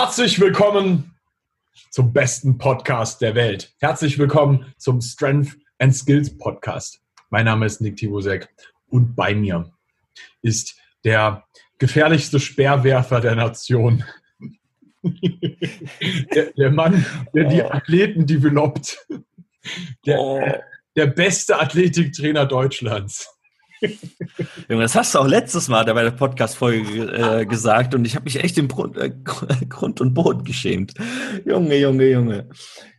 Herzlich 0.00 0.38
willkommen 0.38 1.16
zum 1.90 2.12
besten 2.12 2.56
Podcast 2.56 3.20
der 3.20 3.34
Welt. 3.34 3.74
Herzlich 3.80 4.16
willkommen 4.16 4.72
zum 4.78 5.00
Strength 5.00 5.58
and 5.80 5.92
Skills 5.92 6.38
Podcast. 6.38 7.00
Mein 7.30 7.46
Name 7.46 7.66
ist 7.66 7.80
Nick 7.80 7.96
Tibusek 7.96 8.48
und 8.86 9.16
bei 9.16 9.34
mir 9.34 9.72
ist 10.40 10.76
der 11.02 11.42
gefährlichste 11.78 12.38
Speerwerfer 12.38 13.20
der 13.20 13.34
Nation. 13.34 14.04
der, 15.02 16.52
der, 16.52 16.70
Mann, 16.70 17.04
der 17.34 17.44
die 17.48 17.62
oh. 17.62 17.68
Athleten 17.68 18.24
developt. 18.24 19.04
Der, 20.06 20.20
oh. 20.20 20.40
der 20.94 21.06
beste 21.08 21.60
Athletiktrainer 21.60 22.46
Deutschlands. 22.46 23.36
Junge, 24.68 24.82
das 24.82 24.94
hast 24.94 25.14
du 25.14 25.18
auch 25.20 25.26
letztes 25.26 25.68
Mal 25.68 25.84
bei 25.84 26.02
der 26.02 26.10
Podcast-Folge 26.10 27.40
äh, 27.40 27.46
gesagt 27.46 27.94
und 27.94 28.04
ich 28.04 28.14
habe 28.14 28.24
mich 28.24 28.42
echt 28.42 28.58
im 28.58 28.68
Grund, 28.68 28.96
äh, 28.96 29.10
Grund 29.68 30.00
und 30.00 30.14
Boden 30.14 30.44
geschämt. 30.44 30.94
Junge, 31.44 31.76
Junge, 31.76 32.10
Junge. 32.10 32.48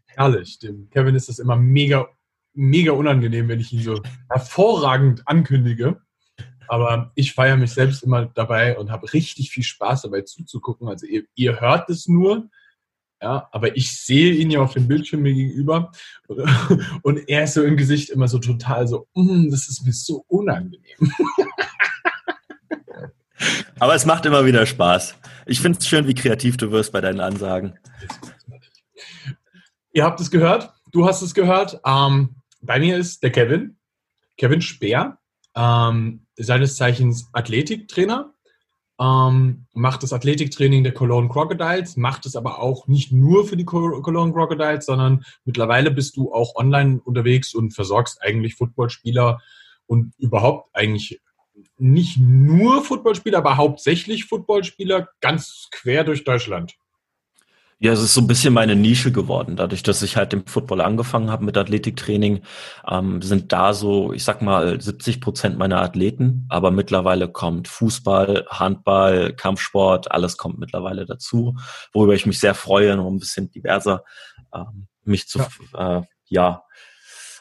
Herrlich. 0.08 0.60
Dem 0.60 0.90
Kevin 0.90 1.16
ist 1.16 1.30
das 1.30 1.40
immer 1.40 1.56
mega, 1.56 2.08
mega 2.54 2.92
unangenehm, 2.92 3.48
wenn 3.48 3.60
ich 3.60 3.74
ihn 3.74 3.84
so 3.84 4.02
hervorragend 4.30 5.28
ankündige. 5.28 6.02
Aber 6.68 7.12
ich 7.16 7.34
feiere 7.34 7.58
mich 7.58 7.72
selbst 7.72 8.04
immer 8.04 8.28
dabei 8.28 8.78
und 8.78 8.92
habe 8.92 9.12
richtig 9.12 9.50
viel 9.50 9.64
Spaß 9.64 10.04
dabei 10.04 10.22
zuzugucken. 10.22 10.88
Also 10.88 11.08
ihr, 11.08 11.24
ihr 11.36 11.60
hört 11.60 11.90
es 11.90 12.08
nur, 12.08 12.50
ja, 13.22 13.50
aber 13.52 13.76
ich 13.76 13.92
sehe 13.92 14.34
ihn 14.34 14.50
ja 14.50 14.62
auf 14.62 14.74
dem 14.74 14.88
Bildschirm 14.88 15.22
mir 15.22 15.34
gegenüber 15.34 15.92
und 17.04 17.28
er 17.28 17.44
ist 17.44 17.54
so 17.54 17.64
im 17.64 17.76
Gesicht 17.76 18.10
immer 18.10 18.28
so 18.28 18.40
total 18.40 18.88
so, 18.88 19.08
mm, 19.14 19.50
das 19.50 19.68
ist 19.68 19.86
mir 19.86 19.94
so 19.94 20.24
unangenehm. 20.28 20.98
Aber 23.80 23.96
es 23.96 24.06
macht 24.06 24.26
immer 24.26 24.46
wieder 24.46 24.66
Spaß. 24.66 25.16
Ich 25.46 25.62
finde 25.62 25.80
es 25.80 25.88
schön, 25.88 26.06
wie 26.08 26.14
kreativ 26.14 26.58
du 26.58 26.72
wirst 26.72 26.92
bei 26.92 27.00
deinen 27.00 27.22
Ansagen. 27.22 27.80
Ihr 29.94 30.04
habt 30.04 30.20
es 30.20 30.30
gehört, 30.30 30.74
du 30.92 31.08
hast 31.08 31.22
es 31.22 31.34
gehört. 31.34 31.80
Ähm, 31.86 32.36
bei 32.62 32.80
mir 32.80 32.98
ist 32.98 33.24
der 33.24 33.32
Kevin, 33.32 33.78
Kevin 34.38 34.62
Speer, 34.62 35.18
ähm, 35.56 36.26
seines 36.36 36.76
Zeichens 36.76 37.30
Athletiktrainer 37.32 38.34
ähm, 39.00 39.66
macht 39.74 40.04
das 40.04 40.14
Athletiktraining 40.14 40.84
der 40.84 40.94
Cologne 40.94 41.30
Crocodiles, 41.30 41.96
macht 41.96 42.26
es 42.26 42.36
aber 42.36 42.60
auch 42.60 42.88
nicht 42.88 43.12
nur 43.12 43.48
für 43.48 43.56
die 43.56 43.66
Cologne 43.66 44.34
Crocodiles, 44.34 44.86
sondern 44.86 45.24
mittlerweile 45.46 45.92
bist 45.92 46.18
du 46.18 46.34
auch 46.34 46.56
online 46.56 47.00
unterwegs 47.04 47.54
und 47.56 47.72
versorgst 47.74 48.22
eigentlich 48.22 48.56
Footballspieler 48.56 49.40
und 49.88 50.14
überhaupt 50.18 50.70
eigentlich 50.74 51.22
nicht 51.78 52.18
nur 52.20 52.84
Footballspieler, 52.84 53.40
aber 53.40 53.58
hauptsächlich 53.58 54.26
Footballspieler 54.26 55.10
ganz 55.22 55.70
quer 55.72 56.04
durch 56.04 56.24
Deutschland. 56.24 56.76
Ja, 57.82 57.94
es 57.94 58.02
ist 58.02 58.14
so 58.14 58.20
ein 58.20 58.28
bisschen 58.28 58.54
meine 58.54 58.76
Nische 58.76 59.14
geworden. 59.14 59.56
Dadurch, 59.56 59.84
dass 59.84 60.02
ich 60.02 60.18
halt 60.18 60.34
im 60.34 60.46
Football 60.46 60.82
angefangen 60.82 61.32
habe 61.32 61.46
mit 61.46 61.56
Athletiktraining, 61.56 62.42
ähm, 62.86 63.22
sind 63.22 63.54
da 63.54 63.74
so, 63.74 64.12
ich 64.12 64.26
sag 64.26 64.42
mal, 64.42 64.82
70 64.82 65.22
Prozent 65.22 65.58
meiner 65.58 65.82
Athleten. 65.82 66.46
Aber 66.50 66.72
mittlerweile 66.72 67.30
kommt 67.30 67.70
Fußball, 67.70 68.46
Handball, 68.50 69.32
Kampfsport, 69.34 70.12
alles 70.12 70.36
kommt 70.36 70.60
mittlerweile 70.60 71.06
dazu, 71.06 71.56
worüber 71.94 72.16
ich 72.16 72.26
mich 72.26 72.40
sehr 72.40 72.54
freue, 72.54 72.98
noch 72.98 73.08
ein 73.08 73.20
bisschen 73.20 73.50
diverser 73.50 74.04
ähm, 74.54 74.88
mich 75.06 75.30
zu, 75.30 75.40
ja, 75.74 76.00
äh, 76.00 76.02
ja 76.28 76.64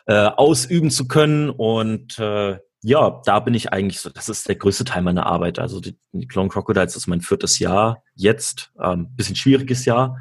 äh, 0.07 0.31
ausüben 0.37 0.91
zu 0.91 1.09
können 1.09 1.51
und 1.51 2.19
äh, 2.21 2.59
ja, 2.83 3.21
da 3.25 3.41
bin 3.41 3.55
ich 3.55 3.73
eigentlich 3.73 4.01
so, 4.01 4.11
das 4.11 4.29
ist 4.29 4.49
der 4.49 4.55
größte 4.55 4.85
Teil 4.85 5.03
meiner 5.03 5.27
Arbeit. 5.27 5.59
Also 5.59 5.81
die, 5.81 5.99
die 6.13 6.29
Clone 6.29 6.49
Crocodiles 6.49 6.97
ist 6.97 7.09
mein 7.09 7.21
viertes 7.21 7.59
Jahr 7.59 8.03
jetzt, 8.15 8.73
ähm, 8.81 9.09
bisschen 9.17 9.37
schwieriges 9.37 9.85
Jahr 9.85 10.19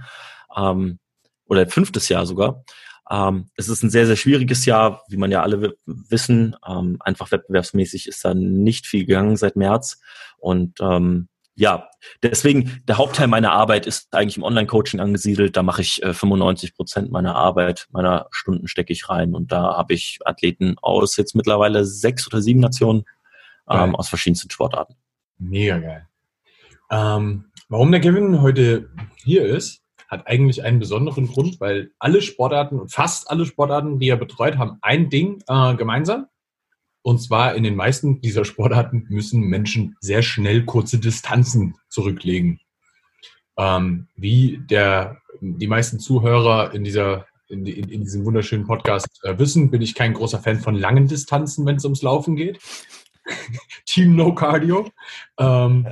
ähm, 0.55 0.99
oder 1.45 1.67
fünftes 1.67 2.09
Jahr 2.09 2.25
sogar. 2.25 2.63
Ähm, 3.09 3.49
es 3.55 3.69
ist 3.69 3.83
ein 3.83 3.89
sehr, 3.89 4.07
sehr 4.07 4.15
schwieriges 4.15 4.65
Jahr, 4.65 5.03
wie 5.07 5.17
man 5.17 5.31
ja 5.31 5.43
alle 5.43 5.75
wissen. 5.85 6.55
Ähm, 6.67 6.97
einfach 6.99 7.31
wettbewerbsmäßig 7.31 8.07
ist 8.07 8.25
da 8.25 8.33
nicht 8.33 8.87
viel 8.87 9.05
gegangen 9.05 9.37
seit 9.37 9.55
März. 9.55 10.01
Und 10.37 10.79
ähm, 10.81 11.29
ja, 11.59 11.89
deswegen, 12.21 12.81
der 12.87 12.99
Hauptteil 12.99 13.25
meiner 13.27 13.51
Arbeit 13.51 13.87
ist 13.87 14.13
eigentlich 14.13 14.37
im 14.37 14.43
Online-Coaching 14.43 14.99
angesiedelt. 14.99 15.57
Da 15.57 15.63
mache 15.63 15.81
ich 15.81 16.03
äh, 16.03 16.13
95 16.13 16.75
Prozent 16.75 17.11
meiner 17.11 17.35
Arbeit, 17.35 17.87
meiner 17.91 18.27
Stunden 18.29 18.67
stecke 18.67 18.93
ich 18.93 19.09
rein. 19.09 19.33
Und 19.33 19.51
da 19.51 19.75
habe 19.75 19.95
ich 19.95 20.19
Athleten 20.23 20.75
aus 20.83 21.17
jetzt 21.17 21.35
mittlerweile 21.35 21.83
sechs 21.83 22.27
oder 22.27 22.43
sieben 22.43 22.59
Nationen 22.59 23.05
ähm, 23.67 23.95
aus 23.95 24.07
verschiedensten 24.07 24.51
Sportarten. 24.51 24.95
Mega 25.39 25.79
geil. 25.79 26.07
Ähm, 26.91 27.45
warum 27.69 27.91
der 27.91 28.01
Kevin 28.01 28.43
heute 28.43 28.91
hier 29.23 29.43
ist, 29.43 29.81
hat 30.07 30.27
eigentlich 30.27 30.63
einen 30.63 30.77
besonderen 30.77 31.27
Grund, 31.27 31.59
weil 31.59 31.89
alle 31.97 32.21
Sportarten 32.21 32.79
und 32.79 32.91
fast 32.91 33.31
alle 33.31 33.47
Sportarten, 33.47 33.97
die 33.97 34.09
er 34.09 34.17
betreut, 34.17 34.59
haben 34.59 34.77
ein 34.81 35.09
Ding 35.09 35.41
äh, 35.47 35.73
gemeinsam. 35.73 36.27
Und 37.07 37.19
zwar 37.19 37.55
in 37.55 37.63
den 37.63 37.77
meisten 37.77 38.19
dieser 38.19 38.43
Sportarten 38.43 39.05
müssen 39.07 39.39
Menschen 39.43 39.95
sehr 40.01 40.21
schnell 40.21 40.65
kurze 40.65 40.99
Distanzen 40.99 41.75
zurücklegen. 41.87 42.59
Ähm, 43.57 44.09
wie 44.17 44.59
der, 44.69 45.21
die 45.39 45.67
meisten 45.67 45.99
Zuhörer 45.99 46.73
in, 46.73 46.83
dieser, 46.83 47.25
in, 47.47 47.65
in, 47.65 47.87
in 47.87 48.01
diesem 48.01 48.25
wunderschönen 48.25 48.67
Podcast 48.67 49.21
äh, 49.23 49.39
wissen, 49.39 49.71
bin 49.71 49.81
ich 49.81 49.95
kein 49.95 50.15
großer 50.15 50.39
Fan 50.39 50.59
von 50.59 50.75
langen 50.75 51.07
Distanzen, 51.07 51.65
wenn 51.65 51.77
es 51.77 51.85
ums 51.85 52.01
Laufen 52.01 52.35
geht. 52.35 52.59
Team 53.85 54.17
No 54.17 54.35
Cardio. 54.35 54.91
Ähm, 55.39 55.87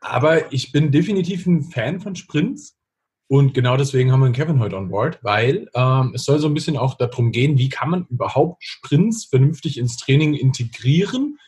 aber 0.00 0.50
ich 0.54 0.72
bin 0.72 0.90
definitiv 0.90 1.44
ein 1.44 1.64
Fan 1.64 2.00
von 2.00 2.16
Sprints 2.16 2.73
und 3.26 3.54
genau 3.54 3.76
deswegen 3.76 4.12
haben 4.12 4.20
wir 4.20 4.26
den 4.28 4.34
Kevin 4.34 4.60
heute 4.60 4.76
on 4.76 4.90
board, 4.90 5.18
weil 5.22 5.68
ähm, 5.74 6.12
es 6.14 6.24
soll 6.24 6.38
so 6.38 6.46
ein 6.46 6.54
bisschen 6.54 6.76
auch 6.76 6.94
darum 6.94 7.32
gehen, 7.32 7.58
wie 7.58 7.70
kann 7.70 7.90
man 7.90 8.06
überhaupt 8.10 8.62
Sprints 8.62 9.24
vernünftig 9.24 9.78
ins 9.78 9.96
Training 9.96 10.34
integrieren? 10.34 11.38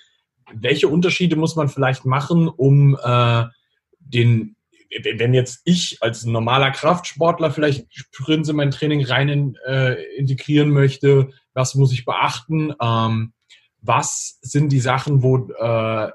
Welche 0.55 0.89
Unterschiede 0.89 1.37
muss 1.37 1.55
man 1.55 1.69
vielleicht 1.69 2.07
machen, 2.07 2.49
um 2.49 2.97
äh, 3.03 3.45
den, 3.99 4.57
wenn 5.19 5.35
jetzt 5.35 5.61
ich 5.65 5.99
als 6.01 6.25
normaler 6.25 6.71
Kraftsportler 6.71 7.51
vielleicht 7.51 7.87
Sprints 7.91 8.49
in 8.49 8.57
mein 8.57 8.71
Training 8.71 9.05
rein 9.05 9.29
in, 9.29 9.59
äh, 9.67 10.03
integrieren 10.17 10.71
möchte, 10.71 11.31
was 11.53 11.75
muss 11.75 11.93
ich 11.93 12.07
beachten? 12.07 12.73
Ähm, 12.81 13.33
was 13.83 14.39
sind 14.41 14.73
die 14.73 14.81
Sachen, 14.81 15.23
wo 15.23 15.49
äh, 15.51 16.11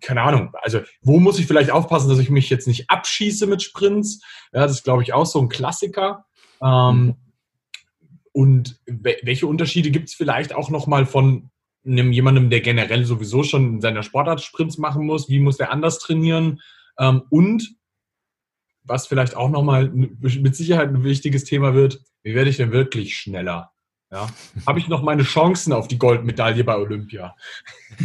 keine 0.00 0.22
Ahnung, 0.22 0.52
also 0.62 0.80
wo 1.02 1.18
muss 1.18 1.38
ich 1.38 1.46
vielleicht 1.46 1.70
aufpassen, 1.70 2.08
dass 2.08 2.18
ich 2.18 2.30
mich 2.30 2.48
jetzt 2.50 2.68
nicht 2.68 2.90
abschieße 2.90 3.46
mit 3.46 3.62
Sprints? 3.62 4.22
Ja, 4.52 4.60
das 4.60 4.72
ist, 4.72 4.84
glaube 4.84 5.02
ich, 5.02 5.12
auch 5.12 5.26
so 5.26 5.40
ein 5.40 5.48
Klassiker. 5.48 6.24
Ähm, 6.62 7.04
mhm. 7.04 7.14
und 8.32 8.80
welche 8.86 9.46
Unterschiede 9.46 9.90
gibt 9.90 10.10
es 10.10 10.14
vielleicht 10.14 10.54
auch 10.54 10.68
nochmal 10.68 11.06
von 11.06 11.50
einem, 11.86 12.12
jemandem, 12.12 12.50
der 12.50 12.60
generell 12.60 13.06
sowieso 13.06 13.42
schon 13.44 13.74
in 13.74 13.80
seiner 13.80 14.02
Sportart 14.02 14.42
Sprints 14.42 14.76
machen 14.76 15.06
muss? 15.06 15.30
Wie 15.30 15.40
muss 15.40 15.56
der 15.56 15.72
anders 15.72 15.98
trainieren? 15.98 16.60
Ähm, 16.98 17.22
und 17.30 17.76
was 18.82 19.06
vielleicht 19.06 19.36
auch 19.36 19.48
nochmal 19.48 19.88
mit 19.88 20.56
Sicherheit 20.56 20.90
ein 20.90 21.04
wichtiges 21.04 21.44
Thema 21.44 21.74
wird, 21.74 22.02
wie 22.22 22.34
werde 22.34 22.50
ich 22.50 22.56
denn 22.58 22.72
wirklich 22.72 23.16
schneller? 23.16 23.72
Ja. 24.12 24.28
Habe 24.66 24.80
ich 24.80 24.88
noch 24.88 25.02
meine 25.02 25.22
Chancen 25.22 25.72
auf 25.72 25.86
die 25.86 25.98
Goldmedaille 25.98 26.64
bei 26.64 26.76
Olympia? 26.76 27.36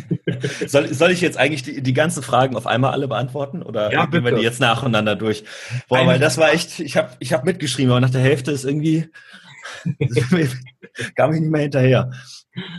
soll, 0.68 0.94
soll 0.94 1.10
ich 1.10 1.20
jetzt 1.20 1.38
eigentlich 1.38 1.64
die, 1.64 1.82
die 1.82 1.94
ganzen 1.94 2.22
Fragen 2.22 2.56
auf 2.56 2.68
einmal 2.68 2.92
alle 2.92 3.08
beantworten? 3.08 3.64
Oder 3.64 3.92
ja, 3.92 4.06
gehen 4.06 4.24
wir 4.24 4.32
die 4.34 4.44
jetzt 4.44 4.60
nacheinander 4.60 5.16
durch? 5.16 5.44
Boah, 5.90 6.06
weil 6.06 6.20
das 6.20 6.38
war 6.38 6.54
echt, 6.54 6.80
ich 6.80 6.96
habe 6.96 7.16
ich 7.20 7.34
hab 7.34 7.44
mitgeschrieben, 7.44 7.92
aber 7.92 8.02
nach 8.02 8.12
der 8.12 8.22
Hälfte 8.22 8.52
ist 8.52 8.66
irgendwie, 8.66 9.10
kam 11.16 11.34
ich 11.34 11.40
nicht 11.40 11.52
mehr 11.52 11.62
hinterher. 11.62 12.12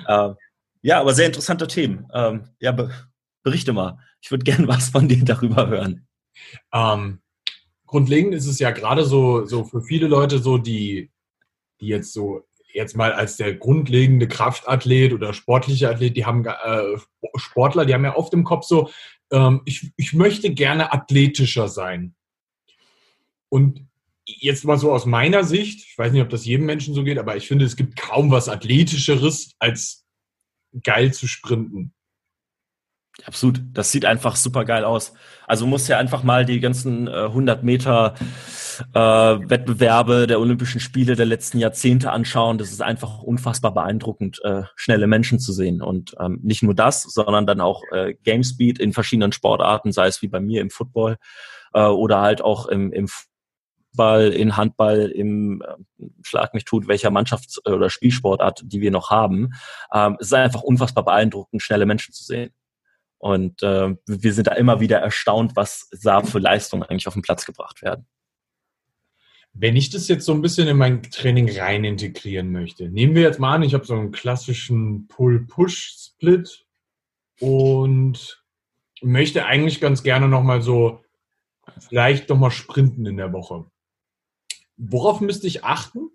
Ähm, 0.08 0.36
ja, 0.82 1.00
aber 1.00 1.12
sehr 1.12 1.26
interessante 1.26 1.66
Themen. 1.66 2.06
Ähm, 2.14 2.50
ja, 2.60 2.70
be 2.70 2.90
berichte 3.42 3.72
mal. 3.72 3.98
Ich 4.20 4.30
würde 4.30 4.44
gerne 4.44 4.68
was 4.68 4.90
von 4.90 5.08
dir 5.08 5.24
darüber 5.24 5.66
hören. 5.66 6.06
Ähm, 6.72 7.22
grundlegend 7.86 8.34
ist 8.34 8.46
es 8.46 8.60
ja 8.60 8.70
gerade 8.70 9.04
so, 9.04 9.44
so 9.46 9.64
für 9.64 9.82
viele 9.82 10.06
Leute 10.06 10.38
so, 10.38 10.58
die, 10.58 11.10
die 11.80 11.88
jetzt 11.88 12.12
so 12.12 12.44
jetzt 12.76 12.94
mal 12.94 13.12
als 13.12 13.38
der 13.38 13.54
grundlegende 13.54 14.28
Kraftathlet 14.28 15.14
oder 15.14 15.32
sportliche 15.32 15.88
Athlet, 15.88 16.14
die 16.14 16.26
haben 16.26 16.44
äh, 16.44 16.98
Sportler, 17.36 17.86
die 17.86 17.94
haben 17.94 18.04
ja 18.04 18.14
oft 18.14 18.34
im 18.34 18.44
Kopf 18.44 18.66
so, 18.66 18.90
ähm, 19.32 19.62
ich, 19.64 19.92
ich 19.96 20.12
möchte 20.12 20.52
gerne 20.52 20.92
athletischer 20.92 21.68
sein. 21.68 22.14
Und 23.48 23.88
jetzt 24.26 24.66
mal 24.66 24.76
so 24.76 24.92
aus 24.92 25.06
meiner 25.06 25.42
Sicht, 25.42 25.86
ich 25.86 25.96
weiß 25.96 26.12
nicht, 26.12 26.20
ob 26.20 26.28
das 26.28 26.44
jedem 26.44 26.66
Menschen 26.66 26.92
so 26.92 27.02
geht, 27.02 27.18
aber 27.18 27.36
ich 27.36 27.48
finde, 27.48 27.64
es 27.64 27.76
gibt 27.76 27.96
kaum 27.96 28.30
was 28.30 28.50
athletischeres 28.50 29.54
als 29.58 30.04
geil 30.82 31.14
zu 31.14 31.26
sprinten. 31.26 31.94
Absolut. 33.24 33.62
Das 33.72 33.90
sieht 33.90 34.04
einfach 34.04 34.36
super 34.36 34.64
geil 34.64 34.84
aus. 34.84 35.14
Also 35.46 35.66
musst 35.66 35.88
ja 35.88 35.98
einfach 35.98 36.22
mal 36.22 36.44
die 36.44 36.60
ganzen 36.60 37.08
äh, 37.08 37.24
100 37.24 37.62
Meter 37.64 38.14
äh, 38.94 38.98
Wettbewerbe 38.98 40.26
der 40.26 40.38
Olympischen 40.38 40.80
Spiele 40.80 41.16
der 41.16 41.26
letzten 41.26 41.58
Jahrzehnte 41.58 42.12
anschauen. 42.12 42.58
Das 42.58 42.70
ist 42.70 42.82
einfach 42.82 43.22
unfassbar 43.22 43.72
beeindruckend, 43.72 44.40
äh, 44.44 44.62
schnelle 44.74 45.06
Menschen 45.06 45.38
zu 45.38 45.52
sehen. 45.52 45.80
Und 45.80 46.14
ähm, 46.20 46.40
nicht 46.42 46.62
nur 46.62 46.74
das, 46.74 47.02
sondern 47.02 47.46
dann 47.46 47.60
auch 47.60 47.82
äh, 47.90 48.14
Gamespeed 48.24 48.78
in 48.78 48.92
verschiedenen 48.92 49.32
Sportarten, 49.32 49.92
sei 49.92 50.08
es 50.08 50.20
wie 50.20 50.28
bei 50.28 50.40
mir 50.40 50.60
im 50.60 50.70
Football 50.70 51.16
äh, 51.72 51.80
oder 51.80 52.20
halt 52.20 52.42
auch 52.42 52.66
im, 52.66 52.92
im 52.92 53.08
Fußball, 53.08 54.28
in 54.28 54.56
Handball, 54.58 55.06
im 55.08 55.62
äh, 55.62 56.06
Schlag 56.22 56.52
mich 56.52 56.64
tut, 56.64 56.86
welcher 56.86 57.10
Mannschafts- 57.10 57.64
oder 57.66 57.88
Spielsportart, 57.88 58.62
die 58.64 58.82
wir 58.82 58.90
noch 58.90 59.10
haben. 59.10 59.54
Ähm, 59.92 60.16
es 60.20 60.28
ist 60.28 60.34
einfach 60.34 60.62
unfassbar 60.62 61.04
beeindruckend, 61.04 61.62
schnelle 61.62 61.86
Menschen 61.86 62.12
zu 62.12 62.22
sehen. 62.22 62.52
Und 63.26 63.60
äh, 63.64 63.96
wir 64.06 64.32
sind 64.32 64.46
da 64.46 64.52
immer 64.52 64.78
wieder 64.78 64.98
erstaunt, 64.98 65.56
was 65.56 65.90
da 66.00 66.22
für 66.22 66.38
Leistungen 66.38 66.84
eigentlich 66.84 67.08
auf 67.08 67.14
den 67.14 67.22
Platz 67.22 67.44
gebracht 67.44 67.82
werden. 67.82 68.06
Wenn 69.52 69.74
ich 69.74 69.90
das 69.90 70.06
jetzt 70.06 70.24
so 70.24 70.32
ein 70.32 70.42
bisschen 70.42 70.68
in 70.68 70.76
mein 70.76 71.02
Training 71.02 71.50
rein 71.58 71.82
integrieren 71.82 72.52
möchte, 72.52 72.88
nehmen 72.88 73.16
wir 73.16 73.22
jetzt 73.22 73.40
mal 73.40 73.54
an, 73.54 73.64
ich 73.64 73.74
habe 73.74 73.84
so 73.84 73.94
einen 73.94 74.12
klassischen 74.12 75.08
Pull-Push-Split 75.08 76.66
und 77.40 78.44
möchte 79.02 79.46
eigentlich 79.46 79.80
ganz 79.80 80.04
gerne 80.04 80.28
nochmal 80.28 80.62
so, 80.62 81.02
vielleicht 81.80 82.28
nochmal 82.28 82.52
sprinten 82.52 83.06
in 83.06 83.16
der 83.16 83.32
Woche. 83.32 83.64
Worauf 84.76 85.20
müsste 85.20 85.48
ich 85.48 85.64
achten? 85.64 86.10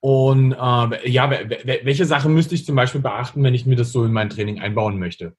Und 0.00 0.52
äh, 0.52 1.10
ja, 1.10 1.30
welche 1.30 2.06
Sachen 2.06 2.32
müsste 2.32 2.54
ich 2.54 2.64
zum 2.64 2.74
Beispiel 2.74 3.02
beachten, 3.02 3.42
wenn 3.42 3.54
ich 3.54 3.66
mir 3.66 3.76
das 3.76 3.92
so 3.92 4.02
in 4.04 4.12
mein 4.12 4.30
Training 4.30 4.60
einbauen 4.60 4.98
möchte? 4.98 5.36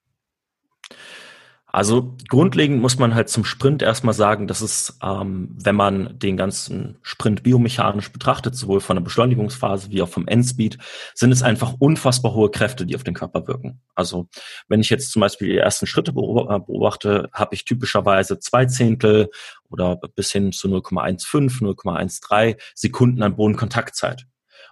Also 1.76 2.16
grundlegend 2.30 2.80
muss 2.84 3.00
man 3.00 3.16
halt 3.16 3.30
zum 3.30 3.44
Sprint 3.44 3.82
erstmal 3.82 4.14
sagen, 4.14 4.46
dass 4.46 4.62
es, 4.62 4.96
ähm, 5.02 5.50
wenn 5.60 5.76
man 5.76 6.20
den 6.20 6.38
ganzen 6.38 7.00
Sprint 7.02 7.42
biomechanisch 7.42 8.12
betrachtet, 8.12 8.56
sowohl 8.56 8.80
von 8.80 8.96
der 8.96 9.02
Beschleunigungsphase 9.02 9.90
wie 9.90 10.04
auch 10.04 10.08
vom 10.08 10.28
Endspeed, 10.28 10.78
sind 11.16 11.32
es 11.32 11.42
einfach 11.42 11.74
unfassbar 11.80 12.36
hohe 12.36 12.52
Kräfte, 12.52 12.86
die 12.86 12.96
auf 12.96 13.04
den 13.04 13.16
Körper 13.16 13.48
wirken. 13.48 13.82
Also 13.96 14.28
wenn 14.68 14.82
ich 14.82 14.92
jetzt 14.92 15.12
zum 15.12 15.22
Beispiel 15.22 15.48
die 15.48 15.58
ersten 15.58 15.88
Schritte 15.88 16.12
äh, 16.12 16.14
beobachte, 16.14 17.30
habe 17.34 17.56
ich 17.56 17.66
typischerweise 17.66 18.38
zwei 18.38 18.68
Zehntel 18.68 19.32
oder 19.68 19.96
bis 19.96 20.32
hin 20.32 20.52
zu 20.52 20.68
0,15, 20.68 21.60
0,13 21.60 22.56
Sekunden 22.76 23.24
an 23.24 23.36
Bodenkontaktzeit. 23.36 24.28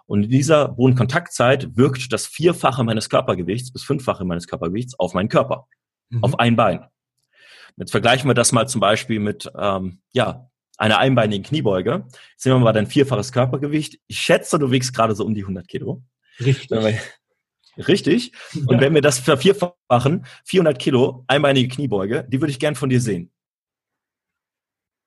Und 0.06 0.26
in 0.26 0.30
dieser 0.30 0.68
Bodenkontaktzeit 0.68 1.76
wirkt 1.76 2.14
das 2.14 2.28
Vierfache 2.28 2.84
meines 2.84 3.10
Körpergewichts 3.10 3.74
bis 3.74 3.82
Fünffache 3.82 4.24
meines 4.24 4.46
Körpergewichts 4.46 5.00
auf 5.00 5.16
meinen 5.16 5.30
Körper 5.30 5.68
mhm. 6.12 6.24
auf 6.24 6.40
ein 6.40 6.56
Bein. 6.56 6.86
Jetzt 7.78 7.92
vergleichen 7.92 8.30
wir 8.30 8.34
das 8.34 8.52
mal 8.52 8.68
zum 8.68 8.82
Beispiel 8.82 9.20
mit 9.20 9.52
ähm, 9.58 10.02
ja, 10.14 10.50
einer 10.78 11.00
einbeinigen 11.00 11.44
Kniebeuge. 11.44 12.06
Jetzt 12.32 12.46
nehmen 12.46 12.60
wir 12.60 12.66
mal 12.66 12.74
dein 12.74 12.88
vierfaches 12.88 13.32
Körpergewicht. 13.32 14.00
Ich 14.08 14.20
schätze, 14.20 14.60
du 14.60 14.72
wiegst 14.72 14.94
gerade 14.94 15.16
so 15.16 15.26
um 15.26 15.34
die 15.34 15.42
100 15.42 15.68
Kilo. 15.68 16.04
Richtig. 16.40 17.00
Richtig. 17.78 18.32
Und 18.54 18.74
ja. 18.74 18.82
wenn 18.82 18.94
wir 18.94 19.02
das 19.02 19.20
vervierfachen, 19.20 20.26
400 20.46 20.78
Kilo, 20.78 21.24
einbeinige 21.28 21.70
Kniebeuge, 21.70 22.28
die 22.28 22.42
würde 22.42 22.52
ich 22.52 22.60
gern 22.60 22.76
von 22.76 22.90
dir 22.90 23.00
sehen. 23.00 23.32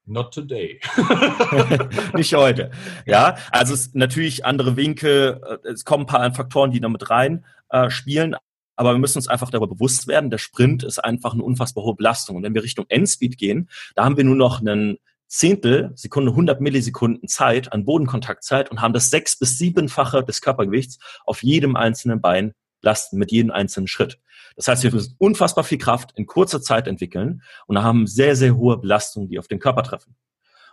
Not 0.06 0.34
today. 0.34 0.80
Nicht 2.14 2.34
heute. 2.34 2.70
Ja, 3.06 3.36
also 3.50 3.74
es 3.74 3.86
ist 3.86 3.94
natürlich 3.94 4.44
andere 4.44 4.76
Winkel, 4.76 5.40
äh, 5.64 5.68
es 5.68 5.84
kommen 5.84 6.04
ein 6.04 6.06
paar 6.06 6.34
Faktoren, 6.34 6.70
die 6.70 6.80
damit 6.80 7.10
rein 7.10 7.44
äh, 7.70 7.90
spielen, 7.90 8.36
aber 8.76 8.92
wir 8.92 8.98
müssen 8.98 9.18
uns 9.18 9.28
einfach 9.28 9.50
darüber 9.50 9.68
bewusst 9.68 10.06
werden, 10.06 10.30
der 10.30 10.38
Sprint 10.38 10.82
ist 10.82 10.98
einfach 10.98 11.32
eine 11.32 11.42
unfassbar 11.42 11.84
hohe 11.84 11.94
Belastung. 11.94 12.36
Und 12.36 12.42
wenn 12.42 12.54
wir 12.54 12.62
Richtung 12.62 12.86
Endspeed 12.88 13.38
gehen, 13.38 13.68
da 13.94 14.04
haben 14.04 14.16
wir 14.16 14.24
nur 14.24 14.36
noch 14.36 14.60
einen 14.60 14.98
Zehntel 15.26 15.92
Sekunde, 15.94 16.30
100 16.30 16.60
Millisekunden 16.60 17.28
Zeit 17.28 17.72
an 17.72 17.84
Bodenkontaktzeit 17.84 18.70
und 18.70 18.80
haben 18.80 18.92
das 18.92 19.10
sechs- 19.10 19.38
bis 19.38 19.58
siebenfache 19.58 20.22
des 20.22 20.40
Körpergewichts 20.40 20.98
auf 21.24 21.42
jedem 21.42 21.76
einzelnen 21.76 22.20
Bein 22.20 22.52
lasten, 22.82 23.18
mit 23.18 23.32
jedem 23.32 23.50
einzelnen 23.50 23.88
Schritt. 23.88 24.20
Das 24.56 24.68
heißt, 24.68 24.84
wir 24.84 24.92
müssen 24.92 25.16
unfassbar 25.18 25.64
viel 25.64 25.78
Kraft 25.78 26.12
in 26.16 26.26
kurzer 26.26 26.62
Zeit 26.62 26.86
entwickeln 26.86 27.42
und 27.66 27.82
haben 27.82 28.06
sehr, 28.06 28.36
sehr 28.36 28.56
hohe 28.56 28.78
Belastungen, 28.78 29.28
die 29.28 29.38
auf 29.38 29.48
den 29.48 29.58
Körper 29.58 29.82
treffen. 29.82 30.14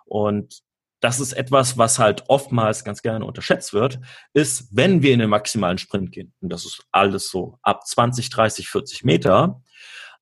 Und 0.05 0.61
das 1.01 1.19
ist 1.19 1.33
etwas, 1.33 1.77
was 1.77 1.99
halt 1.99 2.23
oftmals 2.29 2.83
ganz 2.83 3.01
gerne 3.01 3.25
unterschätzt 3.25 3.73
wird, 3.73 3.99
ist, 4.33 4.67
wenn 4.71 5.01
wir 5.01 5.13
in 5.13 5.19
den 5.19 5.29
maximalen 5.29 5.79
Sprint 5.79 6.11
gehen, 6.11 6.33
und 6.39 6.49
das 6.49 6.65
ist 6.65 6.85
alles 6.91 7.29
so 7.29 7.57
ab 7.63 7.85
20, 7.85 8.29
30, 8.29 8.69
40 8.69 9.03
Meter, 9.03 9.61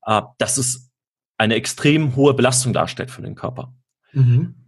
äh, 0.06 0.22
dass 0.38 0.56
es 0.56 0.90
eine 1.36 1.54
extrem 1.54 2.16
hohe 2.16 2.34
Belastung 2.34 2.72
darstellt 2.72 3.10
für 3.10 3.22
den 3.22 3.34
Körper. 3.34 3.74
Mhm. 4.12 4.66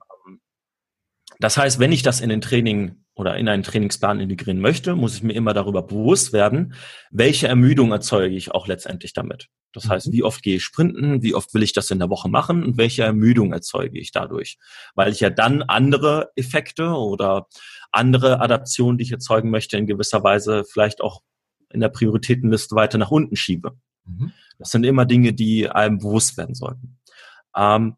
Das 1.39 1.57
heißt, 1.57 1.81
wenn 1.81 1.93
ich 1.93 2.03
das 2.03 2.21
in 2.21 2.29
den 2.29 2.41
Training 2.41 3.02
oder 3.15 3.37
in 3.37 3.49
einen 3.49 3.63
Trainingsplan 3.63 4.21
integrieren 4.21 4.61
möchte, 4.61 4.97
muss 4.97 5.15
ich 5.17 5.23
mir 5.23 5.35
immer 5.35 5.53
darüber 5.53 5.83
bewusst 5.83 6.33
werden, 6.33 6.75
welche 7.11 7.47
Ermüdung 7.47 7.93
erzeuge 7.93 8.35
ich 8.35 8.53
auch 8.53 8.67
letztendlich 8.67 9.13
damit. 9.13 9.49
Das 9.73 9.89
heißt, 9.89 10.09
mhm. 10.09 10.13
wie 10.13 10.23
oft 10.23 10.43
gehe 10.43 10.57
ich 10.57 10.65
sprinten, 10.65 11.23
wie 11.23 11.35
oft 11.35 11.53
will 11.55 11.63
ich 11.63 11.73
das 11.73 11.91
in 11.91 11.99
der 11.99 12.11
Woche 12.11 12.29
machen 12.29 12.65
und 12.65 12.79
welche 12.79 13.03
Ermüdung 13.03 13.53
erzeuge 13.53 13.99
ich 13.99 14.13
dadurch. 14.13 14.59
Weil 14.95 15.13
ich 15.13 15.21
ja 15.21 15.31
dann 15.31 15.63
andere 15.63 16.31
Effekte 16.37 16.89
oder 16.91 17.49
andere 17.91 18.41
Adaptionen, 18.41 18.99
die 18.99 19.05
ich 19.05 19.13
erzeugen 19.13 19.51
möchte, 19.51 19.77
in 19.77 19.87
gewisser 19.87 20.23
Weise 20.25 20.65
vielleicht 20.65 21.01
auch 21.01 21.23
in 21.71 21.81
der 21.81 21.89
Prioritätenliste 21.89 22.77
weiter 22.77 22.99
nach 22.99 23.11
unten 23.11 23.37
schiebe. 23.37 23.73
Mhm. 24.05 24.33
Das 24.59 24.71
sind 24.71 24.85
immer 24.85 25.07
Dinge, 25.07 25.33
die 25.33 25.69
einem 25.69 25.99
bewusst 25.99 26.37
werden 26.37 26.55
sollten. 26.55 26.99
Ähm, 27.57 27.97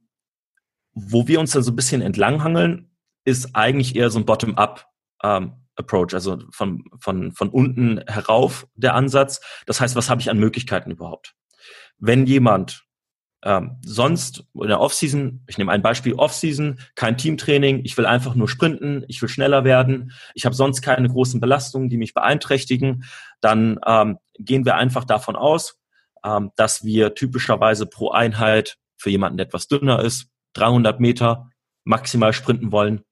wo 0.92 1.26
wir 1.26 1.40
uns 1.40 1.52
dann 1.52 1.62
so 1.62 1.72
ein 1.72 1.76
bisschen 1.76 2.02
entlanghangeln, 2.02 2.90
ist 3.24 3.54
eigentlich 3.54 3.96
eher 3.96 4.10
so 4.10 4.18
ein 4.18 4.26
Bottom-up 4.26 4.86
ähm, 5.24 5.54
Approach, 5.76 6.14
also 6.14 6.38
von, 6.52 6.84
von, 7.00 7.32
von 7.32 7.48
unten 7.48 8.00
herauf 8.06 8.68
der 8.76 8.94
Ansatz. 8.94 9.40
Das 9.66 9.80
heißt, 9.80 9.96
was 9.96 10.08
habe 10.08 10.20
ich 10.20 10.30
an 10.30 10.38
Möglichkeiten 10.38 10.92
überhaupt? 10.92 11.34
Wenn 11.98 12.26
jemand 12.26 12.84
ähm, 13.44 13.76
sonst 13.84 14.44
in 14.54 14.68
der 14.68 14.80
Offseason, 14.80 15.44
ich 15.48 15.58
nehme 15.58 15.72
ein 15.72 15.82
Beispiel 15.82 16.14
Offseason, 16.14 16.78
kein 16.94 17.18
Teamtraining, 17.18 17.80
ich 17.84 17.96
will 17.96 18.06
einfach 18.06 18.34
nur 18.34 18.48
sprinten, 18.48 19.04
ich 19.08 19.20
will 19.20 19.28
schneller 19.28 19.64
werden, 19.64 20.12
ich 20.34 20.46
habe 20.46 20.54
sonst 20.54 20.80
keine 20.80 21.08
großen 21.08 21.40
Belastungen, 21.40 21.88
die 21.88 21.98
mich 21.98 22.14
beeinträchtigen, 22.14 23.04
dann 23.40 23.78
ähm, 23.86 24.18
gehen 24.38 24.64
wir 24.64 24.76
einfach 24.76 25.04
davon 25.04 25.36
aus, 25.36 25.78
ähm, 26.24 26.52
dass 26.56 26.84
wir 26.84 27.14
typischerweise 27.14 27.86
pro 27.86 28.10
Einheit 28.10 28.78
für 28.96 29.10
jemanden, 29.10 29.36
der 29.36 29.46
etwas 29.46 29.68
dünner 29.68 30.00
ist, 30.02 30.28
300 30.54 31.00
Meter 31.00 31.50
maximal 31.84 32.32
sprinten 32.32 32.72
wollen, 32.72 33.04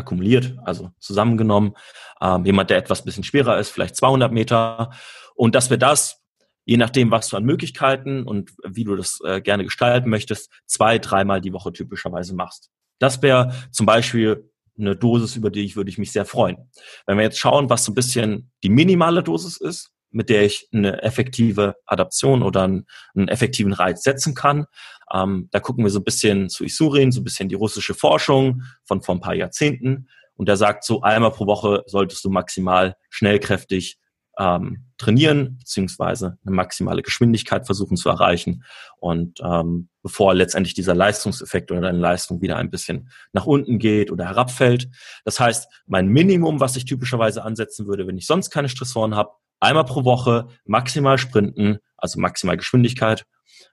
akkumuliert, 0.00 0.56
also 0.64 0.90
zusammengenommen. 0.98 1.74
Ähm, 2.20 2.44
jemand, 2.44 2.70
der 2.70 2.78
etwas 2.78 3.04
bisschen 3.04 3.24
schwerer 3.24 3.58
ist, 3.58 3.70
vielleicht 3.70 3.96
200 3.96 4.32
Meter. 4.32 4.90
Und 5.34 5.54
dass 5.54 5.70
wir 5.70 5.78
das, 5.78 6.20
je 6.64 6.76
nachdem, 6.76 7.10
was 7.10 7.28
du 7.28 7.36
an 7.36 7.44
Möglichkeiten 7.44 8.24
und 8.24 8.52
wie 8.66 8.84
du 8.84 8.96
das 8.96 9.20
äh, 9.24 9.40
gerne 9.40 9.64
gestalten 9.64 10.10
möchtest, 10.10 10.50
zwei, 10.66 10.98
dreimal 10.98 11.40
die 11.40 11.52
Woche 11.52 11.72
typischerweise 11.72 12.34
machst. 12.34 12.70
Das 12.98 13.22
wäre 13.22 13.54
zum 13.70 13.86
Beispiel 13.86 14.50
eine 14.78 14.96
Dosis, 14.96 15.36
über 15.36 15.50
die 15.50 15.64
ich 15.64 15.76
würde 15.76 15.90
ich 15.90 15.98
mich 15.98 16.12
sehr 16.12 16.24
freuen. 16.24 16.70
Wenn 17.06 17.16
wir 17.16 17.24
jetzt 17.24 17.38
schauen, 17.38 17.70
was 17.70 17.84
so 17.84 17.92
ein 17.92 17.94
bisschen 17.94 18.50
die 18.62 18.68
minimale 18.68 19.22
Dosis 19.22 19.56
ist, 19.56 19.92
mit 20.10 20.28
der 20.28 20.44
ich 20.44 20.68
eine 20.72 21.02
effektive 21.02 21.76
Adaption 21.86 22.42
oder 22.42 22.64
einen, 22.64 22.86
einen 23.14 23.28
effektiven 23.28 23.72
Reiz 23.72 24.02
setzen 24.02 24.34
kann. 24.34 24.66
Ähm, 25.12 25.48
da 25.50 25.60
gucken 25.60 25.84
wir 25.84 25.90
so 25.90 26.00
ein 26.00 26.04
bisschen 26.04 26.48
zu 26.48 26.64
Isurin, 26.64 27.12
so 27.12 27.20
ein 27.20 27.24
bisschen 27.24 27.48
die 27.48 27.54
russische 27.54 27.94
Forschung 27.94 28.62
von 28.84 29.02
vor 29.02 29.14
ein 29.14 29.20
paar 29.20 29.34
Jahrzehnten. 29.34 30.08
Und 30.34 30.48
der 30.48 30.56
sagt 30.56 30.84
so, 30.84 31.02
einmal 31.02 31.32
pro 31.32 31.46
Woche 31.46 31.82
solltest 31.86 32.24
du 32.24 32.30
maximal 32.30 32.96
schnellkräftig 33.10 33.98
ähm, 34.38 34.86
trainieren, 34.96 35.58
beziehungsweise 35.58 36.38
eine 36.44 36.54
maximale 36.54 37.02
Geschwindigkeit 37.02 37.66
versuchen 37.66 37.96
zu 37.96 38.08
erreichen. 38.08 38.64
Und 38.98 39.38
ähm, 39.42 39.88
bevor 40.02 40.34
letztendlich 40.34 40.74
dieser 40.74 40.94
Leistungseffekt 40.94 41.70
oder 41.70 41.82
deine 41.82 41.98
Leistung 41.98 42.40
wieder 42.40 42.56
ein 42.56 42.70
bisschen 42.70 43.10
nach 43.32 43.46
unten 43.46 43.78
geht 43.78 44.10
oder 44.10 44.24
herabfällt. 44.24 44.88
Das 45.24 45.40
heißt, 45.40 45.68
mein 45.86 46.08
Minimum, 46.08 46.60
was 46.60 46.76
ich 46.76 46.86
typischerweise 46.86 47.44
ansetzen 47.44 47.86
würde, 47.86 48.06
wenn 48.06 48.16
ich 48.16 48.26
sonst 48.26 48.50
keine 48.50 48.68
Stressoren 48.70 49.14
habe, 49.14 49.32
einmal 49.58 49.84
pro 49.84 50.04
Woche 50.04 50.48
maximal 50.64 51.18
sprinten, 51.18 51.78
also 51.98 52.18
maximal 52.18 52.56
Geschwindigkeit 52.56 53.26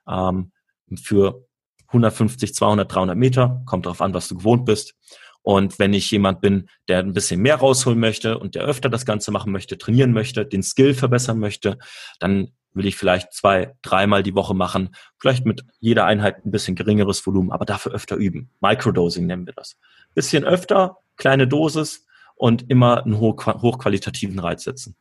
ähm, 0.06 0.52
für 0.96 1.44
150, 1.88 2.54
200, 2.54 2.92
300 2.92 3.16
Meter, 3.16 3.62
kommt 3.66 3.86
darauf 3.86 4.00
an, 4.00 4.14
was 4.14 4.28
du 4.28 4.36
gewohnt 4.36 4.64
bist. 4.64 4.94
Und 5.42 5.78
wenn 5.78 5.94
ich 5.94 6.10
jemand 6.10 6.40
bin, 6.40 6.68
der 6.88 6.98
ein 6.98 7.14
bisschen 7.14 7.40
mehr 7.40 7.56
rausholen 7.56 7.98
möchte 7.98 8.38
und 8.38 8.54
der 8.54 8.64
öfter 8.64 8.90
das 8.90 9.06
Ganze 9.06 9.30
machen 9.30 9.52
möchte, 9.52 9.78
trainieren 9.78 10.12
möchte, 10.12 10.44
den 10.44 10.62
Skill 10.62 10.94
verbessern 10.94 11.38
möchte, 11.38 11.78
dann 12.20 12.52
will 12.74 12.86
ich 12.86 12.96
vielleicht 12.96 13.32
zwei, 13.32 13.74
dreimal 13.82 14.22
die 14.22 14.34
Woche 14.34 14.54
machen, 14.54 14.94
vielleicht 15.18 15.46
mit 15.46 15.64
jeder 15.80 16.04
Einheit 16.04 16.44
ein 16.44 16.50
bisschen 16.50 16.76
geringeres 16.76 17.26
Volumen, 17.26 17.50
aber 17.50 17.64
dafür 17.64 17.92
öfter 17.92 18.16
üben. 18.16 18.50
Microdosing 18.60 19.26
nennen 19.26 19.46
wir 19.46 19.54
das. 19.54 19.78
Bisschen 20.14 20.44
öfter, 20.44 20.98
kleine 21.16 21.48
Dosis 21.48 22.06
und 22.36 22.70
immer 22.70 23.04
einen 23.04 23.18
hochqualitativen 23.18 24.38
Reiz 24.38 24.64
setzen. 24.64 24.96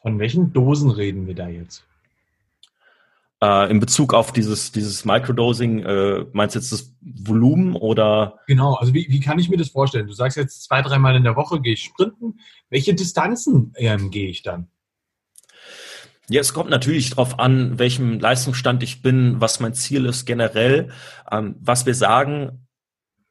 Von 0.00 0.18
welchen 0.18 0.52
Dosen 0.52 0.90
reden 0.90 1.26
wir 1.26 1.34
da 1.34 1.48
jetzt? 1.48 1.84
Äh, 3.42 3.70
in 3.70 3.80
Bezug 3.80 4.14
auf 4.14 4.32
dieses, 4.32 4.72
dieses 4.72 5.04
Microdosing, 5.04 5.80
äh, 5.80 6.24
meinst 6.32 6.54
du 6.54 6.60
jetzt 6.60 6.72
das 6.72 6.94
Volumen 7.00 7.74
oder? 7.76 8.38
Genau, 8.46 8.74
also 8.74 8.94
wie, 8.94 9.06
wie 9.08 9.20
kann 9.20 9.38
ich 9.38 9.48
mir 9.48 9.56
das 9.56 9.70
vorstellen? 9.70 10.06
Du 10.06 10.12
sagst 10.12 10.36
jetzt 10.36 10.64
zwei, 10.64 10.82
dreimal 10.82 11.16
in 11.16 11.24
der 11.24 11.36
Woche 11.36 11.60
gehe 11.60 11.74
ich 11.74 11.82
sprinten. 11.82 12.38
Welche 12.70 12.94
Distanzen 12.94 13.72
ähm, 13.76 14.10
gehe 14.10 14.28
ich 14.28 14.42
dann? 14.42 14.68
Ja, 16.30 16.40
es 16.40 16.54
kommt 16.54 16.70
natürlich 16.70 17.10
darauf 17.10 17.38
an, 17.38 17.78
welchem 17.78 18.18
Leistungsstand 18.18 18.82
ich 18.82 19.02
bin, 19.02 19.40
was 19.40 19.60
mein 19.60 19.74
Ziel 19.74 20.06
ist 20.06 20.24
generell. 20.24 20.90
Ähm, 21.30 21.56
was 21.60 21.84
wir 21.84 21.94
sagen, 21.94 22.66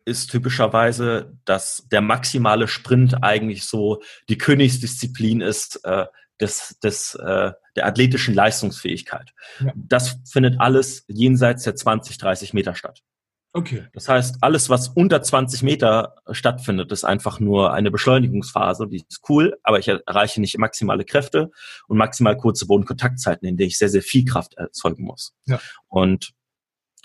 ist 0.06 0.30
typischerweise, 0.30 1.38
dass 1.46 1.88
der 1.92 2.02
maximale 2.02 2.68
Sprint 2.68 3.24
eigentlich 3.24 3.66
so 3.66 4.02
die 4.30 4.38
Königsdisziplin 4.38 5.42
ist 5.42 5.84
äh, 5.86 6.06
des, 6.42 6.78
des, 6.84 7.16
äh, 7.16 7.52
der 7.76 7.86
athletischen 7.86 8.34
Leistungsfähigkeit. 8.34 9.34
Ja. 9.60 9.72
Das 9.76 10.20
findet 10.30 10.60
alles 10.60 11.06
jenseits 11.08 11.64
der 11.64 11.76
20, 11.76 12.18
30 12.18 12.54
Meter 12.54 12.76
statt. 12.76 13.02
Okay. 13.56 13.86
Das 13.94 14.10
heißt, 14.10 14.38
alles, 14.42 14.72
was 14.72 14.88
unter 14.90 15.22
20 15.22 15.62
Meter 15.62 16.16
stattfindet, 16.32 16.92
ist 16.92 17.04
einfach 17.04 17.40
nur 17.40 17.72
eine 17.72 17.92
Beschleunigungsphase, 17.92 18.88
die 18.88 19.06
ist 19.08 19.22
cool, 19.30 19.60
aber 19.62 19.78
ich 19.78 19.88
erreiche 19.88 20.42
nicht 20.42 20.58
maximale 20.58 21.06
Kräfte 21.06 21.52
und 21.88 21.98
maximal 21.98 22.36
kurze 22.36 22.66
Bodenkontaktzeiten, 22.66 23.48
in 23.48 23.56
denen 23.56 23.68
ich 23.68 23.78
sehr, 23.78 23.90
sehr 23.90 24.02
viel 24.02 24.26
Kraft 24.26 24.56
erzeugen 24.56 25.04
muss. 25.04 25.36
Ja. 25.46 25.60
Und 25.88 26.34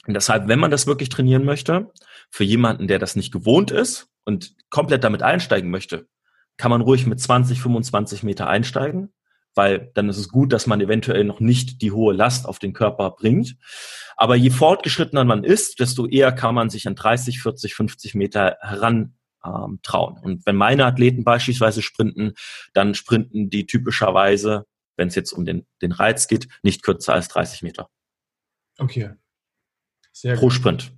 deshalb, 0.07 0.49
wenn 0.49 0.59
man 0.59 0.71
das 0.71 0.87
wirklich 0.87 1.11
trainieren 1.11 1.45
möchte, 1.45 1.93
für 2.31 2.45
jemanden, 2.45 2.89
der 2.89 2.99
das 2.99 3.15
nicht 3.15 3.31
gewohnt 3.31 3.71
ist 3.71 4.09
und 4.25 4.55
komplett 4.71 5.05
damit 5.05 5.23
einsteigen 5.23 5.71
möchte, 5.71 6.09
kann 6.57 6.71
man 6.71 6.81
ruhig 6.81 7.07
mit 7.07 7.21
20, 7.21 7.61
25 7.61 8.23
Meter 8.23 8.49
einsteigen 8.49 9.13
weil 9.59 9.91
dann 9.95 10.09
ist 10.09 10.19
es 10.19 10.29
gut, 10.29 10.53
dass 10.53 10.69
man 10.69 10.81
eventuell 10.81 11.25
noch 11.25 11.41
nicht 11.41 11.83
die 11.83 11.91
hohe 11.91 12.15
Last 12.15 12.47
auf 12.47 12.61
den 12.61 12.73
Körper 12.73 13.11
bringt. 13.11 13.57
Aber 14.17 14.37
je 14.37 14.50
fortgeschrittener 14.50 15.25
man 15.25 15.43
ist, 15.43 15.81
desto 15.81 16.07
eher 16.07 16.31
kann 16.31 16.55
man 16.55 16.71
sich 16.71 16.87
an 16.87 16.95
30, 16.95 17.43
40, 17.43 17.75
50 17.75 18.15
Meter 18.15 18.57
heran 18.61 19.17
ähm, 19.45 19.81
trauen. 19.83 20.17
Und 20.23 20.47
wenn 20.47 20.55
meine 20.55 20.87
Athleten 20.87 21.25
beispielsweise 21.25 21.83
sprinten, 21.83 22.35
dann 22.73 22.95
sprinten 22.95 23.50
die 23.50 23.67
typischerweise, 23.67 24.65
wenn 24.97 25.09
es 25.09 25.17
jetzt 25.17 25.33
um 25.33 25.45
den, 25.45 25.67
den 25.83 25.91
Reiz 25.91 26.29
geht, 26.29 26.49
nicht 26.62 26.85
kürzer 26.85 27.15
als 27.15 27.27
30 27.27 27.62
Meter. 27.62 27.91
Okay. 28.79 29.11
Sehr 30.12 30.37
Pro 30.37 30.47
gut. 30.47 30.53
Sprint. 30.53 30.93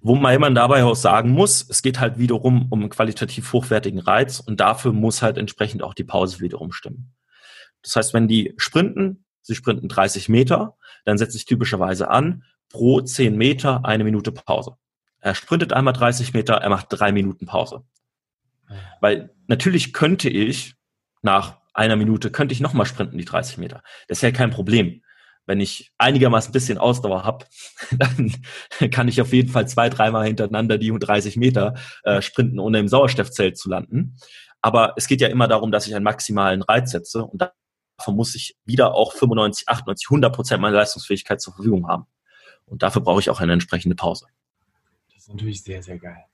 Wo 0.00 0.16
man 0.16 0.56
dabei 0.56 0.82
auch 0.82 0.96
sagen 0.96 1.30
muss, 1.30 1.64
es 1.70 1.80
geht 1.80 2.00
halt 2.00 2.18
wiederum 2.18 2.66
um 2.70 2.80
einen 2.80 2.90
qualitativ 2.90 3.52
hochwertigen 3.52 4.00
Reiz 4.00 4.40
und 4.40 4.58
dafür 4.58 4.92
muss 4.92 5.22
halt 5.22 5.38
entsprechend 5.38 5.84
auch 5.84 5.94
die 5.94 6.02
Pause 6.02 6.40
wiederum 6.40 6.72
stimmen. 6.72 7.14
Das 7.82 7.96
heißt, 7.96 8.14
wenn 8.14 8.28
die 8.28 8.54
sprinten, 8.56 9.24
sie 9.42 9.54
sprinten 9.54 9.88
30 9.88 10.28
Meter, 10.28 10.76
dann 11.04 11.18
setze 11.18 11.36
ich 11.36 11.44
typischerweise 11.44 12.10
an, 12.10 12.44
pro 12.68 13.00
10 13.00 13.36
Meter 13.36 13.84
eine 13.84 14.04
Minute 14.04 14.32
Pause. 14.32 14.76
Er 15.20 15.34
sprintet 15.34 15.72
einmal 15.72 15.92
30 15.92 16.32
Meter, 16.34 16.54
er 16.54 16.70
macht 16.70 16.86
drei 16.90 17.12
Minuten 17.12 17.46
Pause. 17.46 17.84
Weil 19.00 19.34
natürlich 19.46 19.92
könnte 19.92 20.28
ich 20.28 20.74
nach 21.22 21.58
einer 21.74 21.96
Minute, 21.96 22.30
könnte 22.30 22.52
ich 22.52 22.60
nochmal 22.60 22.86
sprinten, 22.86 23.18
die 23.18 23.24
30 23.24 23.58
Meter. 23.58 23.82
Das 24.08 24.18
ist 24.18 24.22
ja 24.22 24.30
kein 24.30 24.50
Problem. 24.50 25.02
Wenn 25.46 25.60
ich 25.60 25.92
einigermaßen 25.98 26.50
ein 26.50 26.52
bisschen 26.52 26.78
Ausdauer 26.78 27.24
habe, 27.24 27.46
dann 27.98 28.32
kann 28.90 29.08
ich 29.08 29.20
auf 29.20 29.32
jeden 29.32 29.50
Fall 29.50 29.66
zwei, 29.68 29.88
dreimal 29.88 30.26
hintereinander 30.26 30.78
die 30.78 30.96
30 30.96 31.36
Meter 31.36 31.74
äh, 32.04 32.22
sprinten, 32.22 32.58
ohne 32.58 32.78
im 32.78 32.88
Sauerstoffzelt 32.88 33.58
zu 33.58 33.68
landen. 33.68 34.16
Aber 34.62 34.94
es 34.96 35.06
geht 35.06 35.20
ja 35.20 35.28
immer 35.28 35.48
darum, 35.48 35.72
dass 35.72 35.86
ich 35.86 35.94
einen 35.94 36.04
maximalen 36.04 36.62
Reiz 36.62 36.90
setze 36.90 37.24
und 37.24 37.40
davon 38.00 38.16
muss 38.16 38.34
ich 38.34 38.56
wieder 38.64 38.94
auch 38.94 39.12
95, 39.12 39.68
98, 39.68 40.08
100 40.08 40.34
Prozent 40.34 40.62
meiner 40.62 40.76
Leistungsfähigkeit 40.76 41.40
zur 41.40 41.54
Verfügung 41.54 41.86
haben. 41.86 42.06
Und 42.64 42.82
dafür 42.82 43.02
brauche 43.02 43.20
ich 43.20 43.28
auch 43.28 43.40
eine 43.40 43.52
entsprechende 43.52 43.94
Pause. 43.94 44.26
Das 45.12 45.24
ist 45.24 45.28
natürlich 45.28 45.62
sehr, 45.62 45.82
sehr 45.82 45.98
geil. 45.98 46.24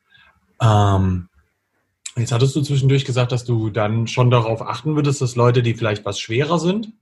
Ähm, 0.62 1.28
jetzt 2.16 2.30
hattest 2.30 2.54
du 2.54 2.62
zwischendurch 2.62 3.04
gesagt, 3.04 3.32
dass 3.32 3.44
du 3.44 3.70
dann 3.70 4.06
schon 4.06 4.30
darauf 4.30 4.62
achten 4.62 4.94
würdest, 4.94 5.20
dass 5.20 5.34
Leute, 5.34 5.62
die 5.62 5.74
vielleicht 5.74 6.04
was 6.04 6.20
schwerer 6.20 6.58
sind, 6.58 6.92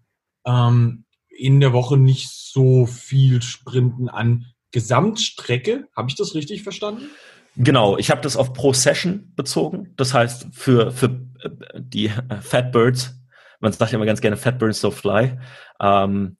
ähm, 0.46 1.04
in 1.28 1.60
der 1.60 1.72
Woche 1.72 1.98
nicht 1.98 2.30
so 2.30 2.86
viel 2.86 3.42
sprinten 3.42 4.08
an 4.08 4.46
Gesamtstrecke. 4.70 5.88
Habe 5.94 6.08
ich 6.08 6.14
das 6.14 6.34
richtig 6.34 6.62
verstanden? 6.62 7.10
Genau, 7.56 7.98
ich 7.98 8.10
habe 8.10 8.22
das 8.22 8.36
auf 8.36 8.54
pro 8.54 8.72
Session 8.72 9.32
bezogen. 9.36 9.92
Das 9.96 10.14
heißt, 10.14 10.46
für, 10.52 10.90
für 10.90 11.06
äh, 11.40 11.50
die 11.74 12.10
Fat 12.40 12.72
Birds 12.72 13.14
man 13.64 13.72
sagt 13.72 13.90
ja 13.90 13.96
immer 13.96 14.06
ganz 14.06 14.20
gerne 14.20 14.36
Fat 14.36 14.58
Burns 14.58 14.80
So 14.80 14.90
Fly, 14.90 15.38
ähm, 15.80 16.36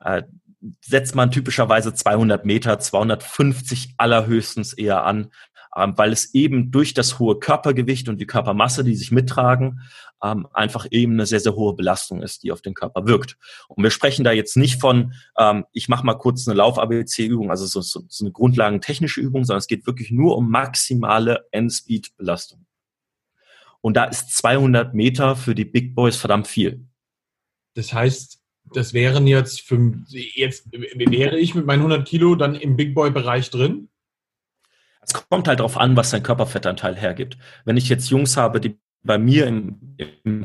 äh, 0.00 0.22
setzt 0.80 1.14
man 1.16 1.30
typischerweise 1.30 1.92
200 1.92 2.44
Meter, 2.44 2.78
250 2.78 3.94
allerhöchstens 3.96 4.74
eher 4.74 5.04
an, 5.04 5.32
ähm, 5.76 5.94
weil 5.96 6.12
es 6.12 6.34
eben 6.34 6.70
durch 6.70 6.94
das 6.94 7.18
hohe 7.18 7.38
Körpergewicht 7.38 8.08
und 8.08 8.18
die 8.20 8.26
Körpermasse, 8.26 8.84
die 8.84 8.94
sich 8.94 9.10
mittragen, 9.10 9.80
ähm, 10.22 10.46
einfach 10.52 10.86
eben 10.90 11.14
eine 11.14 11.26
sehr, 11.26 11.40
sehr 11.40 11.56
hohe 11.56 11.74
Belastung 11.74 12.22
ist, 12.22 12.42
die 12.42 12.52
auf 12.52 12.60
den 12.60 12.74
Körper 12.74 13.06
wirkt. 13.06 13.38
Und 13.68 13.82
wir 13.82 13.90
sprechen 13.90 14.22
da 14.22 14.30
jetzt 14.30 14.56
nicht 14.56 14.80
von, 14.80 15.14
ähm, 15.38 15.64
ich 15.72 15.88
mache 15.88 16.04
mal 16.04 16.14
kurz 16.14 16.46
eine 16.46 16.56
Lauf-ABC-Übung, 16.56 17.50
also 17.50 17.66
so, 17.66 17.80
so, 17.80 18.02
so 18.08 18.24
eine 18.24 18.32
grundlagentechnische 18.32 19.20
Übung, 19.20 19.44
sondern 19.44 19.58
es 19.58 19.66
geht 19.66 19.86
wirklich 19.86 20.10
nur 20.10 20.36
um 20.36 20.50
maximale 20.50 21.46
Endspeed-Belastung. 21.50 22.66
Und 23.82 23.96
da 23.96 24.04
ist 24.04 24.30
200 24.36 24.94
Meter 24.94 25.36
für 25.36 25.54
die 25.54 25.64
Big 25.64 25.94
Boys 25.94 26.16
verdammt 26.16 26.46
viel. 26.46 26.86
Das 27.74 27.92
heißt, 27.92 28.40
das 28.72 28.94
wären 28.94 29.26
jetzt, 29.26 29.62
für, 29.62 29.92
jetzt 30.08 30.68
wäre 30.72 31.38
ich 31.38 31.54
mit 31.54 31.66
meinen 31.66 31.80
100 31.80 32.06
Kilo 32.06 32.34
dann 32.36 32.54
im 32.54 32.76
Big 32.76 32.94
Boy 32.94 33.10
Bereich 33.10 33.50
drin? 33.50 33.88
Es 35.00 35.12
kommt 35.12 35.48
halt 35.48 35.58
darauf 35.58 35.76
an, 35.76 35.96
was 35.96 36.10
dein 36.10 36.22
Körperfettanteil 36.22 36.96
hergibt. 36.96 37.36
Wenn 37.64 37.76
ich 37.76 37.88
jetzt 37.88 38.08
Jungs 38.08 38.36
habe, 38.36 38.60
die 38.60 38.78
bei 39.02 39.18
mir 39.18 39.46
im, 39.48 39.96
im 40.24 40.44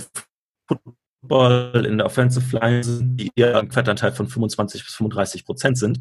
Football 1.27 1.86
in 1.86 1.98
der 1.98 2.05
Offensive 2.05 2.57
Line 2.57 2.84
sind, 2.84 3.17
die 3.17 3.31
eher 3.36 3.60
einen 3.60 3.72
Fettanteil 3.72 4.12
von 4.13 4.27
25 4.27 4.86
bis 4.86 4.96
35 4.96 5.46
Prozent 5.46 5.77
sind. 5.77 6.00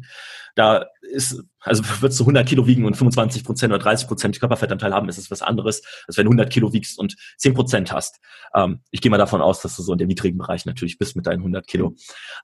Da 0.55 0.85
ist, 1.01 1.43
also 1.59 1.83
würdest 2.01 2.19
du 2.19 2.23
100 2.23 2.47
Kilo 2.47 2.65
wiegen 2.65 2.85
und 2.85 2.95
25 2.95 3.43
Prozent 3.43 3.73
oder 3.73 3.83
30 3.83 4.07
Prozent 4.07 4.39
Körperfettanteil 4.39 4.93
haben, 4.93 5.09
ist 5.09 5.17
es 5.17 5.29
was 5.29 5.41
anderes, 5.41 5.81
als 6.07 6.17
wenn 6.17 6.25
du 6.25 6.31
100 6.31 6.51
Kilo 6.51 6.73
wiegst 6.73 6.97
und 6.97 7.15
10 7.37 7.53
Prozent 7.53 7.91
hast. 7.91 8.19
Ähm, 8.55 8.81
ich 8.91 9.01
gehe 9.01 9.11
mal 9.11 9.17
davon 9.17 9.41
aus, 9.41 9.61
dass 9.61 9.75
du 9.75 9.83
so 9.83 9.91
in 9.91 9.99
dem 9.99 10.07
niedrigen 10.07 10.37
Bereich 10.37 10.65
natürlich 10.65 10.97
bist 10.97 11.15
mit 11.15 11.27
deinen 11.27 11.39
100 11.39 11.67
Kilo. 11.67 11.95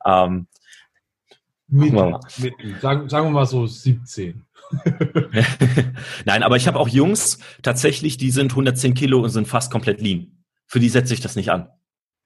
Ähm, 0.06 0.48
mit, 1.68 1.94
mit, 1.94 2.82
sagen, 2.82 3.10
sagen 3.10 3.28
wir 3.28 3.32
mal 3.32 3.48
so 3.48 3.66
17. 3.66 4.46
Nein, 6.26 6.44
aber 6.44 6.58
ich 6.58 6.68
habe 6.68 6.80
auch 6.80 6.88
Jungs 6.88 7.40
tatsächlich, 7.62 8.18
die 8.18 8.32
sind 8.32 8.52
110 8.52 8.94
Kilo 8.94 9.22
und 9.22 9.30
sind 9.30 9.48
fast 9.48 9.72
komplett 9.72 10.02
lean. 10.02 10.44
Für 10.68 10.80
die 10.80 10.90
setze 10.90 11.14
ich 11.14 11.22
das 11.22 11.36
nicht 11.36 11.50
an. 11.52 11.70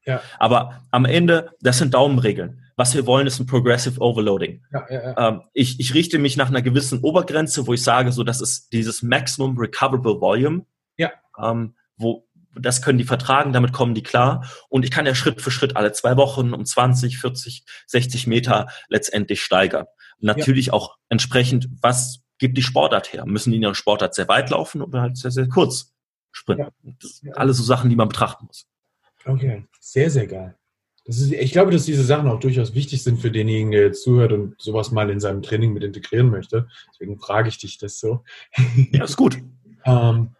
Ja. 0.07 0.21
Aber 0.39 0.81
am 0.89 1.05
Ende, 1.05 1.51
das 1.61 1.77
sind 1.77 1.93
Daumenregeln. 1.93 2.63
Was 2.77 2.95
wir 2.95 3.05
wollen, 3.05 3.27
ist 3.27 3.39
ein 3.39 3.45
Progressive 3.45 3.99
Overloading. 3.99 4.63
Ja, 4.71 4.85
ja, 4.89 5.01
ja. 5.03 5.27
Ähm, 5.27 5.41
ich, 5.53 5.79
ich 5.79 5.93
richte 5.93 6.17
mich 6.17 6.37
nach 6.37 6.47
einer 6.47 6.61
gewissen 6.61 6.99
Obergrenze, 7.01 7.67
wo 7.67 7.73
ich 7.73 7.83
sage, 7.83 8.11
so 8.11 8.23
das 8.23 8.39
ist 8.39 8.71
dieses 8.71 9.03
Maximum 9.03 9.57
Recoverable 9.57 10.21
Volume. 10.21 10.65
Ja. 10.95 11.11
Ähm, 11.41 11.75
wo, 11.97 12.27
das 12.55 12.81
können 12.81 12.97
die 12.97 13.03
vertragen, 13.03 13.51
damit 13.51 13.73
kommen 13.73 13.95
die 13.95 14.03
klar. 14.03 14.47
Und 14.69 14.85
ich 14.85 14.91
kann 14.91 15.05
ja 15.05 15.13
Schritt 15.13 15.41
für 15.41 15.51
Schritt 15.51 15.75
alle 15.75 15.91
zwei 15.91 16.15
Wochen 16.17 16.53
um 16.53 16.65
20, 16.65 17.17
40, 17.17 17.65
60 17.87 18.27
Meter 18.27 18.67
letztendlich 18.87 19.41
steigern. 19.41 19.85
natürlich 20.19 20.71
auch 20.71 20.97
entsprechend, 21.09 21.67
was 21.81 22.23
gibt 22.37 22.57
die 22.57 22.63
Sportart 22.63 23.11
her? 23.11 23.25
Müssen 23.25 23.51
die 23.51 23.57
in 23.57 23.63
ihrer 23.63 23.75
Sportart 23.75 24.15
sehr 24.15 24.27
weit 24.27 24.49
laufen 24.51 24.81
oder 24.81 25.01
halt 25.01 25.17
sehr, 25.17 25.31
sehr 25.31 25.49
kurz 25.49 25.93
sprinten? 26.31 26.71
Das 27.01 27.17
sind 27.17 27.35
alles 27.35 27.57
so 27.57 27.63
Sachen, 27.63 27.89
die 27.89 27.95
man 27.95 28.07
betrachten 28.07 28.45
muss. 28.45 28.67
Okay, 29.27 29.65
sehr, 29.79 30.09
sehr 30.09 30.27
geil. 30.27 30.55
Das 31.05 31.19
ist, 31.19 31.31
ich 31.31 31.53
glaube, 31.53 31.71
dass 31.71 31.85
diese 31.85 32.03
Sachen 32.03 32.27
auch 32.27 32.39
durchaus 32.39 32.75
wichtig 32.75 33.01
sind 33.01 33.19
für 33.19 33.31
denjenigen, 33.31 33.71
der 33.71 33.83
jetzt 33.83 34.03
zuhört 34.03 34.33
und 34.33 34.55
sowas 34.61 34.91
mal 34.91 35.09
in 35.09 35.21
seinem 35.21 35.41
Training 35.41 35.71
mit 35.71 35.83
integrieren 35.83 36.29
möchte. 36.29 36.67
Deswegen 36.91 37.17
frage 37.17 37.47
ich 37.47 37.57
dich 37.57 37.77
das 37.77 37.99
so. 37.99 38.23
Ja, 38.91 39.05
ist 39.05 39.15
gut. 39.15 39.37
ähm, 39.85 40.35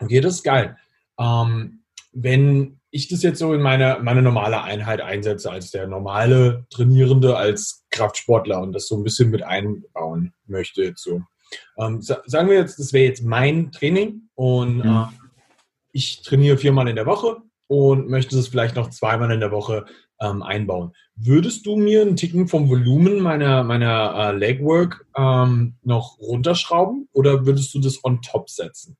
okay, 0.00 0.20
das 0.20 0.36
ist 0.36 0.42
geil. 0.42 0.76
Ähm, 1.18 1.82
wenn 2.12 2.80
ich 2.90 3.08
das 3.08 3.22
jetzt 3.22 3.38
so 3.38 3.52
in 3.52 3.60
meine, 3.60 3.98
meine 4.02 4.22
normale 4.22 4.62
Einheit 4.62 5.02
einsetze, 5.02 5.50
als 5.50 5.70
der 5.70 5.86
normale 5.86 6.66
Trainierende, 6.70 7.36
als 7.36 7.84
Kraftsportler 7.90 8.60
und 8.60 8.72
das 8.72 8.88
so 8.88 8.96
ein 8.96 9.04
bisschen 9.04 9.30
mit 9.30 9.42
einbauen 9.42 10.32
möchte, 10.46 10.82
jetzt 10.82 11.02
so. 11.02 11.22
Ähm, 11.78 12.00
sagen 12.00 12.48
wir 12.48 12.56
jetzt, 12.56 12.78
das 12.78 12.92
wäre 12.92 13.04
jetzt 13.04 13.22
mein 13.22 13.70
Training 13.70 14.28
und 14.34 14.78
mhm. 14.78 14.90
äh, 14.90 15.06
ich 15.92 16.22
trainiere 16.22 16.56
viermal 16.56 16.88
in 16.88 16.96
der 16.96 17.06
Woche 17.06 17.42
und 17.70 18.08
möchtest 18.08 18.40
es 18.40 18.48
vielleicht 18.48 18.74
noch 18.74 18.90
zweimal 18.90 19.30
in 19.30 19.38
der 19.38 19.52
Woche 19.52 19.86
ähm, 20.20 20.42
einbauen. 20.42 20.92
Würdest 21.14 21.66
du 21.66 21.76
mir 21.76 22.02
einen 22.02 22.16
Ticken 22.16 22.48
vom 22.48 22.68
Volumen 22.68 23.20
meiner, 23.20 23.62
meiner 23.62 24.12
äh, 24.16 24.36
Legwork 24.36 25.06
ähm, 25.16 25.76
noch 25.84 26.18
runterschrauben 26.18 27.08
oder 27.12 27.46
würdest 27.46 27.72
du 27.72 27.80
das 27.80 28.02
on 28.02 28.22
top 28.22 28.50
setzen? 28.50 28.96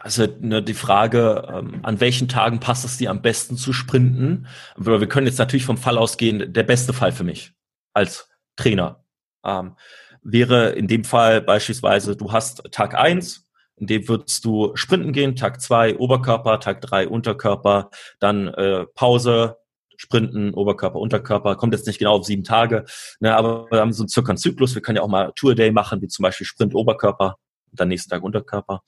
Also 0.00 0.26
ne, 0.40 0.60
die 0.60 0.74
Frage, 0.74 1.46
ähm, 1.48 1.78
an 1.84 2.00
welchen 2.00 2.26
Tagen 2.26 2.58
passt 2.58 2.84
es 2.84 2.96
dir 2.96 3.10
am 3.12 3.22
besten 3.22 3.56
zu 3.56 3.72
sprinten? 3.72 4.48
Wir 4.76 5.06
können 5.06 5.28
jetzt 5.28 5.38
natürlich 5.38 5.66
vom 5.66 5.76
Fall 5.78 5.98
ausgehen, 5.98 6.52
der 6.52 6.64
beste 6.64 6.92
Fall 6.92 7.12
für 7.12 7.22
mich 7.22 7.52
als 7.92 8.28
Trainer 8.56 9.04
ähm, 9.44 9.76
wäre 10.24 10.70
in 10.70 10.88
dem 10.88 11.04
Fall 11.04 11.40
beispielsweise, 11.42 12.16
du 12.16 12.32
hast 12.32 12.72
Tag 12.72 12.94
eins 12.94 13.43
in 13.76 13.86
dem 13.86 14.08
würdest 14.08 14.44
du 14.44 14.72
sprinten 14.74 15.12
gehen, 15.12 15.36
Tag 15.36 15.60
zwei 15.60 15.96
Oberkörper, 15.96 16.60
Tag 16.60 16.80
drei 16.80 17.08
Unterkörper, 17.08 17.90
dann 18.20 18.48
äh, 18.48 18.86
Pause, 18.94 19.56
Sprinten, 19.96 20.54
Oberkörper, 20.54 20.98
Unterkörper, 20.98 21.56
kommt 21.56 21.72
jetzt 21.72 21.86
nicht 21.86 21.98
genau 21.98 22.16
auf 22.16 22.26
sieben 22.26 22.44
Tage, 22.44 22.84
ne, 23.20 23.34
aber 23.36 23.70
wir 23.70 23.80
haben 23.80 23.92
so 23.92 24.02
einen 24.02 24.08
circa 24.08 24.30
einen 24.30 24.38
Zyklus, 24.38 24.74
wir 24.74 24.82
können 24.82 24.96
ja 24.96 25.02
auch 25.02 25.08
mal 25.08 25.32
Tour 25.36 25.54
Day 25.54 25.70
machen, 25.70 26.02
wie 26.02 26.08
zum 26.08 26.22
Beispiel 26.22 26.46
Sprint 26.46 26.74
Oberkörper, 26.74 27.36
dann 27.72 27.88
nächsten 27.88 28.10
Tag 28.10 28.22
Unterkörper. 28.22 28.82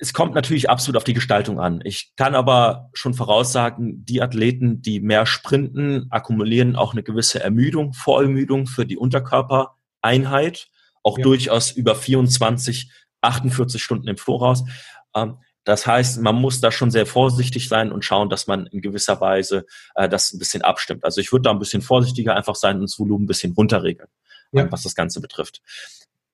Es 0.00 0.14
kommt 0.14 0.34
natürlich 0.34 0.70
absolut 0.70 0.96
auf 0.96 1.04
die 1.04 1.12
Gestaltung 1.12 1.60
an. 1.60 1.82
Ich 1.84 2.12
kann 2.16 2.34
aber 2.34 2.88
schon 2.94 3.12
voraussagen, 3.12 4.04
die 4.06 4.22
Athleten, 4.22 4.80
die 4.80 5.00
mehr 5.00 5.26
sprinten, 5.26 6.06
akkumulieren 6.10 6.76
auch 6.76 6.92
eine 6.92 7.02
gewisse 7.02 7.42
Ermüdung, 7.42 7.92
Vorermüdung 7.92 8.66
für 8.66 8.86
die 8.86 8.96
Unterkörpereinheit, 8.96 10.68
auch 11.02 11.18
ja. 11.18 11.24
durchaus 11.24 11.72
über 11.72 11.94
24, 11.94 12.90
48 13.20 13.82
Stunden 13.82 14.08
im 14.08 14.16
Voraus. 14.16 14.64
Ähm, 15.14 15.38
das 15.66 15.84
heißt, 15.84 16.22
man 16.22 16.36
muss 16.36 16.60
da 16.60 16.70
schon 16.70 16.92
sehr 16.92 17.06
vorsichtig 17.06 17.68
sein 17.68 17.90
und 17.90 18.04
schauen, 18.04 18.30
dass 18.30 18.46
man 18.46 18.66
in 18.66 18.80
gewisser 18.80 19.20
Weise 19.20 19.66
äh, 19.96 20.08
das 20.08 20.32
ein 20.32 20.38
bisschen 20.38 20.62
abstimmt. 20.62 21.04
Also 21.04 21.20
ich 21.20 21.32
würde 21.32 21.42
da 21.42 21.50
ein 21.50 21.58
bisschen 21.58 21.82
vorsichtiger 21.82 22.36
einfach 22.36 22.54
sein 22.54 22.76
und 22.76 22.82
das 22.82 22.98
Volumen 23.00 23.24
ein 23.24 23.26
bisschen 23.26 23.52
runterregeln, 23.52 24.08
ja. 24.52 24.70
was 24.70 24.84
das 24.84 24.94
Ganze 24.94 25.20
betrifft. 25.20 25.60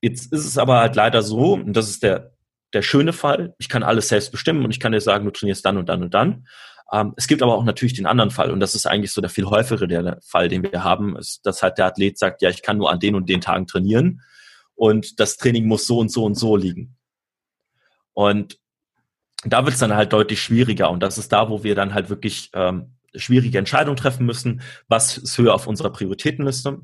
Jetzt 0.02 0.30
ist 0.34 0.44
es 0.44 0.58
aber 0.58 0.80
halt 0.80 0.96
leider 0.96 1.22
so, 1.22 1.54
und 1.54 1.72
das 1.72 1.88
ist 1.88 2.02
der, 2.02 2.32
der 2.74 2.82
schöne 2.82 3.14
Fall, 3.14 3.54
ich 3.58 3.70
kann 3.70 3.82
alles 3.82 4.08
selbst 4.08 4.32
bestimmen 4.32 4.66
und 4.66 4.70
ich 4.70 4.80
kann 4.80 4.92
dir 4.92 5.00
sagen, 5.00 5.24
du 5.24 5.30
trainierst 5.30 5.64
dann 5.64 5.78
und 5.78 5.88
dann 5.88 6.02
und 6.02 6.12
dann. 6.12 6.46
Ähm, 6.92 7.14
es 7.16 7.26
gibt 7.26 7.42
aber 7.42 7.54
auch 7.54 7.64
natürlich 7.64 7.94
den 7.94 8.06
anderen 8.06 8.30
Fall 8.30 8.50
und 8.50 8.60
das 8.60 8.74
ist 8.74 8.84
eigentlich 8.84 9.12
so 9.12 9.22
der 9.22 9.30
viel 9.30 9.46
häufigere 9.46 9.88
der 9.88 10.18
Fall, 10.20 10.48
den 10.48 10.62
wir 10.62 10.84
haben, 10.84 11.16
ist, 11.16 11.40
dass 11.46 11.62
halt 11.62 11.78
der 11.78 11.86
Athlet 11.86 12.18
sagt, 12.18 12.42
ja, 12.42 12.50
ich 12.50 12.62
kann 12.62 12.76
nur 12.76 12.90
an 12.90 13.00
den 13.00 13.14
und 13.14 13.30
den 13.30 13.40
Tagen 13.40 13.66
trainieren 13.66 14.20
und 14.74 15.20
das 15.20 15.36
Training 15.36 15.66
muss 15.66 15.86
so 15.86 15.98
und 15.98 16.10
so 16.10 16.24
und 16.24 16.34
so 16.34 16.56
liegen. 16.56 16.96
Und 18.12 18.58
da 19.44 19.64
wird 19.64 19.74
es 19.74 19.80
dann 19.80 19.94
halt 19.94 20.12
deutlich 20.12 20.40
schwieriger 20.40 20.90
und 20.90 21.00
das 21.00 21.18
ist 21.18 21.32
da, 21.32 21.48
wo 21.48 21.64
wir 21.64 21.74
dann 21.74 21.94
halt 21.94 22.10
wirklich 22.10 22.50
ähm, 22.54 22.94
schwierige 23.14 23.58
Entscheidungen 23.58 23.96
treffen 23.96 24.26
müssen, 24.26 24.62
was 24.88 25.18
ist 25.18 25.38
höher 25.38 25.54
auf 25.54 25.66
unserer 25.66 25.90
Prioritätenliste. 25.90 26.80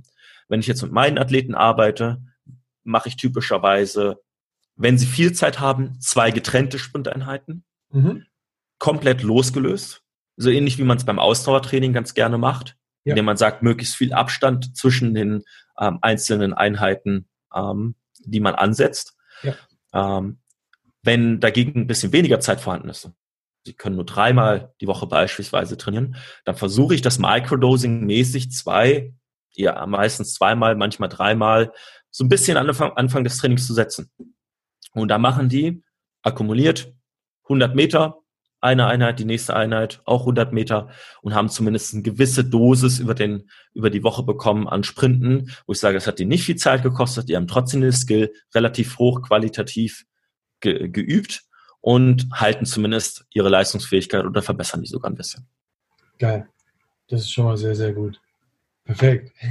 Wenn 0.49 0.61
ich 0.61 0.67
jetzt 0.67 0.83
mit 0.83 0.93
meinen 0.93 1.19
Athleten 1.19 1.55
arbeite, 1.55 2.23
mache 2.85 3.09
ich 3.09 3.17
typischerweise, 3.17 4.21
wenn 4.77 4.99
sie 4.99 5.07
viel 5.07 5.33
Zeit 5.33 5.61
haben, 5.61 6.01
zwei 6.01 6.31
getrennte 6.31 6.79
Sprinteinheiten, 6.79 7.65
mhm. 7.91 8.27
komplett 8.79 9.23
losgelöst, 9.23 10.03
so 10.37 10.51
ähnlich 10.51 10.79
wie 10.79 10.85
man 10.85 10.97
es 10.97 11.05
beim 11.05 11.19
Ausdauertraining 11.19 11.93
ganz 11.93 12.15
gerne 12.15 12.39
macht, 12.39 12.77
ja. 13.05 13.13
indem 13.13 13.27
man 13.27 13.37
sagt, 13.37 13.63
möglichst 13.63 13.97
viel 13.97 14.13
Abstand 14.13 14.77
zwischen 14.77 15.15
den 15.15 15.43
ähm, 15.79 15.99
einzelnen 16.01 16.55
Einheiten, 16.55 17.29
ähm, 17.55 17.95
die 18.21 18.41
man 18.41 18.55
ansetzt. 18.55 19.17
Ja. 19.43 19.55
Ähm, 19.93 20.41
wenn 21.03 21.41
dagegen 21.41 21.81
ein 21.81 21.87
bisschen 21.87 22.13
weniger 22.13 22.41
Zeit 22.41 22.61
vorhanden 22.61 22.89
ist, 22.89 23.11
Sie 23.69 23.75
können 23.75 23.97
nur 23.97 24.07
dreimal 24.07 24.73
die 24.81 24.87
Woche 24.87 25.07
beispielsweise 25.07 25.77
trainieren, 25.77 26.17
dann 26.47 26.57
versuche 26.57 26.95
ich 26.95 27.03
das 27.03 27.19
Microdosing 27.19 28.07
mäßig 28.07 28.51
zwei, 28.51 29.13
ja 29.53 29.85
meistens 29.87 30.33
zweimal, 30.33 30.75
manchmal 30.75 31.11
dreimal, 31.11 31.73
so 32.11 32.25
ein 32.25 32.31
bisschen 32.31 32.57
an 32.57 32.67
Anfang, 32.67 32.93
Anfang 32.93 33.25
des 33.25 33.37
Trainings 33.37 33.67
zu 33.67 33.75
setzen. 33.75 34.11
Und 34.95 35.09
da 35.09 35.19
machen 35.19 35.51
die 35.51 35.83
akkumuliert 36.23 36.95
100 37.45 37.75
Meter, 37.75 38.19
eine 38.61 38.87
Einheit, 38.87 39.19
die 39.19 39.25
nächste 39.25 39.55
Einheit, 39.55 40.01
auch 40.05 40.21
100 40.21 40.53
Meter 40.53 40.89
und 41.23 41.35
haben 41.35 41.49
zumindest 41.49 41.95
eine 41.95 42.03
gewisse 42.03 42.45
Dosis 42.45 42.99
über 42.99 43.15
den, 43.15 43.49
über 43.73 43.91
die 43.91 44.03
Woche 44.03 44.23
bekommen 44.23 44.69
an 44.69 44.85
Sprinten, 44.85 45.53
wo 45.67 45.73
ich 45.73 45.81
sage, 45.81 45.97
es 45.97 46.07
hat 46.07 46.19
die 46.19 46.25
nicht 46.25 46.45
viel 46.45 46.57
Zeit 46.57 46.83
gekostet, 46.83 47.29
die 47.29 47.37
haben 47.37 47.47
trotzdem 47.47 47.81
den 47.81 47.93
Skill 47.93 48.33
relativ 48.55 48.99
hoch 48.99 49.23
qualitativ 49.23 50.07
ge 50.61 50.89
geübt 50.89 51.45
und 51.81 52.29
halten 52.33 52.67
zumindest 52.67 53.27
ihre 53.31 53.49
Leistungsfähigkeit 53.49 54.25
oder 54.25 54.43
verbessern 54.43 54.83
die 54.83 54.89
sogar 54.89 55.11
ein 55.11 55.17
bisschen. 55.17 55.47
Geil. 56.19 56.49
Das 57.09 57.21
ist 57.21 57.33
schon 57.33 57.45
mal 57.45 57.57
sehr, 57.57 57.75
sehr 57.75 57.93
gut. 57.93 58.21
Perfekt. 58.85 59.33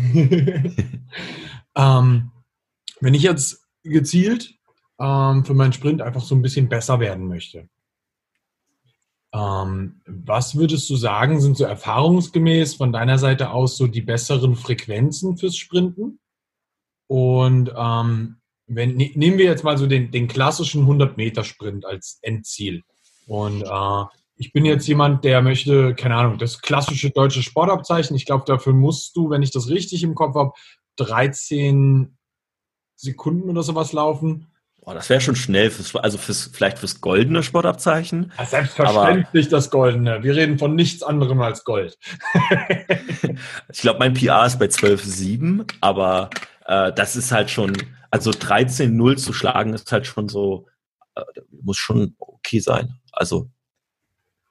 ähm, 1.75 2.31
wenn 2.99 3.13
ich 3.13 3.23
jetzt 3.23 3.67
gezielt 3.83 4.53
ähm, 4.99 5.45
für 5.45 5.53
meinen 5.53 5.73
Sprint 5.73 6.01
einfach 6.01 6.21
so 6.21 6.35
ein 6.35 6.41
bisschen 6.41 6.69
besser 6.69 6.99
werden 6.99 7.27
möchte, 7.27 7.69
ähm, 9.33 10.01
was 10.05 10.55
würdest 10.55 10.89
du 10.89 10.95
sagen, 10.95 11.39
sind 11.39 11.57
so 11.57 11.65
erfahrungsgemäß 11.65 12.75
von 12.75 12.91
deiner 12.91 13.17
Seite 13.17 13.51
aus 13.51 13.77
so 13.77 13.87
die 13.87 14.01
besseren 14.01 14.55
Frequenzen 14.55 15.37
fürs 15.37 15.57
Sprinten? 15.57 16.19
Und 17.07 17.71
ähm, 17.75 18.37
wenn, 18.67 18.95
ne, 18.95 19.11
nehmen 19.15 19.37
wir 19.37 19.45
jetzt 19.45 19.63
mal 19.63 19.77
so 19.77 19.87
den, 19.87 20.11
den 20.11 20.27
klassischen 20.27 20.85
100-Meter-Sprint 20.85 21.85
als 21.85 22.19
Endziel. 22.21 22.83
Und 23.27 23.63
äh, 23.63 24.03
ich 24.35 24.53
bin 24.53 24.65
jetzt 24.65 24.87
jemand, 24.87 25.23
der 25.23 25.41
möchte, 25.41 25.95
keine 25.95 26.15
Ahnung, 26.15 26.37
das 26.37 26.61
klassische 26.61 27.09
deutsche 27.09 27.41
Sportabzeichen. 27.41 28.15
Ich 28.15 28.25
glaube, 28.25 28.43
dafür 28.45 28.73
musst 28.73 29.15
du, 29.15 29.29
wenn 29.29 29.41
ich 29.41 29.51
das 29.51 29.69
richtig 29.69 30.03
im 30.03 30.15
Kopf 30.15 30.35
habe, 30.35 30.51
13 30.97 32.17
Sekunden 32.95 33.49
oder 33.49 33.63
sowas 33.63 33.93
laufen. 33.93 34.47
Boah, 34.87 34.93
das 34.93 35.09
wäre 35.09 35.19
schon 35.19 35.35
schnell, 35.35 35.69
fürs, 35.69 35.93
also 35.97 36.17
fürs, 36.17 36.49
vielleicht 36.53 36.79
fürs 36.79 37.01
goldene 37.01 37.43
Sportabzeichen. 37.43 38.31
Ja, 38.37 38.45
selbstverständlich 38.45 39.49
das 39.49 39.69
goldene. 39.69 40.23
Wir 40.23 40.33
reden 40.33 40.57
von 40.57 40.75
nichts 40.75 41.03
anderem 41.03 41.41
als 41.41 41.65
Gold. 41.65 41.97
ich 43.69 43.81
glaube, 43.81 43.99
mein 43.99 44.13
PR 44.13 44.45
ist 44.45 44.59
bei 44.59 44.67
12,7, 44.67 45.69
aber 45.81 46.29
äh, 46.67 46.93
das 46.93 47.17
ist 47.17 47.33
halt 47.33 47.49
schon, 47.49 47.73
also 48.11 48.31
13-0 48.31 49.17
zu 49.17 49.33
schlagen 49.33 49.73
ist 49.73 49.91
halt 49.91 50.07
schon 50.07 50.29
so, 50.29 50.67
äh, 51.15 51.21
muss 51.61 51.75
schon 51.75 52.15
okay 52.17 52.61
sein. 52.61 52.97
Also 53.11 53.49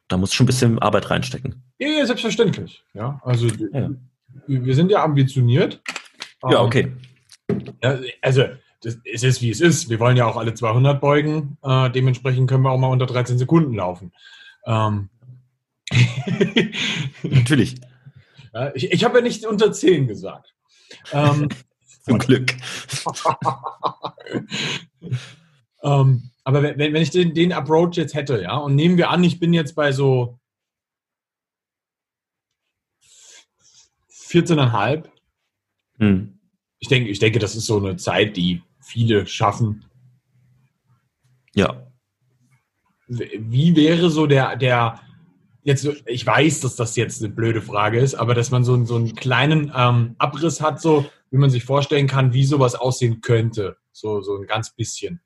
da 0.07 0.18
muss 0.18 0.35
schon 0.35 0.44
ein 0.44 0.49
bisschen 0.49 0.79
Arbeit 0.81 1.09
reinstecken. 1.09 1.64
Ja, 1.79 1.88
ja 1.88 2.05
selbstverständlich. 2.05 2.85
Ja, 2.92 3.22
also 3.25 3.46
ja. 3.72 3.88
wir 4.46 4.75
sind 4.75 4.90
ja 4.90 5.03
ambitioniert. 5.03 5.81
Ja, 6.42 6.61
ähm, 6.61 6.66
okay. 6.66 6.92
Also 8.20 8.44
es 8.87 9.22
ist 9.22 9.42
wie 9.42 9.51
es 9.51 9.61
ist. 9.61 9.90
Wir 9.90 9.99
wollen 9.99 10.16
ja 10.16 10.27
auch 10.27 10.37
alle 10.37 10.55
200 10.55 11.01
beugen. 11.01 11.59
Äh, 11.62 11.90
dementsprechend 11.90 12.49
können 12.49 12.62
wir 12.62 12.70
auch 12.70 12.79
mal 12.79 12.88
unter 12.88 13.07
13 13.07 13.38
Sekunden 13.38 13.75
laufen. 13.75 14.12
Ähm. 14.64 15.11
Natürlich. 17.22 17.81
Ja, 18.53 18.75
ich 18.75 18.92
ich 18.92 19.05
habe 19.05 19.18
ja 19.18 19.22
nicht 19.22 19.44
unter 19.44 19.72
10 19.72 20.07
gesagt. 20.07 20.55
Ähm, 21.12 21.49
Zum 22.03 22.18
Glück. 22.18 22.53
ähm, 25.83 26.31
aber 26.44 26.62
wenn, 26.62 26.79
wenn 26.79 27.03
ich 27.03 27.11
den, 27.11 27.35
den 27.35 27.53
Approach 27.53 27.96
jetzt 27.96 28.14
hätte, 28.14 28.40
ja, 28.40 28.57
und 28.57 28.77
nehmen 28.77 28.96
wir 28.96 29.11
an, 29.11 29.25
ich 29.25 29.40
bin 29.40 29.53
jetzt 29.53 29.75
bei 29.75 29.90
so 29.90 30.38
14,5. 34.12 35.09
Hm. 35.99 36.38
Ich 36.79 36.88
denke, 36.88 37.11
ich 37.11 37.18
denke, 37.18 37.40
das 37.40 37.57
ist 37.57 37.66
so 37.66 37.79
eine 37.79 37.96
Zeit, 37.96 38.37
die 38.37 38.62
viele 38.87 39.27
schaffen. 39.27 39.85
Ja. 41.55 41.87
Wie 43.09 43.77
wäre 43.77 44.11
so 44.11 44.27
der, 44.27 44.57
der, 44.57 45.01
jetzt, 45.62 45.88
ich 46.07 46.27
weiß, 46.27 46.61
dass 46.61 46.77
das 46.77 46.96
jetzt 46.96 47.22
eine 47.22 47.33
blöde 47.33 47.62
Frage 47.62 47.99
ist, 47.99 48.14
aber 48.14 48.35
dass 48.35 48.51
man 48.51 48.64
so, 48.64 48.85
so 48.85 48.96
einen 48.96 49.14
kleinen 49.14 49.72
ähm, 49.75 50.14
Abriss 50.18 50.61
hat, 50.61 50.81
so 50.81 51.07
wie 51.31 51.38
man 51.38 51.51
sich 51.51 51.64
vorstellen 51.64 52.07
kann, 52.07 52.33
wie 52.33 52.44
sowas 52.44 52.75
aussehen 52.75 53.20
könnte. 53.20 53.77
So, 53.92 54.20
so 54.20 54.37
ein 54.37 54.46
ganz 54.46 54.75
bisschen. 54.75 55.20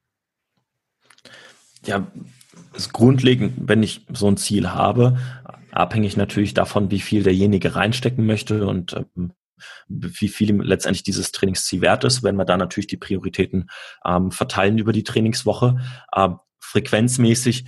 Ja, 1.84 2.06
das 2.72 2.86
ist 2.86 2.92
grundlegend, 2.92 3.54
wenn 3.68 3.82
ich 3.82 4.06
so 4.12 4.28
ein 4.28 4.36
Ziel 4.36 4.70
habe, 4.70 5.18
abhängig 5.70 6.16
natürlich 6.16 6.54
davon, 6.54 6.90
wie 6.90 7.00
viel 7.00 7.22
derjenige 7.22 7.74
reinstecken 7.74 8.26
möchte 8.26 8.66
und 8.66 8.94
ähm, 8.94 9.32
wie 9.88 10.28
viel 10.28 10.50
ihm 10.50 10.60
letztendlich 10.60 11.02
dieses 11.02 11.32
Trainingsziel 11.32 11.80
wert 11.80 12.04
ist, 12.04 12.22
wenn 12.22 12.36
wir 12.36 12.44
da 12.44 12.56
natürlich 12.56 12.86
die 12.86 12.96
Prioritäten 12.96 13.70
ähm, 14.04 14.30
verteilen 14.30 14.78
über 14.78 14.92
die 14.92 15.04
Trainingswoche. 15.04 15.76
Ähm, 16.14 16.38
frequenzmäßig 16.58 17.66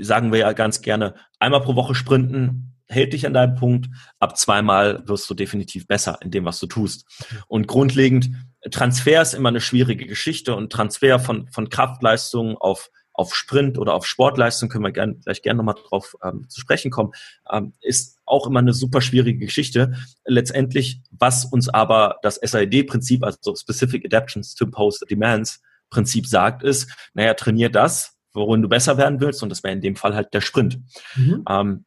sagen 0.00 0.32
wir 0.32 0.40
ja 0.40 0.52
ganz 0.52 0.80
gerne, 0.80 1.14
einmal 1.40 1.60
pro 1.60 1.74
Woche 1.74 1.94
sprinten, 1.94 2.76
hält 2.88 3.12
dich 3.12 3.26
an 3.26 3.34
deinem 3.34 3.56
Punkt. 3.56 3.88
Ab 4.20 4.36
zweimal 4.36 5.02
wirst 5.08 5.28
du 5.28 5.34
definitiv 5.34 5.86
besser 5.86 6.18
in 6.22 6.30
dem, 6.30 6.44
was 6.44 6.60
du 6.60 6.66
tust. 6.66 7.06
Und 7.48 7.66
grundlegend, 7.66 8.30
Transfer 8.70 9.22
ist 9.22 9.34
immer 9.34 9.48
eine 9.48 9.60
schwierige 9.60 10.06
Geschichte 10.06 10.54
und 10.54 10.70
Transfer 10.70 11.18
von, 11.18 11.48
von 11.48 11.68
Kraftleistung 11.68 12.56
auf 12.58 12.90
auf 13.14 13.34
Sprint 13.34 13.78
oder 13.78 13.94
auf 13.94 14.06
Sportleistung 14.06 14.68
können 14.68 14.84
wir 14.84 14.92
gern, 14.92 15.20
gleich 15.20 15.42
gerne 15.42 15.58
nochmal 15.58 15.74
drauf 15.88 16.16
ähm, 16.24 16.48
zu 16.48 16.60
sprechen 16.60 16.90
kommen, 16.90 17.12
ähm, 17.50 17.74
ist 17.80 18.18
auch 18.32 18.46
immer 18.46 18.60
eine 18.60 18.72
super 18.72 19.00
schwierige 19.00 19.46
Geschichte. 19.46 19.94
Letztendlich, 20.24 21.02
was 21.10 21.44
uns 21.44 21.68
aber 21.68 22.16
das 22.22 22.36
SID-Prinzip, 22.36 23.22
also 23.22 23.54
Specific 23.54 24.04
Adaptions 24.04 24.54
to 24.54 24.66
Post 24.66 25.04
Demands 25.10 25.60
Prinzip 25.90 26.26
sagt, 26.26 26.62
ist, 26.62 26.90
naja, 27.12 27.34
trainier 27.34 27.68
das, 27.68 28.16
worin 28.32 28.62
du 28.62 28.68
besser 28.68 28.96
werden 28.96 29.20
willst 29.20 29.42
und 29.42 29.50
das 29.50 29.62
wäre 29.62 29.74
in 29.74 29.82
dem 29.82 29.94
Fall 29.94 30.14
halt 30.14 30.32
der 30.32 30.40
Sprint. 30.40 30.80
Mhm. 31.14 31.44
Ähm, 31.48 31.84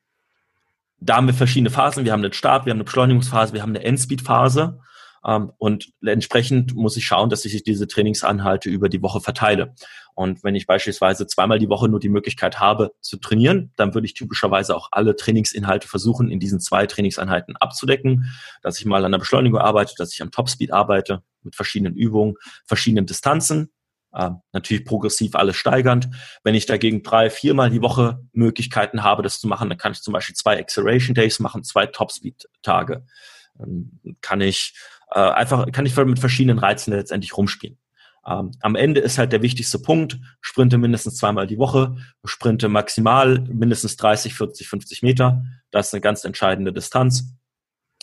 da 0.99 1.17
haben 1.17 1.27
wir 1.27 1.33
verschiedene 1.33 1.71
Phasen. 1.71 2.05
Wir 2.05 2.13
haben 2.13 2.23
einen 2.23 2.33
Start, 2.33 2.65
wir 2.65 2.71
haben 2.71 2.77
eine 2.77 2.85
Beschleunigungsphase, 2.85 3.53
wir 3.53 3.61
haben 3.61 3.75
eine 3.75 3.83
Endspeed-Phase. 3.83 4.79
Ähm, 5.25 5.51
und 5.57 5.91
entsprechend 6.05 6.75
muss 6.75 6.97
ich 6.97 7.05
schauen, 7.05 7.29
dass 7.29 7.45
ich 7.45 7.63
diese 7.63 7.87
Trainingsanhalte 7.87 8.69
über 8.69 8.89
die 8.89 9.01
Woche 9.01 9.21
verteile. 9.21 9.73
Und 10.13 10.43
wenn 10.43 10.55
ich 10.55 10.67
beispielsweise 10.67 11.27
zweimal 11.27 11.59
die 11.59 11.69
Woche 11.69 11.89
nur 11.89 11.99
die 11.99 12.09
Möglichkeit 12.09 12.59
habe 12.59 12.93
zu 13.01 13.17
trainieren, 13.17 13.73
dann 13.75 13.93
würde 13.93 14.05
ich 14.05 14.13
typischerweise 14.13 14.75
auch 14.75 14.89
alle 14.91 15.15
Trainingsinhalte 15.15 15.87
versuchen, 15.87 16.29
in 16.29 16.39
diesen 16.39 16.59
zwei 16.59 16.85
Trainingseinheiten 16.85 17.57
abzudecken, 17.57 18.31
dass 18.61 18.79
ich 18.79 18.85
mal 18.85 19.03
an 19.03 19.11
der 19.11 19.19
Beschleunigung 19.19 19.59
arbeite, 19.59 19.93
dass 19.97 20.13
ich 20.13 20.21
am 20.21 20.31
Topspeed 20.31 20.71
arbeite 20.71 21.23
mit 21.43 21.55
verschiedenen 21.55 21.95
Übungen, 21.95 22.35
verschiedenen 22.65 23.05
Distanzen, 23.05 23.71
Äh, 24.15 24.31
natürlich 24.53 24.85
progressiv 24.85 25.35
alles 25.35 25.57
steigernd. 25.57 26.07
Wenn 26.45 26.55
ich 26.55 26.65
dagegen 26.65 27.03
drei, 27.03 27.29
viermal 27.29 27.69
die 27.69 27.81
Woche 27.81 28.21
Möglichkeiten 28.31 29.03
habe, 29.03 29.23
das 29.23 29.41
zu 29.41 29.47
machen, 29.49 29.67
dann 29.67 29.77
kann 29.77 29.91
ich 29.91 30.01
zum 30.01 30.13
Beispiel 30.13 30.35
zwei 30.35 30.57
Acceleration 30.57 31.13
Days 31.13 31.41
machen, 31.41 31.65
zwei 31.65 31.85
Topspeed-Tage. 31.85 33.05
Dann 33.57 33.99
kann 34.21 34.39
ich 34.39 34.73
äh, 35.15 35.19
einfach, 35.19 35.71
kann 35.71 35.85
ich 35.85 35.95
mit 35.95 36.19
verschiedenen 36.19 36.59
Reizen 36.59 36.93
letztendlich 36.93 37.35
rumspielen. 37.35 37.79
Ähm, 38.27 38.51
am 38.59 38.75
Ende 38.75 38.99
ist 38.99 39.17
halt 39.17 39.31
der 39.31 39.41
wichtigste 39.41 39.79
Punkt, 39.79 40.19
sprinte 40.41 40.77
mindestens 40.77 41.15
zweimal 41.15 41.47
die 41.47 41.57
Woche, 41.57 41.95
sprinte 42.25 42.69
maximal 42.69 43.39
mindestens 43.39 43.95
30, 43.97 44.33
40, 44.33 44.67
50 44.67 45.03
Meter. 45.03 45.43
Das 45.71 45.87
ist 45.87 45.93
eine 45.93 46.01
ganz 46.01 46.25
entscheidende 46.25 46.73
Distanz, 46.73 47.33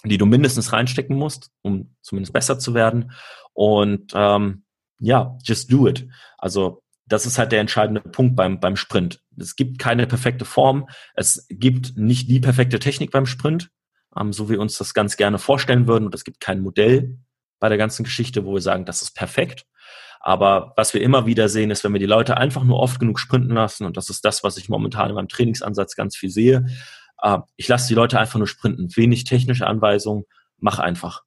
die 0.05 0.17
du 0.17 0.25
mindestens 0.25 0.73
reinstecken 0.73 1.17
musst, 1.17 1.51
um 1.61 1.95
zumindest 2.01 2.33
besser 2.33 2.59
zu 2.59 2.73
werden. 2.73 3.13
Und 3.53 4.13
ähm, 4.15 4.65
ja, 4.99 5.37
just 5.45 5.71
do 5.71 5.87
it. 5.87 6.09
Also 6.39 6.83
das 7.07 7.27
ist 7.27 7.39
halt 7.39 7.53
der 7.53 7.61
entscheidende 7.61 8.01
Punkt 8.01 8.37
beim, 8.37 8.59
beim 8.59 8.77
Sprint. 8.77 9.21
Es 9.37 9.55
gibt 9.55 9.79
keine 9.79 10.07
perfekte 10.07 10.47
Form. 10.47 10.89
Es 11.15 11.47
gibt 11.51 11.99
nicht 11.99 12.31
die 12.31 12.41
perfekte 12.41 12.79
Technik 12.79 13.11
beim 13.11 13.27
Sprint, 13.27 13.71
ähm, 14.19 14.33
so 14.33 14.49
wie 14.49 14.55
wir 14.55 14.61
uns 14.61 14.79
das 14.79 14.95
ganz 14.95 15.17
gerne 15.17 15.39
vorstellen 15.39 15.87
würden. 15.87 16.07
Und 16.07 16.15
es 16.15 16.25
gibt 16.25 16.41
kein 16.41 16.61
Modell 16.61 17.19
bei 17.61 17.69
der 17.69 17.79
ganzen 17.79 18.05
Geschichte, 18.05 18.45
wo 18.45 18.55
wir 18.55 18.61
sagen, 18.61 18.85
das 18.85 19.03
ist 19.03 19.15
perfekt. 19.15 19.67
Aber 20.21 20.73
was 20.77 20.95
wir 20.95 21.03
immer 21.03 21.27
wieder 21.27 21.49
sehen, 21.49 21.71
ist, 21.71 21.83
wenn 21.83 21.93
wir 21.93 21.99
die 21.99 22.07
Leute 22.07 22.37
einfach 22.37 22.63
nur 22.63 22.79
oft 22.79 23.01
genug 23.01 23.19
sprinten 23.19 23.55
lassen, 23.55 23.85
und 23.85 23.97
das 23.97 24.09
ist 24.09 24.25
das, 24.25 24.45
was 24.45 24.57
ich 24.57 24.69
momentan 24.69 25.09
in 25.09 25.17
meinem 25.17 25.29
Trainingsansatz 25.29 25.97
ganz 25.97 26.17
viel 26.17 26.31
sehe, 26.31 26.67
äh, 27.23 27.39
ich 27.57 27.69
lasse 27.69 27.89
die 27.89 27.95
Leute 27.95 28.19
einfach 28.19 28.39
nur 28.39 28.47
sprinten. 28.47 28.95
Wenig 28.97 29.25
technische 29.25 29.67
Anweisungen, 29.67 30.25
mach 30.59 30.79
einfach. 30.79 31.23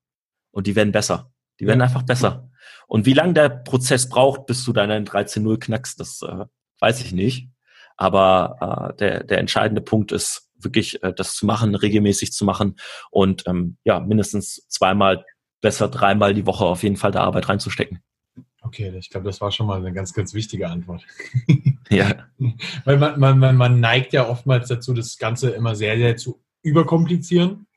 Und 0.52 0.68
die 0.68 0.76
werden 0.76 0.94
besser. 0.94 1.32
Die 1.60 1.68
werden 1.68 1.82
einfach 1.82 2.04
besser. 2.04 2.50
Und 2.88 3.06
wie 3.06 3.14
lange 3.14 3.34
der 3.34 3.50
Prozess 3.50 4.08
braucht, 4.08 4.46
bis 4.46 4.64
du 4.64 4.74
deine 4.74 5.00
13.0 5.02 5.60
knackst, 5.60 6.00
das 6.00 6.22
äh, 6.22 6.46
weiß 6.80 7.02
ich 7.02 7.12
nicht. 7.12 7.50
Aber 7.98 8.94
äh, 8.94 8.98
der, 8.98 9.24
der 9.24 9.40
entscheidende 9.40 9.82
Punkt 9.82 10.12
ist 10.12 10.45
wirklich, 10.66 11.02
äh, 11.04 11.14
das 11.14 11.36
zu 11.36 11.46
machen, 11.46 11.76
regelmäßig 11.76 12.34
zu 12.34 12.46
machen 12.46 12.76
und 13.12 13.44
ähm, 13.48 13.78
ja, 13.84 14.00
mindestens 14.00 14.68
zweimal, 14.68 15.26
besser 15.62 15.88
dreimal 15.88 16.34
die 16.34 16.46
Woche 16.46 16.66
auf 16.66 16.84
jeden 16.84 16.98
Fall 16.98 17.12
der 17.12 17.22
Arbeit 17.22 17.48
reinzustecken. 17.50 18.02
Okay, 18.62 18.94
ich 18.98 19.10
glaube, 19.10 19.26
das 19.26 19.40
war 19.42 19.52
schon 19.52 19.68
mal 19.68 19.78
eine 19.78 19.94
ganz, 19.94 20.14
ganz 20.14 20.34
wichtige 20.34 20.68
Antwort. 20.68 21.06
ja. 21.90 22.28
Weil 22.84 22.98
man, 22.98 23.40
man, 23.40 23.56
man 23.56 23.80
neigt 23.80 24.14
ja 24.14 24.28
oftmals 24.28 24.68
dazu, 24.68 24.94
das 24.94 25.18
Ganze 25.18 25.52
immer 25.52 25.76
sehr, 25.76 25.98
sehr 25.98 26.18
zu 26.18 26.42
überkomplizieren 26.64 27.68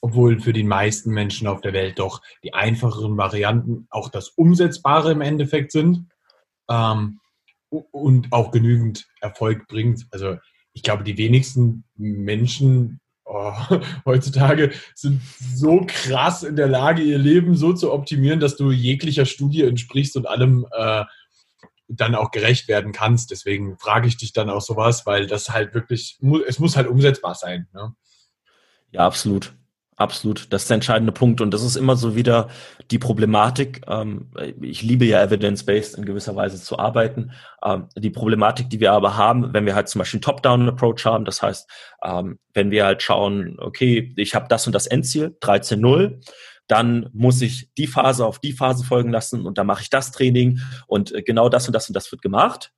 obwohl 0.00 0.40
für 0.40 0.52
die 0.52 0.64
meisten 0.64 1.10
Menschen 1.10 1.46
auf 1.46 1.60
der 1.60 1.72
Welt 1.72 1.98
doch 1.98 2.22
die 2.42 2.54
einfacheren 2.54 3.16
Varianten 3.16 3.86
auch 3.90 4.08
das 4.08 4.30
Umsetzbare 4.30 5.12
im 5.12 5.20
Endeffekt 5.20 5.72
sind 5.72 6.06
ähm, 6.68 7.20
und 7.68 8.32
auch 8.32 8.50
genügend 8.50 9.08
Erfolg 9.20 9.66
bringt. 9.68 10.06
Also 10.10 10.38
ich 10.72 10.82
glaube, 10.82 11.04
die 11.04 11.18
wenigsten 11.18 11.84
Menschen 11.96 13.00
oh, 13.24 13.52
heutzutage 14.04 14.72
sind 14.94 15.20
so 15.54 15.86
krass 15.86 16.42
in 16.42 16.56
der 16.56 16.68
Lage, 16.68 17.02
ihr 17.02 17.18
Leben 17.18 17.56
so 17.56 17.72
zu 17.72 17.92
optimieren, 17.92 18.40
dass 18.40 18.56
du 18.56 18.70
jeglicher 18.70 19.26
Studie 19.26 19.62
entsprichst 19.62 20.16
und 20.16 20.26
allem 20.26 20.66
äh, 20.72 21.04
dann 21.88 22.14
auch 22.14 22.30
gerecht 22.30 22.68
werden 22.68 22.92
kannst. 22.92 23.30
Deswegen 23.30 23.76
frage 23.78 24.06
ich 24.06 24.16
dich 24.16 24.32
dann 24.32 24.50
auch 24.50 24.62
sowas, 24.62 25.06
weil 25.06 25.26
das 25.26 25.50
halt 25.50 25.74
wirklich, 25.74 26.18
es 26.46 26.58
muss 26.58 26.76
halt 26.76 26.86
umsetzbar 26.86 27.34
sein. 27.34 27.66
Ne? 27.72 27.94
Ja, 28.92 29.06
absolut. 29.06 29.54
Absolut, 30.00 30.50
das 30.50 30.62
ist 30.62 30.70
der 30.70 30.76
entscheidende 30.76 31.12
Punkt 31.12 31.42
und 31.42 31.52
das 31.52 31.62
ist 31.62 31.76
immer 31.76 31.94
so 31.94 32.16
wieder 32.16 32.48
die 32.90 32.98
Problematik. 32.98 33.82
Ähm, 33.86 34.30
ich 34.62 34.80
liebe 34.80 35.04
ja 35.04 35.22
evidence-based 35.22 35.98
in 35.98 36.06
gewisser 36.06 36.34
Weise 36.34 36.58
zu 36.58 36.78
arbeiten. 36.78 37.32
Ähm, 37.62 37.86
die 37.94 38.08
Problematik, 38.08 38.70
die 38.70 38.80
wir 38.80 38.92
aber 38.92 39.18
haben, 39.18 39.52
wenn 39.52 39.66
wir 39.66 39.74
halt 39.74 39.90
zum 39.90 39.98
Beispiel 39.98 40.16
einen 40.16 40.22
Top-Down-Approach 40.22 41.04
haben, 41.04 41.26
das 41.26 41.42
heißt, 41.42 41.68
ähm, 42.02 42.38
wenn 42.54 42.70
wir 42.70 42.86
halt 42.86 43.02
schauen, 43.02 43.58
okay, 43.60 44.14
ich 44.16 44.34
habe 44.34 44.46
das 44.48 44.66
und 44.66 44.72
das 44.72 44.86
Endziel, 44.86 45.36
13.0, 45.42 46.26
dann 46.66 47.10
muss 47.12 47.42
ich 47.42 47.68
die 47.76 47.86
Phase 47.86 48.24
auf 48.24 48.38
die 48.38 48.54
Phase 48.54 48.86
folgen 48.86 49.10
lassen 49.10 49.44
und 49.44 49.58
dann 49.58 49.66
mache 49.66 49.82
ich 49.82 49.90
das 49.90 50.12
Training 50.12 50.60
und 50.86 51.14
äh, 51.14 51.20
genau 51.20 51.50
das 51.50 51.66
und 51.66 51.74
das 51.74 51.88
und 51.88 51.94
das 51.94 52.10
wird 52.10 52.22
gemacht. 52.22 52.72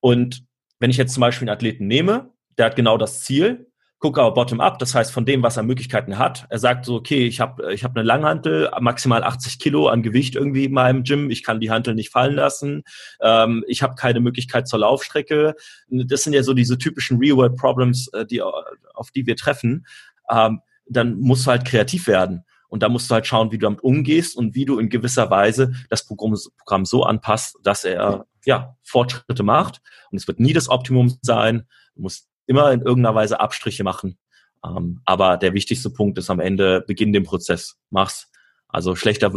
Und 0.00 0.42
wenn 0.78 0.90
ich 0.90 0.98
jetzt 0.98 1.14
zum 1.14 1.22
Beispiel 1.22 1.48
einen 1.48 1.56
Athleten 1.56 1.86
nehme, 1.86 2.34
der 2.58 2.66
hat 2.66 2.76
genau 2.76 2.98
das 2.98 3.22
Ziel, 3.22 3.69
gucke 4.00 4.22
aber 4.22 4.32
bottom-up, 4.32 4.78
das 4.78 4.94
heißt 4.94 5.12
von 5.12 5.26
dem, 5.26 5.42
was 5.42 5.58
er 5.58 5.62
Möglichkeiten 5.62 6.18
hat. 6.18 6.46
Er 6.48 6.58
sagt 6.58 6.86
so, 6.86 6.94
okay, 6.94 7.26
ich 7.26 7.38
habe 7.38 7.72
ich 7.72 7.84
hab 7.84 7.94
eine 7.94 8.04
Langhantel, 8.04 8.70
maximal 8.80 9.22
80 9.22 9.58
Kilo 9.58 9.88
an 9.88 10.02
Gewicht 10.02 10.34
irgendwie 10.34 10.64
in 10.64 10.72
meinem 10.72 11.04
Gym, 11.04 11.30
ich 11.30 11.44
kann 11.44 11.60
die 11.60 11.70
Hantel 11.70 11.94
nicht 11.94 12.10
fallen 12.10 12.34
lassen, 12.34 12.82
ähm, 13.20 13.62
ich 13.68 13.82
habe 13.82 13.96
keine 13.96 14.20
Möglichkeit 14.20 14.66
zur 14.68 14.80
Laufstrecke. 14.80 15.54
Das 15.88 16.22
sind 16.22 16.32
ja 16.32 16.42
so 16.42 16.54
diese 16.54 16.78
typischen 16.78 17.18
Real-World-Problems, 17.18 18.08
äh, 18.14 18.24
die, 18.24 18.42
auf 18.42 19.10
die 19.14 19.26
wir 19.26 19.36
treffen. 19.36 19.86
Ähm, 20.30 20.60
dann 20.86 21.20
musst 21.20 21.46
du 21.46 21.50
halt 21.50 21.66
kreativ 21.66 22.06
werden. 22.06 22.44
Und 22.68 22.82
da 22.82 22.88
musst 22.88 23.10
du 23.10 23.14
halt 23.14 23.26
schauen, 23.26 23.52
wie 23.52 23.58
du 23.58 23.66
damit 23.66 23.82
umgehst 23.82 24.36
und 24.36 24.54
wie 24.54 24.64
du 24.64 24.78
in 24.78 24.88
gewisser 24.88 25.28
Weise 25.30 25.72
das 25.90 26.06
Programm, 26.06 26.38
Programm 26.58 26.84
so 26.86 27.04
anpasst, 27.04 27.56
dass 27.62 27.84
er 27.84 28.26
ja 28.46 28.76
Fortschritte 28.82 29.42
macht. 29.42 29.82
Und 30.10 30.18
es 30.18 30.26
wird 30.26 30.40
nie 30.40 30.54
das 30.54 30.70
Optimum 30.70 31.18
sein. 31.20 31.66
Du 31.96 32.02
musst 32.02 32.29
immer 32.50 32.72
in 32.72 32.82
irgendeiner 32.82 33.14
Weise 33.14 33.40
Abstriche 33.40 33.84
machen. 33.84 34.18
Ähm, 34.64 35.00
aber 35.04 35.36
der 35.38 35.54
wichtigste 35.54 35.88
Punkt 35.88 36.18
ist 36.18 36.28
am 36.28 36.40
Ende, 36.40 36.84
beginn 36.86 37.12
den 37.12 37.22
Prozess. 37.22 37.76
Mach's. 37.88 38.28
Also 38.68 38.94
schlechter, 38.94 39.32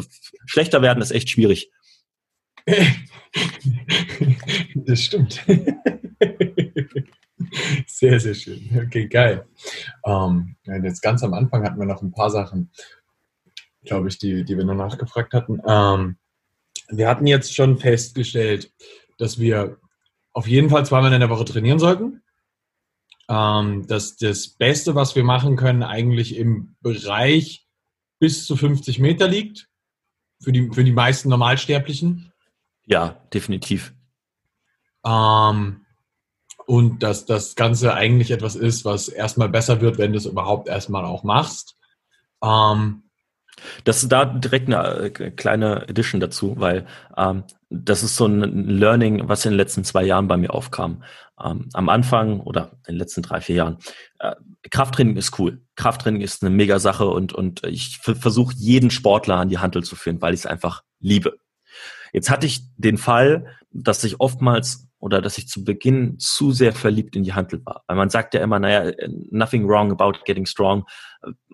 schlechter 0.45 0.81
werden 0.81 1.01
ist 1.01 1.11
echt 1.11 1.29
schwierig. 1.29 1.71
Das 4.75 5.01
stimmt. 5.01 5.43
Sehr, 7.87 8.19
sehr 8.19 8.33
schön. 8.33 8.69
Okay, 8.85 9.07
geil. 9.07 9.47
Ähm, 10.05 10.55
jetzt 10.65 11.01
ganz 11.01 11.23
am 11.23 11.33
Anfang 11.33 11.63
hatten 11.63 11.79
wir 11.79 11.85
noch 11.85 12.01
ein 12.01 12.11
paar 12.11 12.29
Sachen, 12.29 12.71
glaube 13.85 14.09
ich, 14.09 14.17
die, 14.17 14.43
die 14.43 14.57
wir 14.57 14.65
noch 14.65 14.75
nachgefragt 14.75 15.33
hatten. 15.33 15.61
Ähm, 15.65 16.17
wir 16.89 17.07
hatten 17.07 17.27
jetzt 17.27 17.55
schon 17.55 17.77
festgestellt, 17.77 18.71
dass 19.17 19.39
wir 19.39 19.77
auf 20.33 20.47
jeden 20.47 20.69
Fall 20.69 20.85
zweimal 20.85 21.13
in 21.13 21.21
der 21.21 21.29
Woche 21.29 21.45
trainieren 21.45 21.79
sollten 21.79 22.22
ähm, 23.29 23.87
dass 23.87 24.17
das 24.17 24.49
Beste, 24.49 24.95
was 24.95 25.15
wir 25.15 25.23
machen 25.23 25.55
können, 25.55 25.83
eigentlich 25.83 26.35
im 26.35 26.75
Bereich 26.81 27.65
bis 28.19 28.45
zu 28.45 28.55
50 28.55 28.99
Meter 28.99 29.27
liegt. 29.27 29.69
Für 30.41 30.51
die, 30.51 30.69
für 30.71 30.83
die 30.83 30.91
meisten 30.91 31.29
Normalsterblichen. 31.29 32.33
Ja, 32.85 33.21
definitiv. 33.33 33.93
Ähm, 35.05 35.85
und 36.65 37.03
dass 37.03 37.25
das 37.25 37.55
Ganze 37.55 37.93
eigentlich 37.93 38.31
etwas 38.31 38.55
ist, 38.55 38.85
was 38.85 39.07
erstmal 39.07 39.49
besser 39.49 39.81
wird, 39.81 39.97
wenn 39.97 40.11
du 40.11 40.17
es 40.17 40.25
überhaupt 40.25 40.67
erstmal 40.67 41.05
auch 41.05 41.23
machst. 41.23 41.77
Ähm, 42.41 43.03
das 43.83 44.03
ist 44.03 44.11
da 44.11 44.25
direkt 44.25 44.67
eine 44.67 45.05
äh, 45.05 45.31
kleine 45.31 45.87
Edition 45.87 46.19
dazu, 46.19 46.55
weil 46.57 46.85
ähm, 47.17 47.43
das 47.69 48.03
ist 48.03 48.15
so 48.15 48.25
ein 48.25 48.67
Learning, 48.69 49.27
was 49.27 49.45
in 49.45 49.51
den 49.51 49.57
letzten 49.57 49.83
zwei 49.83 50.03
Jahren 50.03 50.27
bei 50.27 50.37
mir 50.37 50.53
aufkam. 50.53 51.03
Ähm, 51.43 51.69
am 51.73 51.89
Anfang 51.89 52.39
oder 52.39 52.73
in 52.87 52.95
den 52.95 52.99
letzten 52.99 53.23
drei, 53.23 53.41
vier 53.41 53.55
Jahren. 53.55 53.77
Äh, 54.19 54.35
Krafttraining 54.69 55.17
ist 55.17 55.37
cool. 55.39 55.61
Krafttraining 55.75 56.21
ist 56.21 56.43
eine 56.43 56.51
mega 56.51 56.79
Sache 56.79 57.07
und, 57.07 57.33
und 57.33 57.63
ich 57.65 57.97
versuche 57.97 58.53
jeden 58.55 58.91
Sportler 58.91 59.37
an 59.37 59.49
die 59.49 59.57
Handel 59.57 59.83
zu 59.83 59.95
führen, 59.95 60.21
weil 60.21 60.33
ich 60.33 60.41
es 60.41 60.45
einfach 60.45 60.83
liebe. 60.99 61.37
Jetzt 62.13 62.29
hatte 62.29 62.45
ich 62.45 62.61
den 62.77 62.97
Fall, 62.97 63.47
dass 63.71 64.03
ich 64.03 64.19
oftmals 64.19 64.87
oder 65.03 65.21
dass 65.21 65.37
ich 65.37 65.49
zu 65.49 65.65
Beginn 65.65 66.17
zu 66.17 66.53
sehr 66.53 66.71
verliebt 66.71 67.17
in 67.17 67.23
die 67.23 67.33
Handel 67.33 67.61
war. 67.65 67.83
Weil 67.87 67.97
man 67.97 68.09
sagt 68.09 68.33
ja 68.33 68.39
immer, 68.39 68.57
naja, 68.57 68.93
nothing 69.31 69.67
wrong 69.67 69.91
about 69.91 70.13
getting 70.23 70.45
strong. 70.45 70.85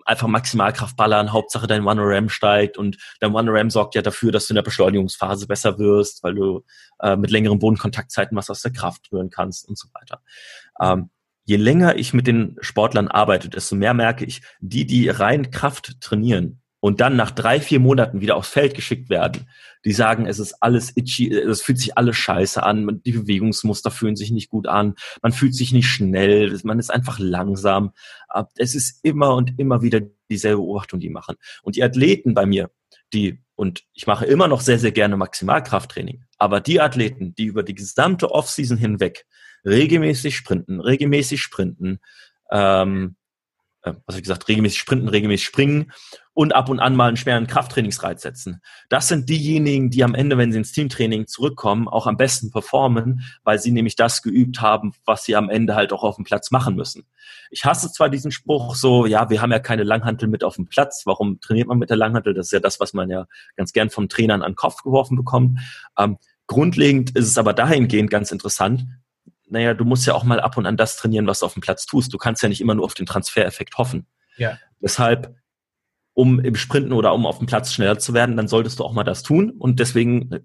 Einfach 0.04 0.28
Maximalkraft 0.28 0.96
ballern, 0.96 1.32
Hauptsache 1.32 1.66
dein 1.66 1.84
One-RAM 1.84 2.28
steigt 2.28 2.78
und 2.78 2.96
dein 3.18 3.34
One-RAM 3.34 3.68
sorgt 3.68 3.96
ja 3.96 4.02
dafür, 4.02 4.30
dass 4.30 4.46
du 4.46 4.52
in 4.52 4.54
der 4.54 4.62
Beschleunigungsphase 4.62 5.48
besser 5.48 5.80
wirst, 5.80 6.22
weil 6.22 6.36
du 6.36 6.64
äh, 7.00 7.16
mit 7.16 7.32
längeren 7.32 7.58
Bodenkontaktzeiten 7.58 8.36
was 8.36 8.50
aus 8.50 8.62
der 8.62 8.72
Kraft 8.72 9.10
rühren 9.10 9.30
kannst 9.30 9.68
und 9.68 9.76
so 9.76 9.88
weiter. 9.94 10.22
Ähm, 10.80 11.10
je 11.44 11.56
länger 11.56 11.96
ich 11.96 12.14
mit 12.14 12.28
den 12.28 12.56
Sportlern 12.60 13.08
arbeite, 13.08 13.48
desto 13.48 13.74
mehr 13.74 13.94
merke 13.94 14.24
ich, 14.24 14.42
die, 14.60 14.86
die 14.86 15.08
rein 15.08 15.50
Kraft 15.50 16.00
trainieren, 16.00 16.59
und 16.80 17.00
dann 17.00 17.14
nach 17.14 17.30
drei, 17.30 17.60
vier 17.60 17.78
Monaten 17.78 18.20
wieder 18.20 18.36
aufs 18.36 18.48
Feld 18.48 18.74
geschickt 18.74 19.10
werden, 19.10 19.48
die 19.84 19.92
sagen, 19.92 20.26
es 20.26 20.38
ist 20.38 20.54
alles 20.62 20.96
itchy, 20.96 21.32
es 21.32 21.62
fühlt 21.62 21.78
sich 21.78 21.96
alles 21.96 22.16
scheiße 22.16 22.62
an, 22.62 23.00
die 23.04 23.12
Bewegungsmuster 23.12 23.90
fühlen 23.90 24.16
sich 24.16 24.30
nicht 24.30 24.50
gut 24.50 24.66
an, 24.66 24.94
man 25.22 25.32
fühlt 25.32 25.54
sich 25.54 25.72
nicht 25.72 25.88
schnell, 25.88 26.58
man 26.64 26.78
ist 26.78 26.90
einfach 26.90 27.18
langsam. 27.18 27.92
Es 28.56 28.74
ist 28.74 29.04
immer 29.04 29.34
und 29.34 29.58
immer 29.58 29.82
wieder 29.82 30.00
dieselbe 30.30 30.62
Beobachtung, 30.62 31.00
die 31.00 31.10
machen. 31.10 31.36
Und 31.62 31.76
die 31.76 31.82
Athleten 31.82 32.34
bei 32.34 32.46
mir, 32.46 32.70
die, 33.12 33.42
und 33.54 33.84
ich 33.92 34.06
mache 34.06 34.26
immer 34.26 34.48
noch 34.48 34.60
sehr, 34.60 34.78
sehr 34.78 34.92
gerne 34.92 35.16
Maximalkrafttraining, 35.16 36.24
aber 36.38 36.60
die 36.60 36.80
Athleten, 36.80 37.34
die 37.34 37.44
über 37.44 37.62
die 37.62 37.74
gesamte 37.74 38.30
Offseason 38.30 38.78
hinweg 38.78 39.26
regelmäßig 39.64 40.36
sprinten, 40.36 40.80
regelmäßig 40.80 41.42
sprinten, 41.42 42.00
ähm, 42.50 43.16
äh, 43.82 43.94
was 44.06 44.16
ich 44.16 44.22
gesagt, 44.22 44.48
regelmäßig 44.48 44.78
sprinten, 44.78 45.08
regelmäßig 45.08 45.46
springen 45.46 45.92
und 46.32 46.54
ab 46.54 46.68
und 46.68 46.80
an 46.80 46.96
mal 46.96 47.08
einen 47.08 47.16
schweren 47.16 47.46
Krafttrainingsreiz 47.46 48.22
setzen. 48.22 48.60
Das 48.88 49.08
sind 49.08 49.28
diejenigen, 49.28 49.90
die 49.90 50.04
am 50.04 50.14
Ende, 50.14 50.38
wenn 50.38 50.52
sie 50.52 50.58
ins 50.58 50.72
Teamtraining 50.72 51.26
zurückkommen, 51.26 51.88
auch 51.88 52.06
am 52.06 52.16
besten 52.16 52.50
performen, 52.50 53.22
weil 53.42 53.58
sie 53.58 53.72
nämlich 53.72 53.96
das 53.96 54.22
geübt 54.22 54.60
haben, 54.60 54.92
was 55.04 55.24
sie 55.24 55.36
am 55.36 55.50
Ende 55.50 55.74
halt 55.74 55.92
auch 55.92 56.02
auf 56.02 56.16
dem 56.16 56.24
Platz 56.24 56.50
machen 56.50 56.76
müssen. 56.76 57.04
Ich 57.50 57.64
hasse 57.64 57.90
zwar 57.92 58.08
diesen 58.08 58.30
Spruch 58.30 58.74
so, 58.74 59.06
ja, 59.06 59.28
wir 59.28 59.42
haben 59.42 59.52
ja 59.52 59.58
keine 59.58 59.82
Langhantel 59.82 60.28
mit 60.28 60.44
auf 60.44 60.56
dem 60.56 60.66
Platz. 60.66 61.02
Warum 61.04 61.40
trainiert 61.40 61.68
man 61.68 61.78
mit 61.78 61.90
der 61.90 61.96
Langhantel? 61.96 62.34
Das 62.34 62.46
ist 62.46 62.52
ja 62.52 62.60
das, 62.60 62.80
was 62.80 62.92
man 62.92 63.10
ja 63.10 63.26
ganz 63.56 63.72
gern 63.72 63.90
vom 63.90 64.08
Trainern 64.08 64.42
an 64.42 64.52
den 64.52 64.56
Kopf 64.56 64.82
geworfen 64.82 65.16
bekommt. 65.16 65.58
Ähm, 65.98 66.18
grundlegend 66.46 67.16
ist 67.16 67.26
es 67.26 67.38
aber 67.38 67.52
dahingehend 67.52 68.10
ganz 68.10 68.30
interessant, 68.30 68.86
naja, 69.50 69.74
du 69.74 69.84
musst 69.84 70.06
ja 70.06 70.14
auch 70.14 70.24
mal 70.24 70.40
ab 70.40 70.56
und 70.56 70.66
an 70.66 70.76
das 70.76 70.96
trainieren, 70.96 71.26
was 71.26 71.40
du 71.40 71.46
auf 71.46 71.54
dem 71.54 71.60
Platz 71.60 71.84
tust. 71.86 72.12
Du 72.12 72.18
kannst 72.18 72.42
ja 72.42 72.48
nicht 72.48 72.60
immer 72.60 72.74
nur 72.74 72.84
auf 72.84 72.94
den 72.94 73.06
Transfereffekt 73.06 73.76
hoffen. 73.78 74.06
Ja. 74.36 74.58
Deshalb, 74.80 75.34
um 76.14 76.40
im 76.40 76.54
Sprinten 76.54 76.92
oder 76.92 77.12
um 77.12 77.26
auf 77.26 77.38
dem 77.38 77.46
Platz 77.46 77.72
schneller 77.72 77.98
zu 77.98 78.14
werden, 78.14 78.36
dann 78.36 78.48
solltest 78.48 78.78
du 78.78 78.84
auch 78.84 78.92
mal 78.92 79.04
das 79.04 79.22
tun. 79.22 79.50
Und 79.50 79.80
deswegen 79.80 80.32
äh, 80.32 80.40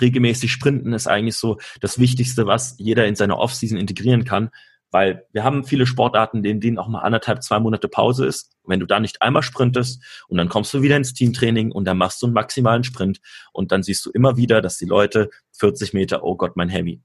regelmäßig 0.00 0.50
Sprinten 0.50 0.92
ist 0.92 1.06
eigentlich 1.06 1.36
so 1.36 1.58
das 1.80 1.98
Wichtigste, 1.98 2.46
was 2.46 2.74
jeder 2.78 3.06
in 3.06 3.14
seiner 3.14 3.38
Offseason 3.38 3.78
integrieren 3.78 4.24
kann. 4.24 4.50
Weil 4.90 5.26
wir 5.32 5.44
haben 5.44 5.64
viele 5.64 5.84
Sportarten, 5.84 6.42
in 6.44 6.60
denen 6.60 6.78
auch 6.78 6.88
mal 6.88 7.00
anderthalb, 7.00 7.42
zwei 7.42 7.58
Monate 7.58 7.88
Pause 7.88 8.26
ist. 8.26 8.52
wenn 8.64 8.80
du 8.80 8.86
da 8.86 8.98
nicht 8.98 9.20
einmal 9.20 9.42
sprintest 9.42 10.02
und 10.28 10.38
dann 10.38 10.48
kommst 10.48 10.72
du 10.72 10.80
wieder 10.80 10.96
ins 10.96 11.12
Teamtraining 11.12 11.72
und 11.72 11.84
dann 11.84 11.98
machst 11.98 12.22
du 12.22 12.26
einen 12.26 12.34
maximalen 12.34 12.84
Sprint 12.84 13.20
und 13.52 13.70
dann 13.70 13.82
siehst 13.82 14.06
du 14.06 14.10
immer 14.10 14.36
wieder, 14.36 14.62
dass 14.62 14.78
die 14.78 14.86
Leute 14.86 15.28
40 15.58 15.92
Meter, 15.92 16.24
oh 16.24 16.36
Gott, 16.36 16.56
mein 16.56 16.68
Heavy, 16.68 17.02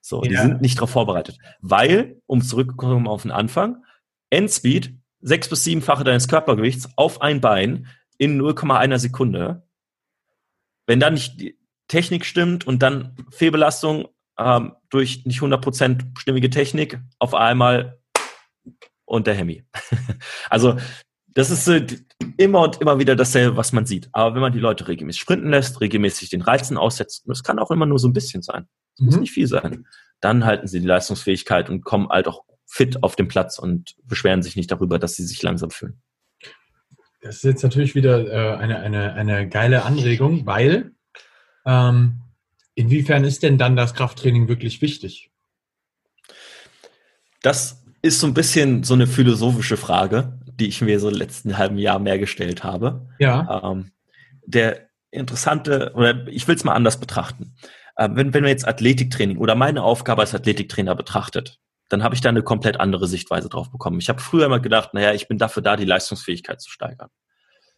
so, 0.00 0.22
ja. 0.22 0.28
die 0.28 0.36
sind 0.36 0.60
nicht 0.60 0.78
darauf 0.78 0.90
vorbereitet. 0.90 1.38
Weil, 1.60 2.20
um 2.26 2.42
zurückzukommen 2.42 3.08
auf 3.08 3.22
den 3.22 3.30
Anfang, 3.30 3.84
Endspeed, 4.30 4.94
sechs 5.20 5.48
bis 5.48 5.64
siebenfache 5.64 6.04
deines 6.04 6.28
Körpergewichts 6.28 6.88
auf 6.96 7.22
ein 7.22 7.40
Bein 7.40 7.86
in 8.18 8.40
0,1 8.40 8.98
Sekunde. 8.98 9.66
Wenn 10.86 11.00
dann 11.00 11.14
nicht 11.14 11.40
die 11.40 11.58
Technik 11.88 12.24
stimmt 12.24 12.66
und 12.66 12.82
dann 12.82 13.16
Fehlbelastung 13.30 14.08
ähm, 14.38 14.74
durch 14.90 15.24
nicht 15.24 15.40
100% 15.40 16.18
stimmige 16.18 16.50
Technik 16.50 17.00
auf 17.18 17.34
einmal 17.34 17.98
und 19.04 19.26
der 19.26 19.34
Hemi. 19.34 19.64
also 20.50 20.76
das 21.28 21.50
ist 21.50 21.68
äh, 21.68 21.86
immer 22.36 22.62
und 22.62 22.80
immer 22.80 22.98
wieder 22.98 23.16
dasselbe, 23.16 23.56
was 23.56 23.72
man 23.72 23.86
sieht. 23.86 24.08
Aber 24.12 24.34
wenn 24.34 24.42
man 24.42 24.52
die 24.52 24.58
Leute 24.58 24.88
regelmäßig 24.88 25.20
sprinten 25.20 25.50
lässt, 25.50 25.80
regelmäßig 25.80 26.30
den 26.30 26.42
Reizen 26.42 26.76
aussetzt, 26.76 27.24
das 27.26 27.42
kann 27.42 27.58
auch 27.58 27.70
immer 27.70 27.86
nur 27.86 27.98
so 27.98 28.08
ein 28.08 28.12
bisschen 28.12 28.42
sein, 28.42 28.68
es 28.98 29.00
mhm. 29.00 29.06
muss 29.06 29.16
nicht 29.16 29.32
viel 29.32 29.46
sein, 29.46 29.86
dann 30.20 30.44
halten 30.44 30.66
sie 30.66 30.80
die 30.80 30.86
Leistungsfähigkeit 30.86 31.70
und 31.70 31.84
kommen 31.84 32.08
halt 32.08 32.26
auch 32.26 32.44
fit 32.66 33.02
auf 33.02 33.16
den 33.16 33.28
Platz 33.28 33.58
und 33.58 33.94
beschweren 34.04 34.42
sich 34.42 34.56
nicht 34.56 34.70
darüber, 34.70 34.98
dass 34.98 35.14
sie 35.14 35.24
sich 35.24 35.42
langsam 35.42 35.70
fühlen. 35.70 36.02
Das 37.22 37.36
ist 37.36 37.44
jetzt 37.44 37.62
natürlich 37.62 37.94
wieder 37.94 38.26
äh, 38.26 38.56
eine, 38.56 38.78
eine, 38.80 39.14
eine 39.14 39.48
geile 39.48 39.84
Anregung, 39.84 40.46
weil 40.46 40.92
ähm, 41.64 42.20
inwiefern 42.74 43.24
ist 43.24 43.42
denn 43.42 43.58
dann 43.58 43.76
das 43.76 43.94
Krafttraining 43.94 44.48
wirklich 44.48 44.82
wichtig? 44.82 45.30
Das 47.42 47.84
ist 48.02 48.20
so 48.20 48.26
ein 48.26 48.34
bisschen 48.34 48.84
so 48.84 48.94
eine 48.94 49.06
philosophische 49.06 49.76
Frage, 49.76 50.38
die 50.46 50.68
ich 50.68 50.80
mir 50.80 51.00
so 51.00 51.08
im 51.08 51.14
letzten 51.14 51.56
halben 51.56 51.78
Jahr 51.78 51.98
mehr 51.98 52.18
gestellt 52.18 52.64
habe. 52.64 53.08
Ja. 53.18 53.62
Ähm, 53.64 53.92
der 54.44 54.88
interessante, 55.10 55.92
oder 55.94 56.28
ich 56.28 56.46
will 56.46 56.54
es 56.54 56.64
mal 56.64 56.74
anders 56.74 57.00
betrachten. 57.00 57.54
Äh, 57.98 58.08
wenn, 58.12 58.32
wenn 58.32 58.42
man 58.42 58.50
jetzt 58.50 58.66
Athletiktraining 58.66 59.36
oder 59.36 59.54
meine 59.54 59.82
Aufgabe 59.82 60.22
als 60.22 60.34
Athletiktrainer 60.34 60.94
betrachtet, 60.94 61.58
dann 61.90 62.02
habe 62.02 62.14
ich 62.14 62.20
da 62.20 62.28
eine 62.30 62.42
komplett 62.42 62.80
andere 62.80 63.06
Sichtweise 63.06 63.48
drauf 63.48 63.70
bekommen. 63.70 63.98
Ich 63.98 64.08
habe 64.08 64.20
früher 64.20 64.46
immer 64.46 64.60
gedacht, 64.60 64.94
naja, 64.94 65.12
ich 65.12 65.28
bin 65.28 65.36
dafür 65.36 65.62
da, 65.62 65.76
die 65.76 65.84
Leistungsfähigkeit 65.84 66.60
zu 66.60 66.70
steigern. 66.70 67.10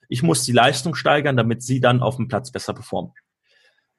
Ich 0.09 0.23
muss 0.23 0.45
die 0.45 0.53
Leistung 0.53 0.95
steigern, 0.95 1.37
damit 1.37 1.63
sie 1.63 1.81
dann 1.81 2.03
auf 2.03 2.17
dem 2.17 2.29
Platz 2.29 2.51
besser 2.51 2.75
performen. 2.75 3.13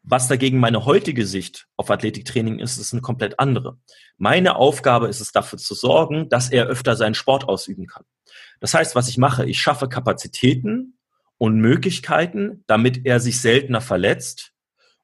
Was 0.03 0.27
dagegen 0.27 0.59
meine 0.59 0.85
heutige 0.85 1.25
Sicht 1.25 1.67
auf 1.77 1.89
Athletiktraining 1.89 2.59
ist, 2.59 2.77
ist 2.77 2.91
eine 2.91 3.01
komplett 3.01 3.39
andere. 3.39 3.77
Meine 4.17 4.55
Aufgabe 4.55 5.07
ist 5.07 5.21
es 5.21 5.31
dafür 5.31 5.59
zu 5.59 5.75
sorgen, 5.75 6.27
dass 6.27 6.49
er 6.49 6.65
öfter 6.65 6.95
seinen 6.95 7.13
Sport 7.13 7.47
ausüben 7.47 7.87
kann. 7.87 8.03
Das 8.59 8.73
heißt, 8.73 8.95
was 8.95 9.07
ich 9.07 9.17
mache, 9.17 9.45
ich 9.45 9.61
schaffe 9.61 9.87
Kapazitäten 9.87 10.97
und 11.37 11.59
Möglichkeiten, 11.59 12.63
damit 12.67 13.05
er 13.05 13.19
sich 13.19 13.39
seltener 13.39 13.81
verletzt 13.81 14.50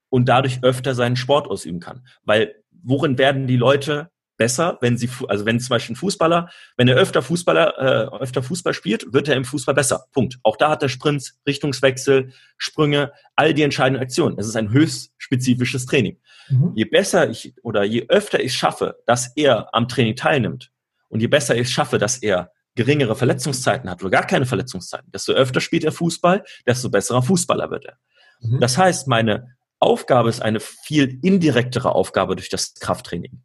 und 0.09 0.29
dadurch 0.29 0.63
öfter 0.63 0.95
seinen 0.95 1.15
Sport 1.15 1.47
ausüben 1.47 1.79
kann. 1.79 2.05
Weil 2.23 2.55
worin 2.83 3.17
werden 3.17 3.47
die 3.47 3.57
Leute 3.57 4.09
besser, 4.37 4.77
wenn 4.81 4.97
sie, 4.97 5.09
also 5.27 5.45
wenn 5.45 5.59
zum 5.59 5.69
Beispiel 5.69 5.93
ein 5.93 5.97
Fußballer, 5.97 6.49
wenn 6.77 6.87
er 6.87 6.95
öfter 6.95 7.21
Fußballer, 7.21 8.13
äh, 8.13 8.21
öfter 8.21 8.43
Fußball 8.43 8.73
spielt, 8.73 9.11
wird 9.11 9.27
er 9.27 9.35
im 9.35 9.45
Fußball 9.45 9.73
besser. 9.75 10.05
Punkt. 10.11 10.37
Auch 10.43 10.55
da 10.55 10.69
hat 10.69 10.83
er 10.83 10.89
Sprints, 10.89 11.39
Richtungswechsel, 11.45 12.31
Sprünge, 12.57 13.11
all 13.35 13.53
die 13.53 13.63
entscheidenden 13.63 14.01
Aktionen. 14.01 14.37
Es 14.37 14.47
ist 14.47 14.55
ein 14.55 14.71
höchst 14.71 15.11
spezifisches 15.17 15.85
Training. 15.85 16.19
Mhm. 16.49 16.73
Je 16.75 16.85
besser 16.85 17.29
ich 17.29 17.53
oder 17.63 17.83
je 17.83 18.05
öfter 18.07 18.39
ich 18.39 18.53
schaffe, 18.53 18.97
dass 19.05 19.35
er 19.35 19.73
am 19.73 19.87
Training 19.87 20.15
teilnimmt 20.15 20.71
und 21.09 21.19
je 21.19 21.27
besser 21.27 21.55
ich 21.55 21.69
schaffe, 21.69 21.97
dass 21.97 22.17
er 22.17 22.51
geringere 22.75 23.15
Verletzungszeiten 23.15 23.89
hat 23.89 24.01
oder 24.01 24.11
gar 24.11 24.27
keine 24.27 24.45
Verletzungszeiten, 24.45 25.11
desto 25.11 25.33
öfter 25.33 25.61
spielt 25.61 25.83
er 25.83 25.91
Fußball, 25.91 26.43
desto 26.67 26.89
besserer 26.91 27.23
Fußballer 27.23 27.71
wird 27.71 27.85
er. 27.85 27.97
Mhm. 28.39 28.59
Das 28.59 28.77
heißt, 28.77 29.07
meine 29.07 29.56
Aufgabe 29.79 30.29
ist 30.29 30.41
eine 30.41 30.59
viel 30.59 31.19
indirektere 31.21 31.93
Aufgabe 31.93 32.35
durch 32.35 32.49
das 32.49 32.73
Krafttraining. 32.75 33.41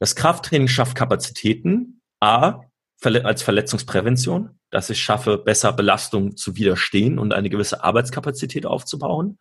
Das 0.00 0.16
Krafttraining 0.16 0.68
schafft 0.68 0.96
Kapazitäten, 0.96 2.00
a, 2.20 2.60
als 3.02 3.42
Verletzungsprävention, 3.42 4.58
dass 4.70 4.90
ich 4.90 5.00
schaffe, 5.02 5.38
besser 5.38 5.72
Belastungen 5.72 6.36
zu 6.36 6.56
widerstehen 6.56 7.18
und 7.18 7.32
eine 7.32 7.48
gewisse 7.48 7.84
Arbeitskapazität 7.84 8.66
aufzubauen. 8.66 9.38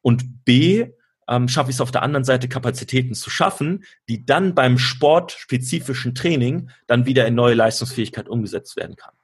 Und 0.00 0.44
b, 0.44 0.92
ähm, 1.28 1.48
schaffe 1.48 1.70
ich 1.70 1.76
es 1.76 1.80
auf 1.80 1.90
der 1.90 2.02
anderen 2.02 2.24
Seite, 2.24 2.48
Kapazitäten 2.48 3.14
zu 3.14 3.30
schaffen, 3.30 3.84
die 4.08 4.24
dann 4.24 4.54
beim 4.54 4.78
sportspezifischen 4.78 6.14
Training 6.14 6.70
dann 6.86 7.06
wieder 7.06 7.26
in 7.26 7.34
neue 7.34 7.54
Leistungsfähigkeit 7.54 8.28
umgesetzt 8.28 8.76
werden 8.76 8.96
kann. 8.96 9.14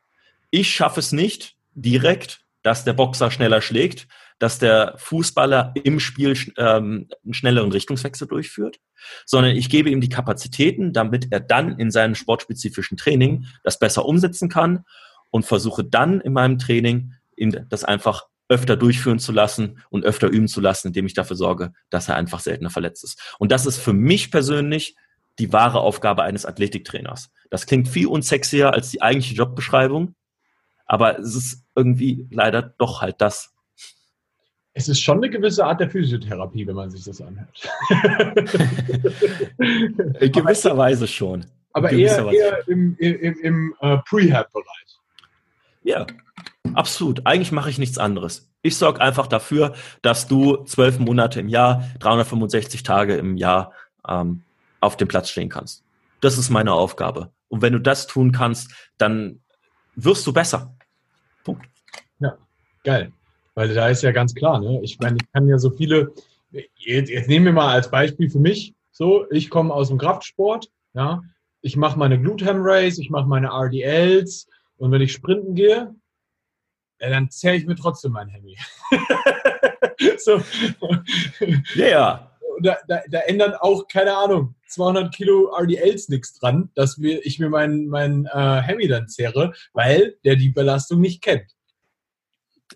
Ich 0.51 0.71
schaffe 0.75 1.01
es 1.01 1.13
nicht 1.13 1.57
direkt, 1.75 2.45
dass 2.63 2.85
der 2.85 2.93
Boxer 2.93 3.31
schneller 3.31 3.61
schlägt, 3.61 4.09
dass 4.39 4.59
der 4.59 4.95
Fußballer 4.97 5.75
im 5.83 6.01
Spiel 6.01 6.37
ähm, 6.57 7.09
einen 7.25 7.35
schnelleren 7.35 7.73
Richtungswechsel 7.73 8.29
durchführt, 8.29 8.79
sondern 9.27 9.57
ich 9.57 9.69
gebe 9.69 9.91
ihm 9.91 10.01
die 10.01 10.09
Kapazitäten, 10.09 10.93
damit 10.93 11.29
er 11.31 11.41
dann 11.41 11.79
in 11.79 11.91
seinem 11.91 12.15
sportspezifischen 12.15 12.97
Training 12.97 13.47
das 13.65 13.79
besser 13.79 14.05
umsetzen 14.05 14.49
kann 14.49 14.85
und 15.31 15.45
versuche 15.45 15.85
dann 15.85 16.21
in 16.21 16.33
meinem 16.33 16.59
Training 16.59 17.13
ihn 17.37 17.67
das 17.69 17.85
einfach 17.85 18.27
öfter 18.49 18.77
durchführen 18.77 19.19
zu 19.19 19.33
lassen 19.33 19.83
und 19.91 20.05
öfter 20.05 20.29
üben 20.29 20.49
zu 20.49 20.61
lassen, 20.61 20.89
indem 20.89 21.07
ich 21.07 21.15
dafür 21.15 21.37
sorge, 21.37 21.73
dass 21.91 22.09
er 22.09 22.17
einfach 22.17 22.41
seltener 22.41 22.71
verletzt 22.71 23.05
ist. 23.05 23.35
Und 23.39 23.53
das 23.53 23.67
ist 23.67 23.79
für 23.79 23.93
mich 23.93 24.31
persönlich 24.31 24.97
die 25.39 25.53
wahre 25.53 25.81
Aufgabe 25.81 26.23
eines 26.23 26.47
Athletiktrainers. 26.47 27.31
Das 27.51 27.67
klingt 27.67 27.89
viel 27.89 28.07
unsexier 28.07 28.73
als 28.73 28.91
die 28.91 29.03
eigentliche 29.03 29.35
Jobbeschreibung, 29.35 30.15
aber 30.87 31.19
es 31.19 31.35
ist 31.35 31.65
irgendwie 31.77 32.27
leider 32.31 32.63
doch 32.63 33.03
halt 33.03 33.21
das. 33.21 33.55
Es 34.79 34.89
ist 34.89 35.01
schon 35.01 35.17
eine 35.17 35.29
gewisse 35.29 35.65
Art 35.65 35.81
der 35.81 35.91
Physiotherapie, 35.91 36.65
wenn 36.65 36.77
man 36.77 36.89
sich 36.89 37.03
das 37.03 37.21
anhört. 37.21 37.69
In 40.21 40.31
gewisser 40.31 40.71
aber, 40.71 40.79
Weise 40.79 41.09
schon. 41.09 41.45
Aber 41.73 41.91
eher, 41.91 42.25
Weise 42.25 42.37
eher 42.37 42.69
im, 42.69 42.97
im, 42.99 43.41
im 43.41 43.75
uh, 43.83 43.99
Prehab-Bereich. 44.09 45.01
Ja, 45.83 46.07
absolut. 46.75 47.27
Eigentlich 47.27 47.51
mache 47.51 47.71
ich 47.71 47.79
nichts 47.79 47.99
anderes. 47.99 48.49
Ich 48.63 48.77
sorge 48.77 49.01
einfach 49.01 49.27
dafür, 49.27 49.75
dass 50.03 50.29
du 50.29 50.59
zwölf 50.59 51.01
Monate 51.01 51.41
im 51.41 51.49
Jahr, 51.49 51.83
365 51.99 52.85
Tage 52.85 53.17
im 53.17 53.37
Jahr 53.37 53.73
ähm, 54.07 54.45
auf 54.79 54.97
dem 54.97 55.09
Platz 55.09 55.31
stehen 55.31 55.49
kannst. 55.49 55.83
Das 56.21 56.39
ist 56.39 56.51
meine 56.51 56.73
Aufgabe. 56.73 57.33
Und 57.49 57.63
wenn 57.63 57.73
du 57.73 57.81
das 57.81 58.07
tun 58.07 58.31
kannst, 58.31 58.71
dann 58.97 59.41
wirst 59.97 60.25
du 60.25 60.33
besser. 60.33 60.73
Punkt. 61.43 61.67
Ja, 62.21 62.39
geil. 62.85 63.11
Weil 63.59 63.75
da 63.75 63.89
ist 63.89 64.05
ja 64.05 64.13
ganz 64.13 64.37
klar, 64.37 64.61
ne? 64.61 64.79
ich 64.85 65.01
meine, 65.01 65.17
ich 65.21 65.33
kann 65.33 65.49
ja 65.49 65.59
so 65.59 65.71
viele, 65.71 66.15
jetzt, 66.77 67.11
jetzt 67.11 67.29
nehmen 67.29 67.47
wir 67.47 67.53
mal 67.53 67.75
als 67.75 67.91
Beispiel 67.91 68.31
für 68.31 68.39
mich, 68.39 68.73
so, 68.93 69.29
ich 69.33 69.51
komme 69.51 69.75
aus 69.75 69.89
dem 69.89 69.99
Kraftsport, 69.99 70.71
ja, 70.95 71.25
ich 71.61 71.77
mache 71.77 71.99
meine 71.99 72.21
Glutham 72.21 72.59
Race, 72.61 72.99
ich 72.99 73.11
mache 73.11 73.27
meine 73.27 73.49
RDLs 73.49 74.47
und 74.77 74.93
wenn 74.93 75.01
ich 75.01 75.11
sprinten 75.11 75.57
gehe, 75.57 75.93
ja, 77.01 77.11
dann 77.11 77.31
zähle 77.31 77.57
ich 77.57 77.67
mir 77.67 77.75
trotzdem 77.75 78.13
mein 78.13 78.29
Handy. 78.29 78.57
so. 80.19 80.41
Ja. 81.75 81.85
Yeah. 81.85 82.39
Da, 82.63 82.77
da, 82.87 83.01
da, 83.11 83.19
ändern 83.23 83.55
auch, 83.55 83.89
keine 83.89 84.17
Ahnung, 84.17 84.55
200 84.69 85.13
Kilo 85.13 85.53
RDLs 85.53 86.09
nichts 86.09 86.39
dran, 86.39 86.71
dass 86.77 87.01
wir, 87.01 87.27
ich 87.27 87.41
mir 87.41 87.49
mein, 87.49 87.87
mein 87.87 88.27
äh, 88.27 88.63
Hemi 88.63 88.87
dann 88.87 89.09
zehre, 89.09 89.53
weil 89.73 90.17
der 90.25 90.37
die 90.37 90.51
Belastung 90.51 91.01
nicht 91.01 91.23
kennt. 91.23 91.57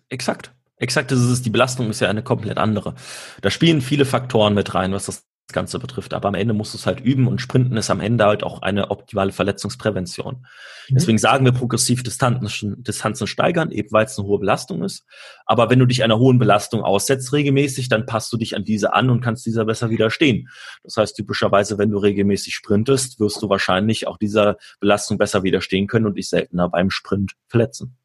Exakt. 0.08 0.52
Exakt, 0.82 1.12
das 1.12 1.20
ist 1.20 1.46
Die 1.46 1.50
Belastung 1.50 1.90
ist 1.90 2.00
ja 2.00 2.08
eine 2.08 2.24
komplett 2.24 2.58
andere. 2.58 2.96
Da 3.40 3.50
spielen 3.50 3.80
viele 3.80 4.04
Faktoren 4.04 4.52
mit 4.52 4.74
rein, 4.74 4.92
was 4.92 5.06
das 5.06 5.24
Ganze 5.52 5.78
betrifft. 5.78 6.12
Aber 6.12 6.26
am 6.26 6.34
Ende 6.34 6.54
musst 6.54 6.74
du 6.74 6.78
es 6.78 6.86
halt 6.86 6.98
üben 6.98 7.28
und 7.28 7.40
Sprinten 7.40 7.76
ist 7.76 7.88
am 7.88 8.00
Ende 8.00 8.24
halt 8.24 8.42
auch 8.42 8.62
eine 8.62 8.90
optimale 8.90 9.30
Verletzungsprävention. 9.30 10.44
Mhm. 10.88 10.94
Deswegen 10.94 11.18
sagen 11.18 11.44
wir 11.44 11.52
progressiv 11.52 12.02
Distanzen, 12.02 12.82
Distanzen 12.82 13.28
steigern, 13.28 13.70
eben 13.70 13.92
weil 13.92 14.06
es 14.06 14.18
eine 14.18 14.26
hohe 14.26 14.40
Belastung 14.40 14.82
ist. 14.82 15.04
Aber 15.46 15.70
wenn 15.70 15.78
du 15.78 15.86
dich 15.86 16.02
einer 16.02 16.18
hohen 16.18 16.40
Belastung 16.40 16.82
aussetzt 16.82 17.32
regelmäßig, 17.32 17.88
dann 17.88 18.04
passt 18.04 18.32
du 18.32 18.36
dich 18.36 18.56
an 18.56 18.64
diese 18.64 18.92
an 18.92 19.08
und 19.08 19.20
kannst 19.20 19.46
dieser 19.46 19.64
besser 19.64 19.88
widerstehen. 19.88 20.48
Das 20.82 20.96
heißt, 20.96 21.14
typischerweise, 21.14 21.78
wenn 21.78 21.90
du 21.90 21.98
regelmäßig 21.98 22.56
sprintest, 22.56 23.20
wirst 23.20 23.40
du 23.40 23.48
wahrscheinlich 23.48 24.08
auch 24.08 24.18
dieser 24.18 24.56
Belastung 24.80 25.16
besser 25.16 25.44
widerstehen 25.44 25.86
können 25.86 26.06
und 26.06 26.16
dich 26.16 26.28
seltener 26.28 26.68
beim 26.68 26.90
Sprint 26.90 27.34
verletzen. 27.46 27.96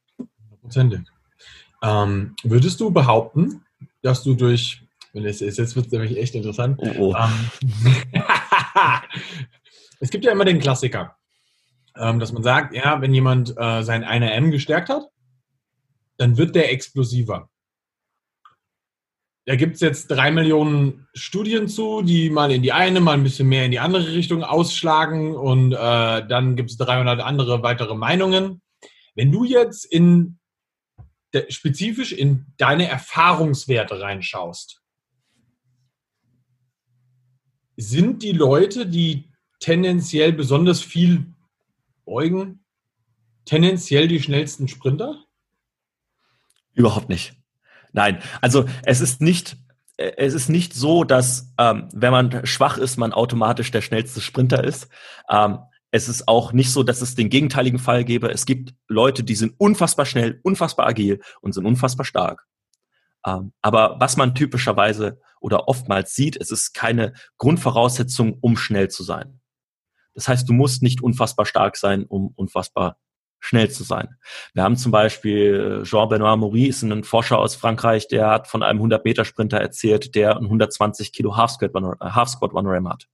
Ähm, 1.84 2.36
würdest 2.44 2.80
du 2.80 2.92
behaupten, 2.92 3.64
dass 4.02 4.24
du 4.24 4.34
durch 4.34 4.82
und 5.14 5.26
es, 5.26 5.42
es, 5.42 5.58
jetzt 5.58 5.76
wird 5.76 5.88
es 5.88 5.92
nämlich 5.92 6.16
echt 6.18 6.36
interessant. 6.36 6.80
Oh, 6.80 6.92
oh. 7.00 7.16
Ähm, 7.16 7.50
es 10.00 10.12
gibt 10.12 10.24
ja 10.26 10.32
immer 10.32 10.46
den 10.46 10.60
Klassiker, 10.60 11.18
ähm, 11.96 12.20
dass 12.20 12.32
man 12.34 12.44
sagt, 12.44 12.76
ja, 12.76 13.02
wenn 13.02 13.14
jemand 13.14 13.56
äh, 13.58 13.82
sein 13.82 14.06
1M 14.06 14.52
gestärkt 14.52 14.90
hat, 14.90 15.10
dann 16.18 16.38
wird 16.38 16.56
der 16.56 16.72
explosiver. 16.72 17.50
Da 19.46 19.56
gibt 19.56 19.76
es 19.76 19.82
jetzt 19.82 20.08
drei 20.08 20.30
Millionen 20.30 21.08
Studien 21.14 21.68
zu, 21.68 22.02
die 22.02 22.30
mal 22.30 22.52
in 22.52 22.62
die 22.62 22.74
eine, 22.74 23.00
mal 23.00 23.14
ein 23.14 23.24
bisschen 23.24 23.48
mehr 23.48 23.66
in 23.66 23.72
die 23.72 23.80
andere 23.80 24.14
Richtung 24.14 24.44
ausschlagen 24.44 25.36
und 25.36 25.72
äh, 25.72 26.28
dann 26.28 26.56
gibt 26.56 26.70
es 26.70 26.78
300 26.78 27.22
andere 27.22 27.64
weitere 27.64 27.96
Meinungen. 27.96 28.62
Wenn 29.16 29.32
du 29.32 29.46
jetzt 29.46 29.86
in 29.86 30.38
spezifisch 31.50 32.12
in 32.12 32.46
deine 32.58 32.88
Erfahrungswerte 32.88 34.00
reinschaust, 34.00 34.82
sind 37.76 38.24
die 38.24 38.32
Leute, 38.32 38.88
die 38.88 39.32
tendenziell 39.60 40.34
besonders 40.34 40.82
viel 40.82 41.34
beugen, 42.06 42.66
tendenziell 43.46 44.08
die 44.08 44.22
schnellsten 44.22 44.68
Sprinter? 44.68 45.24
Überhaupt 46.74 47.10
nicht. 47.10 47.34
Nein, 47.94 48.22
also 48.42 48.66
es 48.84 49.02
ist 49.02 49.22
nicht, 49.22 49.58
es 49.98 50.34
ist 50.34 50.50
nicht 50.50 50.74
so, 50.74 51.04
dass 51.04 51.54
ähm, 51.58 51.90
wenn 51.94 52.12
man 52.12 52.46
schwach 52.46 52.78
ist, 52.78 52.98
man 52.98 53.14
automatisch 53.14 53.72
der 53.72 53.82
schnellste 53.82 54.22
Sprinter 54.22 54.64
ist. 54.64 54.90
Ähm, 55.30 55.60
es 55.92 56.10
ist 56.10 56.28
auch 56.28 56.52
nicht 56.54 56.72
so, 56.72 56.84
dass 56.84 57.02
es 57.02 57.16
den 57.16 57.30
gegenteiligen 57.30 57.80
Fall 57.80 58.04
gäbe. 58.04 58.30
Es 58.30 58.46
gibt 58.46 58.74
Leute, 58.88 59.24
die 59.24 59.36
sind 59.36 59.54
unfassbar 59.58 60.06
schnell, 60.06 60.40
unfassbar 60.44 60.88
agil 60.88 61.22
und 61.42 61.54
sind 61.54 61.66
unfassbar 61.66 62.06
stark. 62.06 62.46
Ähm, 63.26 63.54
aber 63.62 63.98
was 64.00 64.18
man 64.18 64.36
typischerweise 64.36 65.20
oder 65.40 65.68
oftmals 65.68 66.16
sieht, 66.16 66.38
es 66.38 66.52
ist 66.52 66.74
keine 66.74 67.14
Grundvoraussetzung, 67.38 68.38
um 68.42 68.58
schnell 68.58 68.90
zu 68.90 69.04
sein. 69.04 69.40
Das 70.14 70.28
heißt, 70.28 70.50
du 70.50 70.54
musst 70.54 70.82
nicht 70.82 71.02
unfassbar 71.02 71.46
stark 71.46 71.78
sein, 71.78 72.06
um 72.06 72.34
unfassbar 72.36 72.98
schnell 73.40 73.70
zu 73.70 73.84
sein. 73.84 74.16
Wir 74.54 74.64
haben 74.64 74.78
zum 74.78 74.92
Beispiel 74.92 75.82
äh, 75.82 75.84
Jean-Benoit 75.84 76.40
Maurice, 76.40 76.86
ein 76.88 77.04
Forscher 77.04 77.38
aus 77.38 77.56
Frankreich, 77.56 78.08
der 78.08 78.28
hat 78.30 78.48
von 78.48 78.64
einem 78.64 78.82
100-Meter-Sprinter 78.82 79.60
erzählt, 79.60 80.16
der 80.16 80.38
ein 80.38 80.46
120 80.46 81.14
Kilo 81.14 81.38
Half-Squat 81.38 81.72
Half 82.02 82.42
One-Ram 82.42 82.90
hat. 82.90 83.08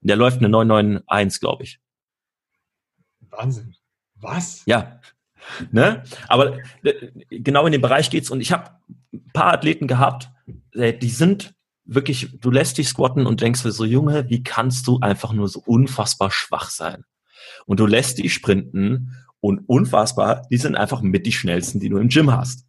Der 0.00 0.16
läuft 0.16 0.38
eine 0.38 0.48
991, 0.48 1.40
glaube 1.40 1.64
ich. 1.64 1.80
Wahnsinn. 3.20 3.74
Was? 4.14 4.62
Ja. 4.66 5.00
Ne? 5.70 6.02
Aber 6.28 6.58
äh, 6.82 7.10
genau 7.30 7.66
in 7.66 7.72
den 7.72 7.80
Bereich 7.80 8.10
geht's 8.10 8.30
und 8.30 8.40
ich 8.40 8.52
habe 8.52 8.70
ein 9.12 9.30
paar 9.32 9.52
Athleten 9.52 9.86
gehabt, 9.86 10.30
äh, 10.74 10.92
die 10.92 11.08
sind 11.08 11.54
wirklich, 11.84 12.38
du 12.40 12.50
lässt 12.50 12.78
dich 12.78 12.88
squatten 12.88 13.26
und 13.26 13.40
denkst 13.40 13.62
dir 13.62 13.72
so, 13.72 13.84
Junge, 13.84 14.28
wie 14.28 14.42
kannst 14.42 14.86
du 14.86 15.00
einfach 15.00 15.32
nur 15.32 15.48
so 15.48 15.62
unfassbar 15.64 16.30
schwach 16.30 16.70
sein? 16.70 17.04
Und 17.66 17.80
du 17.80 17.86
lässt 17.86 18.18
die 18.18 18.28
sprinten 18.28 19.16
und 19.40 19.68
unfassbar, 19.68 20.46
die 20.50 20.58
sind 20.58 20.76
einfach 20.76 21.00
mit 21.00 21.26
die 21.26 21.32
schnellsten, 21.32 21.80
die 21.80 21.88
du 21.88 21.98
im 21.98 22.08
Gym 22.08 22.30
hast. 22.32 22.66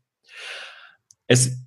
Es, 1.28 1.58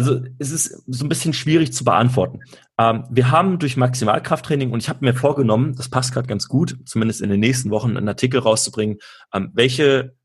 also 0.00 0.24
es 0.38 0.50
ist 0.50 0.82
so 0.86 1.04
ein 1.04 1.10
bisschen 1.10 1.34
schwierig 1.34 1.74
zu 1.74 1.84
beantworten. 1.84 2.40
Ähm, 2.78 3.04
wir 3.10 3.30
haben 3.30 3.58
durch 3.58 3.76
Maximalkrafttraining 3.76 4.70
und 4.70 4.82
ich 4.82 4.88
habe 4.88 5.04
mir 5.04 5.12
vorgenommen, 5.12 5.74
das 5.74 5.90
passt 5.90 6.14
gerade 6.14 6.26
ganz 6.26 6.48
gut, 6.48 6.78
zumindest 6.86 7.20
in 7.20 7.28
den 7.28 7.40
nächsten 7.40 7.70
Wochen 7.70 7.98
einen 7.98 8.08
Artikel 8.08 8.40
rauszubringen, 8.40 8.96
ähm, 9.34 9.50
welche 9.52 10.16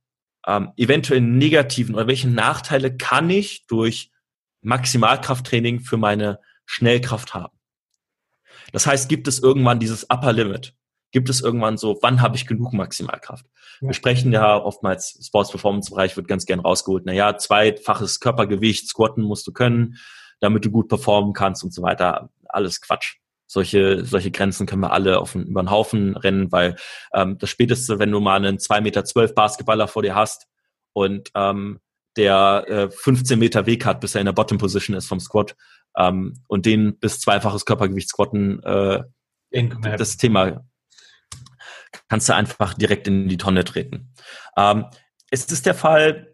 ähm, 0.47 0.71
eventuell 0.77 1.19
negativen 1.19 1.93
oder 1.93 2.07
welche 2.07 2.29
Nachteile 2.29 2.95
kann 2.95 3.29
ich 3.29 3.67
durch 3.67 4.11
Maximalkrafttraining 4.61 5.81
für 5.81 5.97
meine 5.97 6.39
Schnellkraft 6.65 7.33
haben? 7.33 7.57
Das 8.71 8.87
heißt, 8.87 9.09
gibt 9.09 9.27
es 9.27 9.39
irgendwann 9.39 9.79
dieses 9.79 10.09
Upper 10.09 10.31
Limit? 10.31 10.73
Gibt 11.11 11.29
es 11.29 11.41
irgendwann 11.41 11.77
so, 11.77 11.99
wann 12.01 12.21
habe 12.21 12.37
ich 12.37 12.47
genug 12.47 12.71
Maximalkraft? 12.71 13.45
Wir 13.85 13.93
sprechen 13.93 14.31
ja 14.31 14.57
oftmals, 14.57 15.19
Sports 15.25 15.51
Performance 15.51 15.91
Bereich 15.91 16.15
wird 16.17 16.27
ganz 16.27 16.45
gern 16.45 16.59
rausgeholt. 16.59 17.05
Naja, 17.05 17.37
zweifaches 17.37 18.19
Körpergewicht, 18.19 18.87
squatten 18.87 19.23
musst 19.23 19.47
du 19.47 19.51
können, 19.51 19.97
damit 20.39 20.65
du 20.65 20.71
gut 20.71 20.87
performen 20.87 21.33
kannst 21.33 21.63
und 21.63 21.73
so 21.73 21.81
weiter. 21.81 22.29
Alles 22.47 22.81
Quatsch 22.81 23.15
solche, 23.47 24.03
solche 24.05 24.31
Grenzen 24.31 24.65
können 24.65 24.81
wir 24.81 24.91
alle 24.91 25.19
auf 25.19 25.35
über 25.35 25.63
den 25.63 25.71
Haufen 25.71 26.17
rennen, 26.17 26.51
weil 26.51 26.75
ähm, 27.13 27.37
das 27.37 27.49
Späteste, 27.49 27.99
wenn 27.99 28.11
du 28.11 28.19
mal 28.19 28.37
einen 28.37 28.57
2,12 28.57 28.81
Meter 28.81 29.05
zwölf 29.05 29.35
Basketballer 29.35 29.87
vor 29.87 30.01
dir 30.01 30.15
hast 30.15 30.47
und 30.93 31.31
ähm, 31.35 31.79
der 32.17 32.65
äh, 32.67 32.89
15 32.89 33.37
Meter 33.37 33.65
Weg 33.65 33.85
hat, 33.85 33.99
bis 33.99 34.15
er 34.15 34.21
in 34.21 34.25
der 34.25 34.33
Bottom 34.33 34.57
Position 34.57 34.95
ist 34.95 35.07
vom 35.07 35.19
Squat 35.19 35.55
ähm, 35.97 36.41
und 36.47 36.65
den 36.65 36.97
bis 36.97 37.19
zweifaches 37.19 37.65
Körpergewicht 37.65 38.09
squatten, 38.09 38.63
äh, 38.63 39.03
das 39.97 40.17
Thema 40.17 40.65
kannst 42.07 42.29
du 42.29 42.35
einfach 42.35 42.73
direkt 42.73 43.07
in 43.07 43.27
die 43.27 43.37
Tonne 43.37 43.63
treten. 43.63 44.13
Ähm, 44.57 44.85
es 45.31 45.45
ist 45.45 45.65
der 45.65 45.75
Fall, 45.75 46.33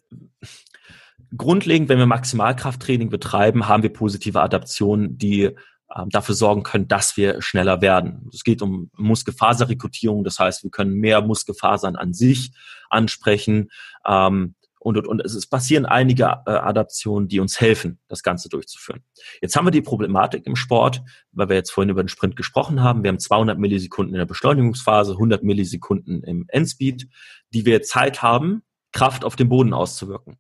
grundlegend, 1.36 1.90
wenn 1.90 1.98
wir 1.98 2.06
Maximalkrafttraining 2.06 3.10
betreiben, 3.10 3.68
haben 3.68 3.84
wir 3.84 3.94
positive 3.94 4.42
Adaptionen, 4.42 5.18
die 5.18 5.56
ähm, 5.96 6.10
dafür 6.10 6.36
sorgen 6.36 6.64
können, 6.64 6.88
dass 6.88 7.18
wir 7.18 7.42
schneller 7.42 7.82
werden. 7.82 8.30
Es 8.34 8.44
geht 8.44 8.62
um 8.62 8.90
Muskelfaserrekrutierung, 8.98 10.24
das 10.24 10.40
heißt, 10.40 10.64
wir 10.64 10.72
können 10.72 10.94
mehr 10.94 11.22
Muskelfasern 11.22 11.96
an 11.96 12.14
sich 12.14 12.52
ansprechen. 12.90 13.70
Ähm, 14.06 14.56
und, 14.84 14.98
und, 14.98 15.08
und 15.08 15.22
es 15.22 15.46
passieren 15.46 15.86
einige 15.86 16.24
äh, 16.24 16.52
Adaptionen, 16.52 17.28
die 17.28 17.40
uns 17.40 17.62
helfen, 17.62 18.00
das 18.08 18.24
Ganze 18.24 18.50
durchzuführen. 18.50 19.04
Jetzt 19.40 19.56
haben 19.56 19.68
wir 19.68 19.72
die 19.72 19.84
Problematik 19.84 20.48
im 20.48 20.56
Sport, 20.56 21.04
weil 21.32 21.50
wir 21.50 21.56
jetzt 21.56 21.70
vorhin 21.70 21.92
über 21.92 22.04
den 22.04 22.10
Sprint 22.10 22.36
gesprochen 22.36 22.82
haben. 22.82 23.04
Wir 23.04 23.10
haben 23.10 23.20
200 23.20 23.60
Millisekunden 23.60 24.16
in 24.16 24.18
der 24.18 24.26
Beschleunigungsphase, 24.26 25.12
100 25.12 25.44
Millisekunden 25.44 26.24
im 26.24 26.46
Endspeed, 26.48 27.08
die 27.54 27.66
wir 27.68 27.84
Zeit 27.84 28.24
haben, 28.24 28.64
Kraft 28.92 29.24
auf 29.24 29.36
den 29.36 29.50
Boden 29.50 29.74
auszuwirken. 29.74 30.40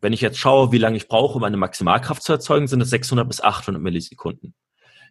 Wenn 0.00 0.12
ich 0.12 0.20
jetzt 0.20 0.38
schaue, 0.38 0.72
wie 0.72 0.78
lange 0.78 0.96
ich 0.96 1.06
brauche, 1.06 1.36
um 1.36 1.44
eine 1.44 1.56
Maximalkraft 1.56 2.24
zu 2.24 2.32
erzeugen, 2.32 2.66
sind 2.66 2.80
es 2.80 2.90
600 2.90 3.28
bis 3.28 3.40
800 3.40 3.80
Millisekunden. 3.80 4.54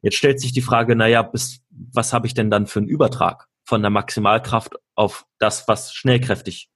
Jetzt 0.01 0.17
stellt 0.17 0.41
sich 0.41 0.51
die 0.51 0.61
Frage, 0.61 0.97
naja, 0.97 1.21
bis, 1.21 1.61
was 1.69 2.11
habe 2.11 2.27
ich 2.27 2.33
denn 2.33 2.51
dann 2.51 2.67
für 2.67 2.79
einen 2.79 2.89
Übertrag 2.89 3.47
von 3.63 3.81
der 3.81 3.89
Maximalkraft 3.89 4.73
auf 4.95 5.25
das, 5.39 5.65
was 5.69 5.93
schnellkräftig 5.93 6.69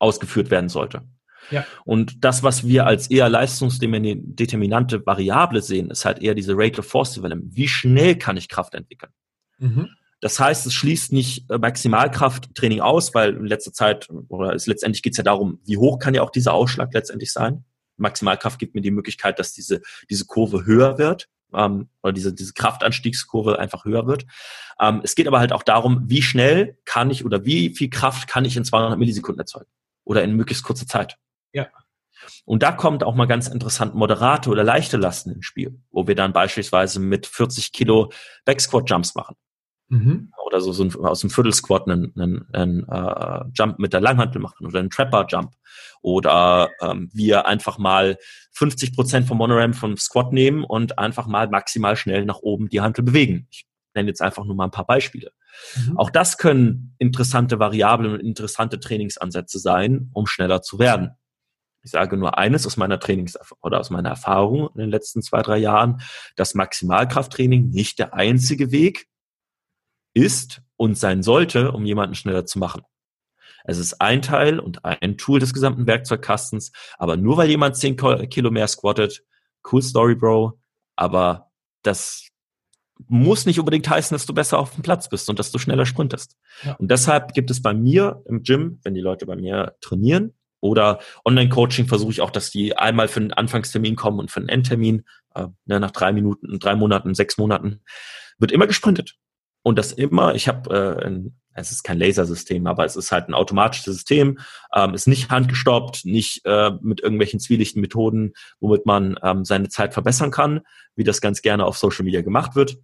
ausgeführt 0.00 0.50
werden 0.50 0.68
sollte? 0.68 1.06
Ja. 1.50 1.64
Und 1.84 2.24
das, 2.24 2.42
was 2.42 2.66
wir 2.66 2.86
als 2.86 3.08
eher 3.10 3.28
leistungsdeterminante 3.28 5.04
Variable 5.06 5.62
sehen, 5.62 5.90
ist 5.90 6.04
halt 6.04 6.20
eher 6.20 6.34
diese 6.34 6.54
Rate 6.56 6.80
of 6.80 6.86
Force 6.86 7.14
Development. 7.14 7.54
Wie 7.54 7.68
schnell 7.68 8.16
kann 8.16 8.36
ich 8.36 8.48
Kraft 8.48 8.74
entwickeln? 8.74 9.12
Mhm. 9.58 9.90
Das 10.20 10.40
heißt, 10.40 10.66
es 10.66 10.74
schließt 10.74 11.12
nicht 11.12 11.48
äh, 11.50 11.58
Maximalkrafttraining 11.58 12.80
aus, 12.80 13.14
weil 13.14 13.36
in 13.36 13.46
letzter 13.46 13.72
Zeit, 13.72 14.08
oder 14.28 14.54
es, 14.54 14.66
letztendlich 14.66 15.02
geht 15.02 15.12
es 15.12 15.18
ja 15.18 15.24
darum, 15.24 15.60
wie 15.64 15.76
hoch 15.76 15.98
kann 15.98 16.14
ja 16.14 16.22
auch 16.22 16.30
dieser 16.30 16.54
Ausschlag 16.54 16.92
letztendlich 16.92 17.32
sein. 17.32 17.64
Maximalkraft 17.96 18.58
gibt 18.58 18.74
mir 18.74 18.80
die 18.80 18.90
Möglichkeit, 18.90 19.38
dass 19.38 19.52
diese, 19.52 19.80
diese 20.10 20.26
Kurve 20.26 20.64
höher 20.64 20.98
wird 20.98 21.28
ähm, 21.54 21.88
oder 22.02 22.12
diese, 22.12 22.32
diese 22.32 22.52
Kraftanstiegskurve 22.52 23.58
einfach 23.58 23.84
höher 23.84 24.06
wird. 24.06 24.26
Ähm, 24.80 25.00
es 25.04 25.14
geht 25.14 25.28
aber 25.28 25.38
halt 25.38 25.52
auch 25.52 25.62
darum, 25.62 26.04
wie 26.06 26.22
schnell 26.22 26.78
kann 26.84 27.10
ich 27.10 27.24
oder 27.24 27.44
wie 27.44 27.74
viel 27.74 27.90
Kraft 27.90 28.28
kann 28.28 28.44
ich 28.44 28.56
in 28.56 28.64
200 28.64 28.98
Millisekunden 28.98 29.40
erzeugen 29.40 29.70
oder 30.04 30.22
in 30.22 30.34
möglichst 30.34 30.64
kurzer 30.64 30.86
Zeit. 30.86 31.16
Ja. 31.52 31.68
Und 32.44 32.62
da 32.62 32.72
kommt 32.72 33.04
auch 33.04 33.14
mal 33.14 33.26
ganz 33.26 33.48
interessant 33.48 33.94
moderate 33.94 34.50
oder 34.50 34.64
leichte 34.64 34.96
Lasten 34.96 35.30
ins 35.30 35.46
Spiel, 35.46 35.80
wo 35.90 36.06
wir 36.06 36.14
dann 36.14 36.32
beispielsweise 36.32 37.00
mit 37.00 37.26
40 37.26 37.72
Kilo 37.72 38.12
Backsquat 38.44 38.90
Jumps 38.90 39.14
machen. 39.14 39.36
Mhm. 39.88 40.32
Oder 40.44 40.60
so, 40.60 40.72
so 40.72 40.84
ein, 40.84 40.94
aus 40.96 41.20
dem 41.20 41.30
Viertelsquat 41.30 41.88
einen, 41.88 42.12
einen, 42.18 42.48
einen 42.52 42.84
uh, 42.84 43.44
Jump 43.54 43.78
mit 43.78 43.92
der 43.92 44.00
Langhantel 44.00 44.40
machen 44.40 44.66
oder 44.66 44.80
einen 44.80 44.90
Trapper 44.90 45.26
Jump. 45.28 45.52
Oder 46.02 46.70
ähm, 46.80 47.10
wir 47.12 47.46
einfach 47.46 47.78
mal 47.78 48.18
50 48.52 48.94
Prozent 48.94 49.26
vom 49.26 49.38
Monoram 49.38 49.74
vom 49.74 49.96
Squat 49.96 50.32
nehmen 50.32 50.64
und 50.64 50.98
einfach 50.98 51.26
mal 51.26 51.48
maximal 51.48 51.96
schnell 51.96 52.24
nach 52.24 52.38
oben 52.38 52.68
die 52.68 52.80
Hantel 52.80 53.02
bewegen. 53.02 53.46
Ich 53.50 53.66
nenne 53.94 54.08
jetzt 54.08 54.22
einfach 54.22 54.44
nur 54.44 54.54
mal 54.54 54.64
ein 54.64 54.70
paar 54.70 54.86
Beispiele. 54.86 55.32
Mhm. 55.76 55.98
Auch 55.98 56.10
das 56.10 56.36
können 56.38 56.94
interessante 56.98 57.58
Variablen 57.58 58.12
und 58.12 58.20
interessante 58.20 58.78
Trainingsansätze 58.78 59.58
sein, 59.58 60.10
um 60.12 60.26
schneller 60.26 60.62
zu 60.62 60.78
werden. 60.78 61.12
Ich 61.82 61.90
sage 61.90 62.16
nur 62.16 62.38
eines 62.38 62.66
aus 62.66 62.76
meiner 62.76 62.98
Trainings- 62.98 63.38
oder 63.62 63.80
aus 63.80 63.90
meiner 63.90 64.10
Erfahrung 64.10 64.68
in 64.74 64.80
den 64.80 64.90
letzten 64.90 65.22
zwei, 65.22 65.42
drei 65.42 65.58
Jahren, 65.58 66.00
dass 66.36 66.54
Maximalkrafttraining 66.54 67.70
nicht 67.70 67.98
der 67.98 68.14
einzige 68.14 68.70
Weg 68.72 69.08
ist 70.14 70.62
und 70.76 70.98
sein 70.98 71.22
sollte, 71.22 71.72
um 71.72 71.84
jemanden 71.84 72.14
schneller 72.14 72.46
zu 72.46 72.58
machen. 72.58 72.82
Es 73.64 73.78
ist 73.78 74.00
ein 74.00 74.22
Teil 74.22 74.60
und 74.60 74.84
ein 74.84 75.18
Tool 75.18 75.40
des 75.40 75.52
gesamten 75.52 75.86
Werkzeugkastens, 75.86 76.72
aber 76.96 77.16
nur 77.16 77.36
weil 77.36 77.50
jemand 77.50 77.76
10 77.76 77.96
Kilo 78.28 78.50
mehr 78.50 78.66
squattet, 78.66 79.24
cool 79.70 79.82
Story, 79.82 80.14
Bro, 80.14 80.58
aber 80.96 81.50
das 81.82 82.28
muss 83.06 83.46
nicht 83.46 83.60
unbedingt 83.60 83.88
heißen, 83.88 84.14
dass 84.14 84.26
du 84.26 84.34
besser 84.34 84.58
auf 84.58 84.74
dem 84.74 84.82
Platz 84.82 85.08
bist 85.08 85.28
und 85.30 85.38
dass 85.38 85.52
du 85.52 85.58
schneller 85.58 85.86
sprintest. 85.86 86.36
Ja. 86.64 86.74
Und 86.74 86.90
deshalb 86.90 87.34
gibt 87.34 87.50
es 87.50 87.62
bei 87.62 87.72
mir 87.72 88.22
im 88.26 88.42
Gym, 88.42 88.80
wenn 88.82 88.94
die 88.94 89.00
Leute 89.00 89.26
bei 89.26 89.36
mir 89.36 89.76
trainieren 89.80 90.34
oder 90.60 91.00
Online-Coaching, 91.24 91.86
versuche 91.86 92.12
ich 92.12 92.20
auch, 92.20 92.30
dass 92.30 92.50
die 92.50 92.76
einmal 92.76 93.08
für 93.08 93.20
einen 93.20 93.32
Anfangstermin 93.32 93.96
kommen 93.96 94.18
und 94.18 94.30
für 94.30 94.40
einen 94.40 94.48
Endtermin, 94.48 95.04
äh, 95.34 95.46
ne, 95.66 95.80
nach 95.80 95.90
drei 95.90 96.12
Minuten, 96.12 96.58
drei 96.58 96.74
Monaten, 96.74 97.14
sechs 97.14 97.38
Monaten, 97.38 97.80
wird 98.38 98.52
immer 98.52 98.66
gesprintet. 98.66 99.16
Und 99.62 99.78
das 99.78 99.92
immer, 99.92 100.34
ich 100.34 100.48
habe, 100.48 101.00
äh, 101.02 101.30
es 101.54 101.72
ist 101.72 101.82
kein 101.82 101.98
Lasersystem, 101.98 102.66
aber 102.66 102.84
es 102.84 102.96
ist 102.96 103.12
halt 103.12 103.28
ein 103.28 103.34
automatisches 103.34 103.94
System, 103.96 104.38
ähm, 104.74 104.94
ist 104.94 105.08
nicht 105.08 105.30
handgestoppt, 105.30 106.04
nicht 106.04 106.42
äh, 106.44 106.70
mit 106.80 107.00
irgendwelchen 107.00 107.40
zwielichten 107.40 107.80
Methoden, 107.80 108.32
womit 108.60 108.86
man 108.86 109.18
ähm, 109.22 109.44
seine 109.44 109.68
Zeit 109.68 109.92
verbessern 109.92 110.30
kann, 110.30 110.60
wie 110.94 111.04
das 111.04 111.20
ganz 111.20 111.42
gerne 111.42 111.66
auf 111.66 111.76
Social 111.76 112.04
Media 112.04 112.22
gemacht 112.22 112.54
wird, 112.54 112.78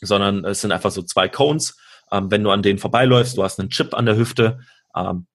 sondern 0.00 0.44
es 0.44 0.60
sind 0.60 0.72
einfach 0.72 0.90
so 0.90 1.02
zwei 1.02 1.28
Cones. 1.28 1.76
Ähm, 2.10 2.30
wenn 2.30 2.42
du 2.42 2.50
an 2.50 2.62
denen 2.62 2.78
vorbeiläufst, 2.78 3.36
du 3.36 3.44
hast 3.44 3.60
einen 3.60 3.70
Chip 3.70 3.94
an 3.94 4.06
der 4.06 4.16
Hüfte 4.16 4.60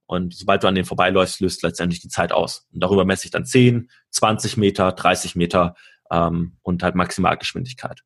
und 0.05 0.35
sobald 0.35 0.63
du 0.63 0.67
an 0.67 0.75
denen 0.75 0.85
vorbeiläufst, 0.85 1.39
löst 1.39 1.63
letztendlich 1.63 2.01
die 2.01 2.09
Zeit 2.09 2.31
aus. 2.31 2.67
Und 2.71 2.81
darüber 2.81 3.05
messe 3.05 3.25
ich 3.25 3.31
dann 3.31 3.45
10, 3.45 3.89
20 4.11 4.57
Meter, 4.57 4.91
30 4.91 5.35
Meter 5.35 5.75
ähm, 6.11 6.57
und 6.61 6.83
halt 6.83 6.95
Maximalgeschwindigkeit. 6.95 8.01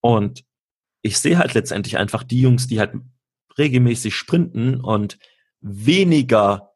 Und 0.00 0.44
ich 1.02 1.18
sehe 1.18 1.38
halt 1.38 1.54
letztendlich 1.54 1.98
einfach 1.98 2.22
die 2.22 2.40
Jungs, 2.40 2.66
die 2.66 2.80
halt 2.80 2.94
regelmäßig 3.58 4.16
sprinten 4.16 4.80
und 4.80 5.18
weniger 5.60 6.72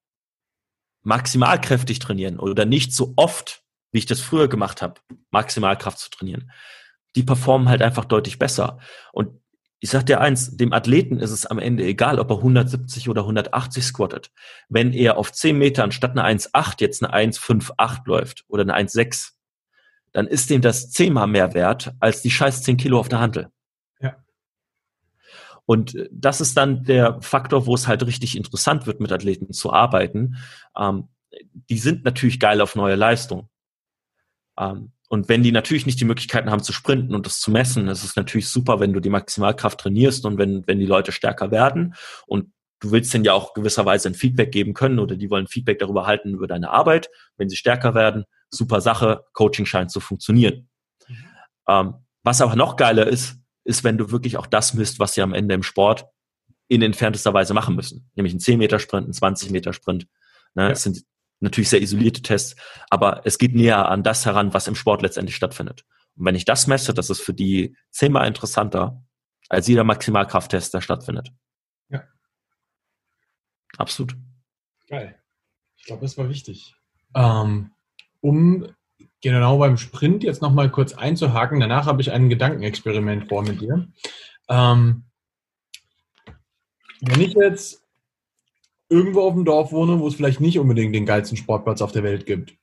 maximalkräftig 1.03 1.99
trainieren 1.99 2.39
oder 2.39 2.65
nicht 2.65 2.93
so 2.93 3.15
oft, 3.17 3.63
wie 3.91 3.99
ich 3.99 4.07
das 4.07 4.21
früher 4.21 4.49
gemacht 4.49 4.83
habe, 4.83 5.01
Maximalkraft 5.31 5.99
zu 5.99 6.11
trainieren. 6.11 6.51
Die 7.17 7.23
performen 7.23 7.69
halt 7.69 7.83
einfach 7.83 8.05
deutlich 8.05 8.39
besser. 8.39 8.79
Und 9.13 9.41
ich 9.81 9.91
sag 9.91 10.07
dir 10.07 10.21
eins, 10.21 10.57
dem 10.57 10.73
Athleten 10.73 11.21
ist 11.21 11.31
es 11.31 11.47
am 11.47 11.59
Ende 11.59 11.85
egal, 11.85 12.19
ob 12.19 12.31
er 12.31 12.39
170 12.39 13.09
oder 13.09 13.23
180 13.23 13.85
squattet. 13.85 14.33
Wenn 14.69 14.93
er 14.93 15.17
auf 15.17 15.33
10 15.33 15.57
Metern 15.57 15.93
statt 15.93 16.19
eine 16.19 16.25
1,8 16.25 16.81
jetzt 16.81 17.05
eine 17.05 17.31
1,58 17.33 18.01
läuft 18.07 18.45
oder 18.49 18.63
eine 18.63 18.77
1,6, 18.77 19.33
dann 20.13 20.27
ist 20.27 20.51
dem 20.51 20.63
das 20.63 20.91
zehnmal 20.91 21.29
mehr 21.29 21.55
wert 21.55 21.93
als 22.01 22.23
die 22.23 22.31
scheiß 22.31 22.63
10 22.63 22.77
Kilo 22.77 22.99
auf 22.99 23.09
der 23.09 23.21
Handel. 23.21 23.51
Und 25.69 25.95
äh, 25.95 26.09
das 26.11 26.41
ist 26.41 26.57
dann 26.57 26.85
der 26.85 27.21
Faktor, 27.21 27.67
wo 27.67 27.75
es 27.75 27.87
halt 27.87 28.05
richtig 28.07 28.37
interessant 28.37 28.87
wird, 28.87 29.01
mit 29.01 29.13
Athleten 29.13 29.53
zu 29.53 29.71
arbeiten. 29.71 30.37
Ähm, 30.75 31.09
die 31.53 31.79
sind 31.79 32.05
natürlich 32.05 32.41
geil 32.41 32.63
auf 32.63 32.75
neue 32.75 32.95
Leistung. 32.95 33.51
Ähm, 34.59 34.93
und 35.09 35.29
wenn 35.29 35.43
die 35.43 35.53
natürlich 35.53 35.87
nicht 35.87 36.01
die 36.01 36.05
Möglichkeiten 36.05 36.51
haben 36.51 36.63
zu 36.63 36.73
sprinten 36.73 37.15
und 37.15 37.25
das 37.25 37.41
zu 37.41 37.51
messen, 37.51 37.89
ist 37.89 38.05
es 38.05 38.15
natürlich 38.15 38.49
super, 38.49 38.79
wenn 38.79 38.93
du 38.93 39.01
die 39.01 39.09
Maximalkraft 39.09 39.81
trainierst 39.81 40.27
und 40.27 40.37
wenn, 40.37 40.67
wenn 40.67 40.79
die 40.79 40.87
Leute 40.87 41.13
stärker 41.13 41.51
werden. 41.51 41.95
Und 42.27 42.53
du 42.81 42.91
willst 42.91 43.13
denen 43.15 43.25
ja 43.25 43.33
auch 43.33 43.55
gewisserweise 43.55 44.09
ein 44.09 44.15
Feedback 44.15 44.53
geben 44.53 44.75
können 44.75 44.99
oder 44.99 45.17
die 45.17 45.31
wollen 45.31 45.47
Feedback 45.47 45.79
darüber 45.79 46.07
halten 46.07 46.35
über 46.35 46.47
deine 46.47 46.71
Arbeit. 46.71 47.09
Wenn 47.39 47.49
sie 47.49 47.57
stärker 47.57 47.95
werden, 47.95 48.25
super 48.51 48.83
Sache, 48.83 49.25
Coaching 49.33 49.65
scheint 49.65 49.91
zu 49.91 50.01
funktionieren. 50.01 50.69
Mhm. 51.09 51.17
Ähm, 51.69 51.95
was 52.23 52.43
aber 52.43 52.55
noch 52.55 52.77
geiler 52.77 53.07
ist, 53.07 53.37
ist, 53.65 53.85
wenn 53.85 53.97
du 53.97 54.11
wirklich 54.11 54.37
auch 54.37 54.47
das 54.47 54.75
misst, 54.75 54.99
was 54.99 55.15
sie 55.15 55.23
am 55.23 55.33
Ende 55.33 55.55
im 55.55 55.63
Sport 55.63 56.05
in 56.69 56.83
entferntester 56.83 57.33
Weise 57.33 57.55
machen 57.55 57.75
müssen. 57.75 58.11
Nämlich 58.15 58.35
ein 58.35 58.41
10-Meter-Sprint, 58.41 59.09
ein 59.09 59.13
20-Meter-Sprint. 59.13 60.07
Ne? 60.55 60.65
Ja. 60.65 60.71
Es 60.71 60.83
sind 60.83 61.03
natürlich 61.41 61.71
sehr 61.71 61.83
isolierte 61.83 62.23
Tests, 62.23 62.57
aber 62.91 63.23
es 63.25 63.39
geht 63.39 63.55
näher 63.55 63.89
an 63.89 64.03
das 64.03 64.27
heran, 64.27 64.55
was 64.55 64.67
im 64.67 64.75
Sport 64.75 65.03
letztendlich 65.03 65.37
stattfindet. 65.37 65.85
Und 66.17 66.25
wenn 66.25 66.35
ich 66.35 66.45
das 66.45 66.67
messe, 66.67 66.95
das 66.95 67.11
ist 67.11 67.21
für 67.21 67.35
die 67.35 67.77
zehnmal 67.91 68.27
interessanter 68.27 69.03
als 69.49 69.67
jeder 69.67 69.85
Maximalkrafttest, 69.85 70.75
der 70.75 70.81
stattfindet. 70.81 71.31
Ja. 71.89 72.05
Absolut. 73.77 74.17
Geil. 74.89 75.19
Ich 75.77 75.85
glaube, 75.85 76.03
das 76.03 76.19
war 76.19 76.29
wichtig. 76.29 76.75
Ähm, 77.15 77.71
um 78.21 78.67
genau 79.23 79.59
beim 79.59 79.77
Sprint 79.77 80.23
jetzt 80.23 80.43
nochmal 80.43 80.71
kurz 80.71 80.93
einzuhaken. 80.93 81.61
Danach 81.61 81.87
habe 81.87 82.01
ich 82.01 82.13
ein 82.13 82.29
Gedankenexperiment 82.29 83.29
vor 83.29 83.43
mit 83.43 83.61
dir. 83.61 83.89
Ähm, 84.49 85.05
wenn 87.01 87.21
ich 87.21 87.35
jetzt 87.35 87.88
irgendwo 88.89 89.23
auf 89.23 89.35
dem 89.35 89.45
Dorf 89.45 89.73
wohne, 89.73 90.01
wo 90.01 90.09
es 90.09 90.15
vielleicht 90.15 90.41
nicht 90.41 90.59
unbedingt 90.59 90.95
den 90.95 91.07
geilsten 91.07 91.37
Sportplatz 91.37 91.83
auf 91.83 91.93
der 91.93 92.03
Welt 92.03 92.27
gibt, 92.27 92.55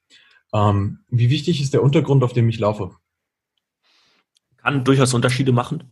ähm, 0.53 0.99
wie 1.09 1.29
wichtig 1.29 1.61
ist 1.61 1.73
der 1.73 1.83
Untergrund, 1.83 2.23
auf 2.23 2.33
dem 2.33 2.49
ich 2.49 2.59
laufe? 2.59 2.95
Kann 4.57 4.83
durchaus 4.83 5.13
Unterschiede 5.13 5.51
machen. 5.51 5.91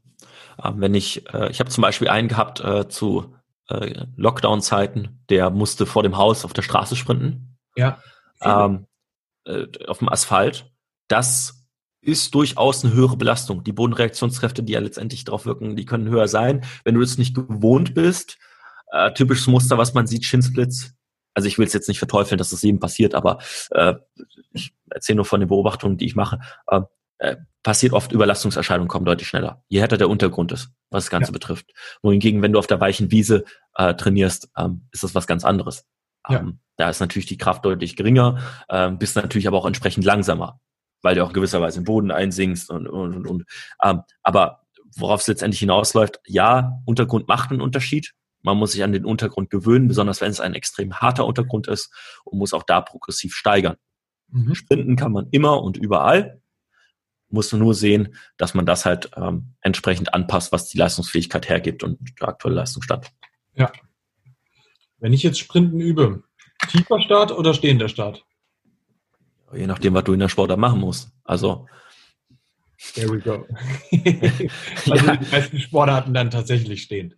Ähm, 0.64 0.76
wenn 0.78 0.94
ich, 0.94 1.28
äh, 1.34 1.50
ich 1.50 1.60
habe 1.60 1.70
zum 1.70 1.82
Beispiel 1.82 2.08
einen 2.08 2.28
gehabt 2.28 2.60
äh, 2.62 2.88
zu 2.88 3.36
äh, 3.70 4.06
Lockdown-Zeiten, 4.16 5.20
der 5.30 5.50
musste 5.50 5.86
vor 5.86 6.04
dem 6.04 6.18
Haus 6.18 6.46
auf 6.46 6.54
der 6.54 6.62
Straße 6.62 6.96
sprinten. 6.96 7.58
Ja. 7.76 8.02
Ähm, 8.42 8.88
äh, 9.46 9.68
auf 9.88 10.00
dem 10.00 10.10
Asphalt, 10.10 10.72
das 11.08 11.68
ist 12.02 12.36
durchaus 12.36 12.84
eine 12.84 12.94
höhere 12.94 13.18
Belastung. 13.18 13.64
Die 13.64 13.72
Bodenreaktionskräfte, 13.72 14.64
die 14.64 14.74
ja 14.74 14.80
letztendlich 14.80 15.24
darauf 15.24 15.46
wirken, 15.46 15.76
die 15.76 15.86
können 15.86 16.10
höher 16.10 16.28
sein. 16.28 16.66
Wenn 16.84 16.96
du 16.96 17.02
das 17.02 17.18
nicht 17.18 17.34
gewohnt 17.34 17.94
bist, 17.94 18.38
äh, 18.94 19.14
typisches 19.14 19.48
Muster, 19.48 19.78
was 19.78 19.94
man 19.94 20.08
sieht, 20.08 20.26
Shinsplits. 20.26 20.94
Also 21.34 21.48
ich 21.48 21.58
will 21.58 21.66
es 21.66 21.74
jetzt 21.74 21.88
nicht 21.88 21.98
verteufeln, 21.98 22.38
dass 22.38 22.52
das 22.52 22.62
jedem 22.62 22.80
passiert, 22.80 23.16
aber 23.16 23.40
äh, 23.72 23.96
ich 24.54 24.74
erzähle 24.90 25.18
nur 25.18 25.26
von 25.26 25.40
den 25.40 25.50
Beobachtungen, 25.50 25.98
die 25.98 26.06
ich 26.06 26.16
mache. 26.16 26.40
Äh, 26.68 26.82
äh, 27.18 27.38
passiert 27.64 27.94
oft 27.94 28.12
Überlastungserscheinungen 28.12 28.90
kommen 28.90 29.06
deutlich 29.06 29.28
schneller, 29.28 29.64
je 29.70 29.80
härter 29.80 29.98
der 29.98 30.10
Untergrund 30.10 30.52
ist, 30.52 30.70
was 30.90 31.06
das 31.06 31.10
Ganze 31.10 31.30
ja. 31.30 31.34
betrifft. 31.34 31.72
Wohingegen, 32.02 32.42
wenn 32.42 32.52
du 32.52 32.60
auf 32.60 32.68
der 32.68 32.80
weichen 32.80 33.12
Wiese 33.12 33.46
äh, 33.76 33.94
trainierst, 33.96 34.50
ähm, 34.58 34.88
ist 34.92 35.04
das 35.04 35.16
was 35.16 35.26
ganz 35.26 35.46
anderes. 35.46 35.86
Ja. 36.30 36.40
Ähm, 36.40 36.60
da 36.78 36.90
ist 36.90 37.00
natürlich 37.00 37.26
die 37.26 37.38
Kraft 37.38 37.66
deutlich 37.66 37.96
geringer, 37.96 38.40
ähm, 38.70 38.98
bist 39.00 39.16
natürlich 39.16 39.48
aber 39.48 39.58
auch 39.58 39.66
entsprechend 39.66 40.06
langsamer, 40.06 40.60
weil 41.02 41.16
du 41.16 41.24
auch 41.24 41.30
in 41.30 41.34
gewisser 41.34 41.62
Weise 41.62 41.80
den 41.80 41.86
Boden 41.86 42.12
einsinkst 42.12 42.70
und, 42.70 42.88
und, 42.88 43.16
und, 43.16 43.28
und. 43.28 43.44
Ähm, 43.82 44.02
aber 44.22 44.64
worauf 44.98 45.22
es 45.22 45.28
letztendlich 45.28 45.60
hinausläuft, 45.60 46.20
ja, 46.28 46.82
Untergrund 46.86 47.28
macht 47.28 47.52
einen 47.52 47.62
Unterschied. 47.62 48.14
Man 48.44 48.58
muss 48.58 48.74
sich 48.74 48.84
an 48.84 48.92
den 48.92 49.06
Untergrund 49.06 49.50
gewöhnen, 49.50 49.88
besonders 49.88 50.22
wenn 50.22 50.30
es 50.30 50.40
ein 50.40 50.54
extrem 50.54 50.94
harter 50.96 51.26
Untergrund 51.26 51.68
ist 51.68 51.92
und 52.24 52.38
muss 52.38 52.54
auch 52.54 52.64
da 52.64 52.82
progressiv 52.82 53.34
steigern. 53.34 53.78
Mhm. 54.30 54.54
Sprinten 54.54 54.96
kann 54.96 55.12
man 55.12 55.28
immer 55.32 55.64
und 55.64 55.78
überall. 55.78 56.42
Muss 57.30 57.52
nur 57.52 57.74
sehen, 57.74 58.16
dass 58.38 58.54
man 58.54 58.66
das 58.66 58.86
halt 58.86 59.10
ähm, 59.16 59.56
entsprechend 59.62 60.14
anpasst, 60.14 60.52
was 60.52 60.70
die 60.70 60.78
Leistungsfähigkeit 60.78 61.50
hergibt 61.50 61.84
und 61.84 61.98
der 62.22 62.28
aktuelle 62.28 62.58
Leistungsstand. 62.58 63.12
Ja, 63.56 63.72
wenn 65.04 65.12
ich 65.12 65.22
jetzt 65.22 65.38
Sprinten 65.38 65.82
übe, 65.82 66.24
tiefer 66.70 67.02
Start 67.02 67.34
oder 67.34 67.54
stehender 67.54 67.90
Start? 67.90 68.24
Je 69.54 69.68
nachdem, 69.68 69.94
was 69.94 70.06
du 70.06 70.14
in 70.14 70.20
der 70.20 70.30
Sportart 70.30 70.58
machen 70.58 70.80
musst. 70.80 71.12
Also. 71.26 71.68
There 72.94 73.10
we 73.10 73.20
go. 73.20 73.46
also 74.90 75.06
ja. 75.06 75.18
die 75.18 75.30
meisten 75.30 75.60
Sportarten 75.60 76.14
dann 76.14 76.32
tatsächlich 76.32 76.84
stehend. 76.84 77.18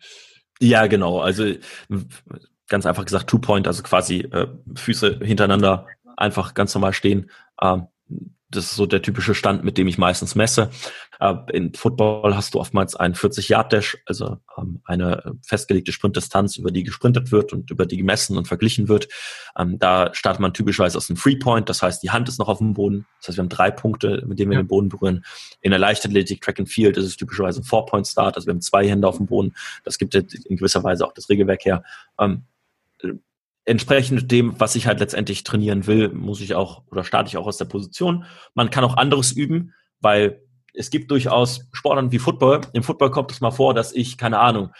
Ja, 0.59 0.87
genau. 0.87 1.19
Also 1.19 1.45
ganz 2.67 2.85
einfach 2.85 3.05
gesagt, 3.05 3.27
Two-Point, 3.29 3.67
also 3.67 3.83
quasi 3.83 4.21
äh, 4.21 4.47
Füße 4.75 5.19
hintereinander 5.21 5.87
einfach 6.17 6.53
ganz 6.53 6.73
normal 6.73 6.93
stehen. 6.93 7.29
Ähm, 7.61 7.87
das 8.49 8.65
ist 8.65 8.75
so 8.75 8.85
der 8.85 9.01
typische 9.01 9.35
Stand, 9.35 9.63
mit 9.63 9.77
dem 9.77 9.87
ich 9.87 9.97
meistens 9.97 10.35
messe. 10.35 10.69
Äh, 11.19 11.35
in 11.53 11.73
Football 11.73 12.35
hast 12.35 12.53
du 12.53 12.59
oftmals 12.59 12.95
einen 12.95 13.15
40-Yard-Dash, 13.15 13.97
also 14.05 14.37
ähm, 14.57 14.81
eine 14.85 15.35
festgelegte 15.41 15.91
Sprintdistanz, 15.91 16.57
über 16.57 16.71
die 16.71 16.83
gesprintet 16.83 17.31
wird 17.31 17.53
und 17.53 17.71
über 17.71 17.85
die 17.85 17.97
gemessen 17.97 18.37
und 18.37 18.47
verglichen 18.47 18.87
wird. 18.87 19.07
Ähm, 19.57 19.79
da 19.79 20.13
startet 20.13 20.39
man 20.39 20.53
typischerweise 20.53 20.97
aus 20.97 21.09
einem 21.09 21.17
Free-Point, 21.17 21.69
das 21.69 21.81
heißt, 21.81 22.03
die 22.03 22.11
Hand 22.11 22.29
ist 22.29 22.39
noch 22.39 22.47
auf 22.47 22.59
dem 22.59 22.73
Boden. 22.73 23.05
Das 23.19 23.29
heißt, 23.29 23.37
wir 23.37 23.43
haben 23.43 23.49
drei 23.49 23.71
Punkte, 23.71 24.23
mit 24.25 24.39
denen 24.39 24.51
wir 24.51 24.57
ja. 24.57 24.63
den 24.63 24.67
Boden 24.67 24.89
berühren. 24.89 25.25
In 25.61 25.71
der 25.71 25.79
Leichtathletik, 25.79 26.41
Track 26.41 26.59
and 26.59 26.69
Field 26.69 26.97
ist 26.97 27.05
es 27.05 27.17
typischerweise 27.17 27.61
ein 27.61 27.63
Four-Point-Start, 27.63 28.35
also 28.35 28.47
wir 28.47 28.53
haben 28.53 28.61
zwei 28.61 28.87
Hände 28.87 29.07
auf 29.07 29.17
dem 29.17 29.25
Boden. 29.25 29.53
Das 29.83 29.97
gibt 29.97 30.15
in 30.15 30.57
gewisser 30.57 30.83
Weise 30.83 31.05
auch 31.05 31.13
das 31.13 31.29
Regelwerk 31.29 31.65
her 31.65 31.83
ähm, 32.19 32.43
entsprechend 33.65 34.31
dem, 34.31 34.59
was 34.59 34.75
ich 34.75 34.87
halt 34.87 34.99
letztendlich 34.99 35.43
trainieren 35.43 35.87
will, 35.87 36.09
muss 36.09 36.39
ich 36.39 36.55
auch 36.55 36.83
oder 36.91 37.03
starte 37.03 37.27
ich 37.27 37.37
auch 37.37 37.47
aus 37.47 37.57
der 37.57 37.65
Position. 37.65 38.25
Man 38.53 38.69
kann 38.69 38.83
auch 38.83 38.95
anderes 38.95 39.31
üben, 39.31 39.73
weil 39.99 40.41
es 40.77 40.89
gibt 40.89 41.11
durchaus 41.11 41.67
Sportarten 41.71 42.11
wie 42.11 42.19
Football. 42.19 42.61
Im 42.73 42.83
Football 42.83 43.11
kommt 43.11 43.31
es 43.31 43.41
mal 43.41 43.51
vor, 43.51 43.73
dass 43.73 43.93
ich, 43.93 44.17
keine 44.17 44.39
Ahnung, 44.39 44.71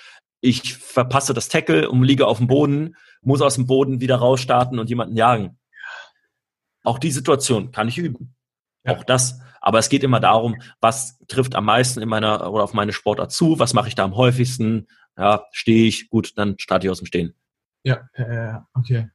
ich 0.41 0.75
verpasse 0.75 1.33
das 1.33 1.49
Tackle 1.49 1.89
und 1.89 2.03
liege 2.03 2.27
auf 2.27 2.37
dem 2.37 2.47
Boden, 2.47 2.95
muss 3.21 3.41
aus 3.41 3.55
dem 3.55 3.65
Boden 3.65 3.99
wieder 4.01 4.17
rausstarten 4.17 4.79
und 4.79 4.89
jemanden 4.89 5.17
jagen. 5.17 5.57
Auch 6.83 6.99
die 6.99 7.11
Situation 7.11 7.71
kann 7.71 7.87
ich 7.87 7.97
üben. 7.97 8.35
Auch 8.85 9.03
das. 9.03 9.39
Aber 9.59 9.79
es 9.79 9.89
geht 9.89 10.03
immer 10.03 10.19
darum, 10.19 10.61
was 10.79 11.17
trifft 11.27 11.55
am 11.55 11.65
meisten 11.65 12.01
in 12.01 12.09
meiner 12.09 12.51
oder 12.51 12.63
auf 12.63 12.73
meine 12.73 12.93
Sportart 12.93 13.31
zu, 13.31 13.57
was 13.57 13.73
mache 13.73 13.87
ich 13.87 13.95
da 13.95 14.03
am 14.03 14.15
häufigsten, 14.15 14.87
ja, 15.17 15.45
stehe 15.51 15.87
ich, 15.87 16.09
gut, 16.09 16.33
dann 16.37 16.55
starte 16.59 16.85
ich 16.85 16.91
aus 16.91 16.99
dem 16.99 17.07
Stehen. 17.07 17.33
Ja, 17.83 18.07
äh, 18.13 18.59
okay. 18.75 19.09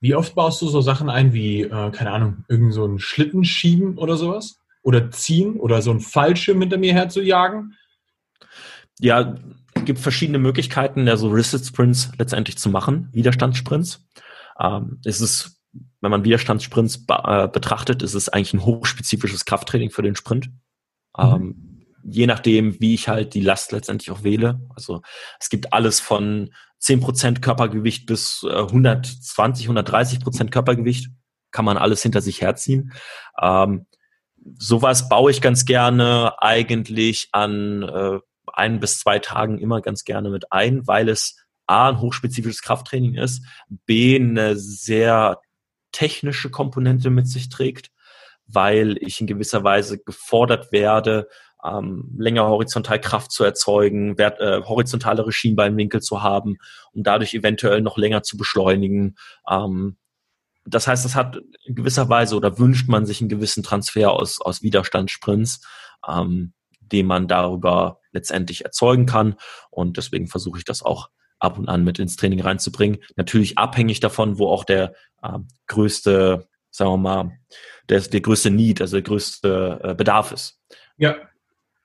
Wie 0.00 0.14
oft 0.14 0.34
baust 0.34 0.62
du 0.62 0.68
so 0.68 0.80
Sachen 0.80 1.10
ein 1.10 1.34
wie, 1.34 1.62
äh, 1.62 1.90
keine 1.90 2.12
Ahnung, 2.12 2.44
irgend 2.48 2.72
so 2.72 2.86
ein 2.86 2.98
Schlitten 2.98 3.44
schieben 3.44 3.98
oder 3.98 4.16
sowas? 4.16 4.61
Oder 4.82 5.10
ziehen 5.10 5.58
oder 5.60 5.80
so 5.80 5.90
ein 5.90 6.00
Fallschirm 6.00 6.60
hinter 6.60 6.78
mir 6.78 6.92
her 6.92 7.08
zu 7.08 7.22
jagen? 7.22 7.74
Ja, 8.98 9.36
gibt 9.84 9.98
verschiedene 9.98 10.38
Möglichkeiten, 10.38 11.06
ja, 11.06 11.16
so 11.16 11.28
Resist 11.28 11.66
Sprints 11.66 12.10
letztendlich 12.18 12.58
zu 12.58 12.70
machen, 12.70 13.08
Widerstandssprints. 13.12 14.04
Ähm, 14.60 15.00
es 15.04 15.20
ist, 15.20 15.60
wenn 16.00 16.10
man 16.10 16.24
Widerstandssprints 16.24 17.04
äh, 17.08 17.48
betrachtet, 17.48 18.02
ist 18.02 18.14
es 18.14 18.28
eigentlich 18.28 18.54
ein 18.54 18.64
hochspezifisches 18.64 19.44
Krafttraining 19.44 19.90
für 19.90 20.02
den 20.02 20.16
Sprint. 20.16 20.48
Mhm. 21.16 21.24
Ähm, 21.24 21.86
je 22.04 22.26
nachdem, 22.26 22.80
wie 22.80 22.94
ich 22.94 23.08
halt 23.08 23.34
die 23.34 23.40
Last 23.40 23.72
letztendlich 23.72 24.10
auch 24.10 24.24
wähle. 24.24 24.60
Also 24.74 25.02
es 25.38 25.48
gibt 25.48 25.72
alles 25.72 26.00
von 26.00 26.52
10% 26.80 27.40
Körpergewicht 27.40 28.06
bis 28.06 28.44
120, 28.44 29.66
äh, 29.66 29.68
130% 29.68 30.50
Körpergewicht. 30.50 31.10
Kann 31.52 31.64
man 31.64 31.76
alles 31.76 32.02
hinter 32.02 32.20
sich 32.20 32.40
herziehen. 32.40 32.92
Ähm, 33.40 33.86
sowas 34.58 35.08
baue 35.08 35.30
ich 35.30 35.40
ganz 35.40 35.64
gerne 35.64 36.34
eigentlich 36.40 37.28
an 37.32 37.82
äh, 37.82 38.18
ein 38.52 38.80
bis 38.80 38.98
zwei 38.98 39.18
Tagen 39.18 39.58
immer 39.58 39.80
ganz 39.80 40.04
gerne 40.04 40.30
mit 40.30 40.52
ein, 40.52 40.86
weil 40.86 41.08
es 41.08 41.36
A, 41.66 41.88
ein 41.88 42.00
hochspezifisches 42.00 42.62
Krafttraining 42.62 43.14
ist, 43.14 43.44
B, 43.86 44.16
eine 44.16 44.56
sehr 44.56 45.40
technische 45.92 46.50
Komponente 46.50 47.10
mit 47.10 47.28
sich 47.28 47.48
trägt, 47.48 47.90
weil 48.46 48.96
ich 49.00 49.20
in 49.20 49.26
gewisser 49.26 49.62
Weise 49.62 49.98
gefordert 49.98 50.72
werde, 50.72 51.28
ähm, 51.64 52.12
länger 52.18 52.46
horizontal 52.48 53.00
Kraft 53.00 53.30
zu 53.30 53.44
erzeugen, 53.44 54.18
wert, 54.18 54.40
äh, 54.40 54.62
horizontalere 54.62 55.30
Schienbeinwinkel 55.30 56.00
zu 56.00 56.22
haben, 56.22 56.56
um 56.92 57.04
dadurch 57.04 57.34
eventuell 57.34 57.80
noch 57.82 57.96
länger 57.96 58.22
zu 58.22 58.36
beschleunigen. 58.36 59.16
Ähm, 59.48 59.96
das 60.64 60.86
heißt, 60.86 61.04
es 61.04 61.14
hat 61.14 61.38
in 61.64 61.74
gewisser 61.74 62.08
Weise 62.08 62.36
oder 62.36 62.58
wünscht 62.58 62.88
man 62.88 63.06
sich 63.06 63.20
einen 63.20 63.28
gewissen 63.28 63.62
Transfer 63.62 64.12
aus, 64.12 64.40
aus 64.40 64.62
Widerstandssprints, 64.62 65.60
ähm, 66.08 66.52
den 66.80 67.06
man 67.06 67.28
darüber 67.28 68.00
letztendlich 68.12 68.64
erzeugen 68.64 69.06
kann. 69.06 69.36
Und 69.70 69.96
deswegen 69.96 70.28
versuche 70.28 70.58
ich 70.58 70.64
das 70.64 70.82
auch 70.82 71.10
ab 71.38 71.58
und 71.58 71.68
an 71.68 71.84
mit 71.84 71.98
ins 71.98 72.16
Training 72.16 72.40
reinzubringen. 72.40 72.98
Natürlich 73.16 73.58
abhängig 73.58 74.00
davon, 74.00 74.38
wo 74.38 74.48
auch 74.48 74.64
der 74.64 74.94
äh, 75.22 75.38
größte, 75.66 76.48
sagen 76.70 76.90
wir 76.92 76.96
mal, 76.98 77.38
der, 77.88 78.00
der 78.00 78.20
größte 78.20 78.50
Need, 78.50 78.80
also 78.80 78.96
der 78.96 79.02
größte 79.02 79.80
äh, 79.82 79.94
Bedarf 79.94 80.32
ist. 80.32 80.60
Ja, 80.96 81.16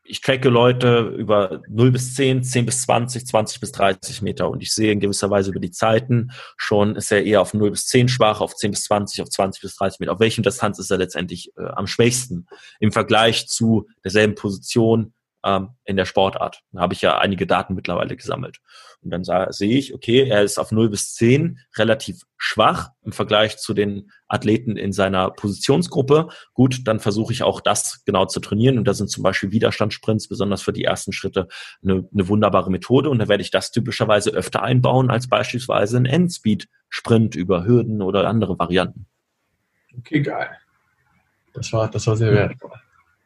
ich 0.08 0.22
tracke 0.22 0.50
Leute 0.50 1.14
über 1.18 1.62
0 1.68 1.92
bis 1.92 2.16
10, 2.16 2.44
10 2.44 2.66
bis 2.66 2.82
20, 2.84 3.26
20 3.28 3.60
bis 3.60 3.72
30 3.74 4.22
Meter 4.22 4.50
und 4.50 4.62
ich 4.62 4.74
sehe 4.74 4.92
in 4.92 5.00
gewisser 5.00 5.30
Weise 5.30 5.52
über 5.52 5.60
die 5.60 5.72
Zeiten 5.72 6.32
schon, 6.56 6.96
ist 6.96 7.12
er 7.12 7.24
eher 7.24 7.42
auf 7.42 7.54
0 7.54 7.72
bis 7.72 7.88
10 7.88 8.08
schwach, 8.08 8.42
auf 8.42 8.56
10 8.56 8.72
bis 8.72 8.84
20, 8.86 9.22
auf 9.22 9.30
20 9.30 9.62
bis 9.62 9.76
30 9.76 10.00
Meter. 10.00 10.14
Auf 10.14 10.20
welchem 10.20 10.44
Distanz 10.44 10.80
ist 10.80 10.92
er 10.92 10.98
letztendlich 10.98 11.52
äh, 11.58 11.66
am 11.66 11.88
schwächsten 11.88 12.48
im 12.80 12.92
Vergleich 12.92 13.48
zu 13.48 13.88
derselben 14.04 14.36
Position 14.36 15.14
ähm, 15.48 15.70
in 15.86 15.96
der 15.96 16.06
Sportart. 16.06 16.62
Da 16.74 16.82
habe 16.82 16.94
ich 16.94 17.02
ja 17.02 17.18
einige 17.18 17.48
Daten 17.48 17.74
mittlerweile 17.74 18.18
gesammelt. 18.18 18.60
Und 19.02 19.12
dann 19.12 19.24
sah, 19.24 19.52
sehe 19.52 19.78
ich, 19.78 19.94
okay, 19.94 20.28
er 20.28 20.44
ist 20.44 20.58
auf 20.60 20.74
0 20.74 20.90
bis 20.90 21.14
10 21.14 21.60
relativ 21.78 22.24
schwach 22.36 22.90
im 23.04 23.14
Vergleich 23.14 23.58
zu 23.58 23.74
den 23.74 24.12
Athleten 24.28 24.76
in 24.76 24.92
seiner 24.92 25.32
Positionsgruppe. 25.32 26.28
Gut, 26.54 26.82
dann 26.86 27.00
versuche 27.00 27.32
ich 27.32 27.44
auch 27.44 27.62
das 27.62 28.04
genau 28.06 28.26
zu 28.26 28.42
trainieren. 28.42 28.78
Und 28.78 28.88
da 28.88 28.94
sind 28.94 29.10
zum 29.10 29.24
Beispiel 29.24 29.52
Widerstandssprints, 29.52 30.28
besonders 30.28 30.62
für 30.62 30.74
die 30.74 30.84
ersten 30.84 31.14
Schritte, 31.14 31.48
eine, 31.82 32.08
eine 32.14 32.28
wunderbare 32.28 32.70
Methode. 32.70 33.10
Und 33.10 33.20
da 33.20 33.30
werde 33.30 33.42
ich 33.42 33.52
das 33.52 33.72
typischerweise 33.72 34.32
öfter 34.32 34.64
einbauen 34.64 35.10
als 35.10 35.30
beispielsweise 35.30 35.96
ein 35.96 36.06
Endspeed-Sprint 36.06 37.36
über 37.36 37.66
Hürden 37.66 38.02
oder 38.02 38.28
andere 38.28 38.60
Varianten. 38.60 39.08
Okay, 39.98 40.20
geil. 40.20 40.50
Das 41.54 41.72
war, 41.72 41.90
das 41.90 42.06
war 42.06 42.18
sehr 42.18 42.34
wertvoll. 42.34 42.72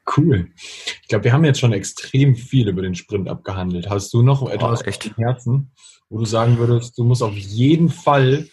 Cool. 0.06 0.52
Ich 0.56 1.08
glaube, 1.08 1.26
wir 1.26 1.34
haben 1.34 1.46
jetzt 1.46 1.60
schon 1.60 1.74
extrem 1.74 2.36
viel 2.36 2.68
über 2.68 2.82
den 2.82 2.96
Sprint 2.96 3.30
abgehandelt. 3.30 3.90
Hast 3.90 4.14
du 4.14 4.24
noch 4.24 4.50
etwas 4.50 4.86
echt? 4.86 5.06
im 5.06 5.16
Herzen, 5.16 5.72
wo 6.10 6.18
du 6.18 6.26
sagen 6.26 6.58
würdest, 6.58 6.98
du 6.98 7.04
musst 7.04 7.22
auf 7.22 7.36
jeden 7.36 7.90
Fall 7.90 8.50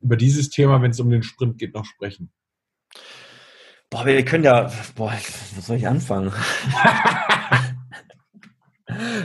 über 0.00 0.16
dieses 0.16 0.50
Thema, 0.50 0.80
wenn 0.82 0.92
es 0.92 1.00
um 1.00 1.10
den 1.10 1.22
Sprint 1.22 1.58
geht, 1.58 1.74
noch 1.74 1.84
sprechen? 1.84 2.32
Boah, 3.90 4.06
wir 4.06 4.24
können 4.24 4.44
ja, 4.44 4.70
boah, 4.94 5.12
wo 5.54 5.60
soll 5.60 5.76
ich 5.76 5.86
anfangen? 5.86 6.32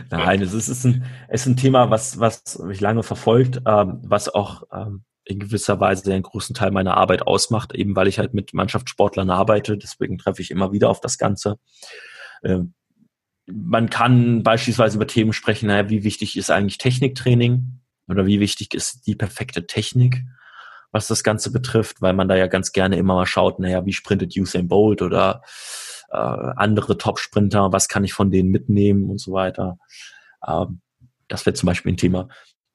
Nein, 0.09 0.41
es 0.41 0.53
ist, 0.53 0.69
es 0.69 0.79
ist, 0.79 0.85
ein, 0.85 1.05
es 1.27 1.41
ist 1.41 1.47
ein 1.47 1.57
Thema, 1.57 1.89
was, 1.89 2.19
was 2.19 2.59
mich 2.59 2.79
lange 2.79 3.03
verfolgt, 3.03 3.61
ähm, 3.65 3.99
was 4.03 4.29
auch 4.29 4.63
ähm, 4.71 5.03
in 5.29 5.39
gewisser 5.39 5.79
Weise 5.79 6.11
einen 6.11 6.23
großen 6.23 6.55
Teil 6.55 6.71
meiner 6.71 6.97
Arbeit 6.97 7.21
ausmacht, 7.21 7.75
eben 7.75 7.95
weil 7.95 8.07
ich 8.07 8.17
halt 8.17 8.33
mit 8.33 8.53
Mannschaftssportlern 8.53 9.29
arbeite. 9.29 9.77
Deswegen 9.77 10.17
treffe 10.17 10.41
ich 10.41 10.49
immer 10.49 10.71
wieder 10.71 10.89
auf 10.89 11.01
das 11.01 11.19
Ganze. 11.19 11.59
Ähm, 12.43 12.73
man 13.45 13.89
kann 13.89 14.41
beispielsweise 14.41 14.97
über 14.97 15.07
Themen 15.07 15.33
sprechen, 15.33 15.67
naja, 15.67 15.89
wie 15.89 16.03
wichtig 16.03 16.35
ist 16.35 16.49
eigentlich 16.49 16.79
Techniktraining 16.79 17.79
oder 18.07 18.25
wie 18.25 18.39
wichtig 18.39 18.73
ist 18.73 19.05
die 19.05 19.15
perfekte 19.15 19.67
Technik, 19.67 20.23
was 20.91 21.07
das 21.07 21.23
Ganze 21.23 21.51
betrifft, 21.51 22.01
weil 22.01 22.13
man 22.13 22.27
da 22.27 22.35
ja 22.35 22.47
ganz 22.47 22.71
gerne 22.71 22.97
immer 22.97 23.13
mal 23.13 23.27
schaut, 23.27 23.59
naja, 23.59 23.85
wie 23.85 23.93
sprintet 23.93 24.35
Usain 24.35 24.67
Bolt 24.67 25.03
oder 25.03 25.43
äh, 26.09 26.17
andere 26.17 26.97
Top-Sprinter, 26.97 27.71
was 27.71 27.87
kann 27.87 28.03
ich 28.03 28.13
von 28.13 28.31
denen 28.31 28.49
mitnehmen 28.49 29.09
und 29.11 29.19
so 29.19 29.31
weiter. 29.31 29.77
Ähm, 30.45 30.81
das 31.27 31.45
wäre 31.45 31.53
zum 31.53 31.67
Beispiel 31.67 31.93
ein 31.93 31.97
Thema. 31.97 32.29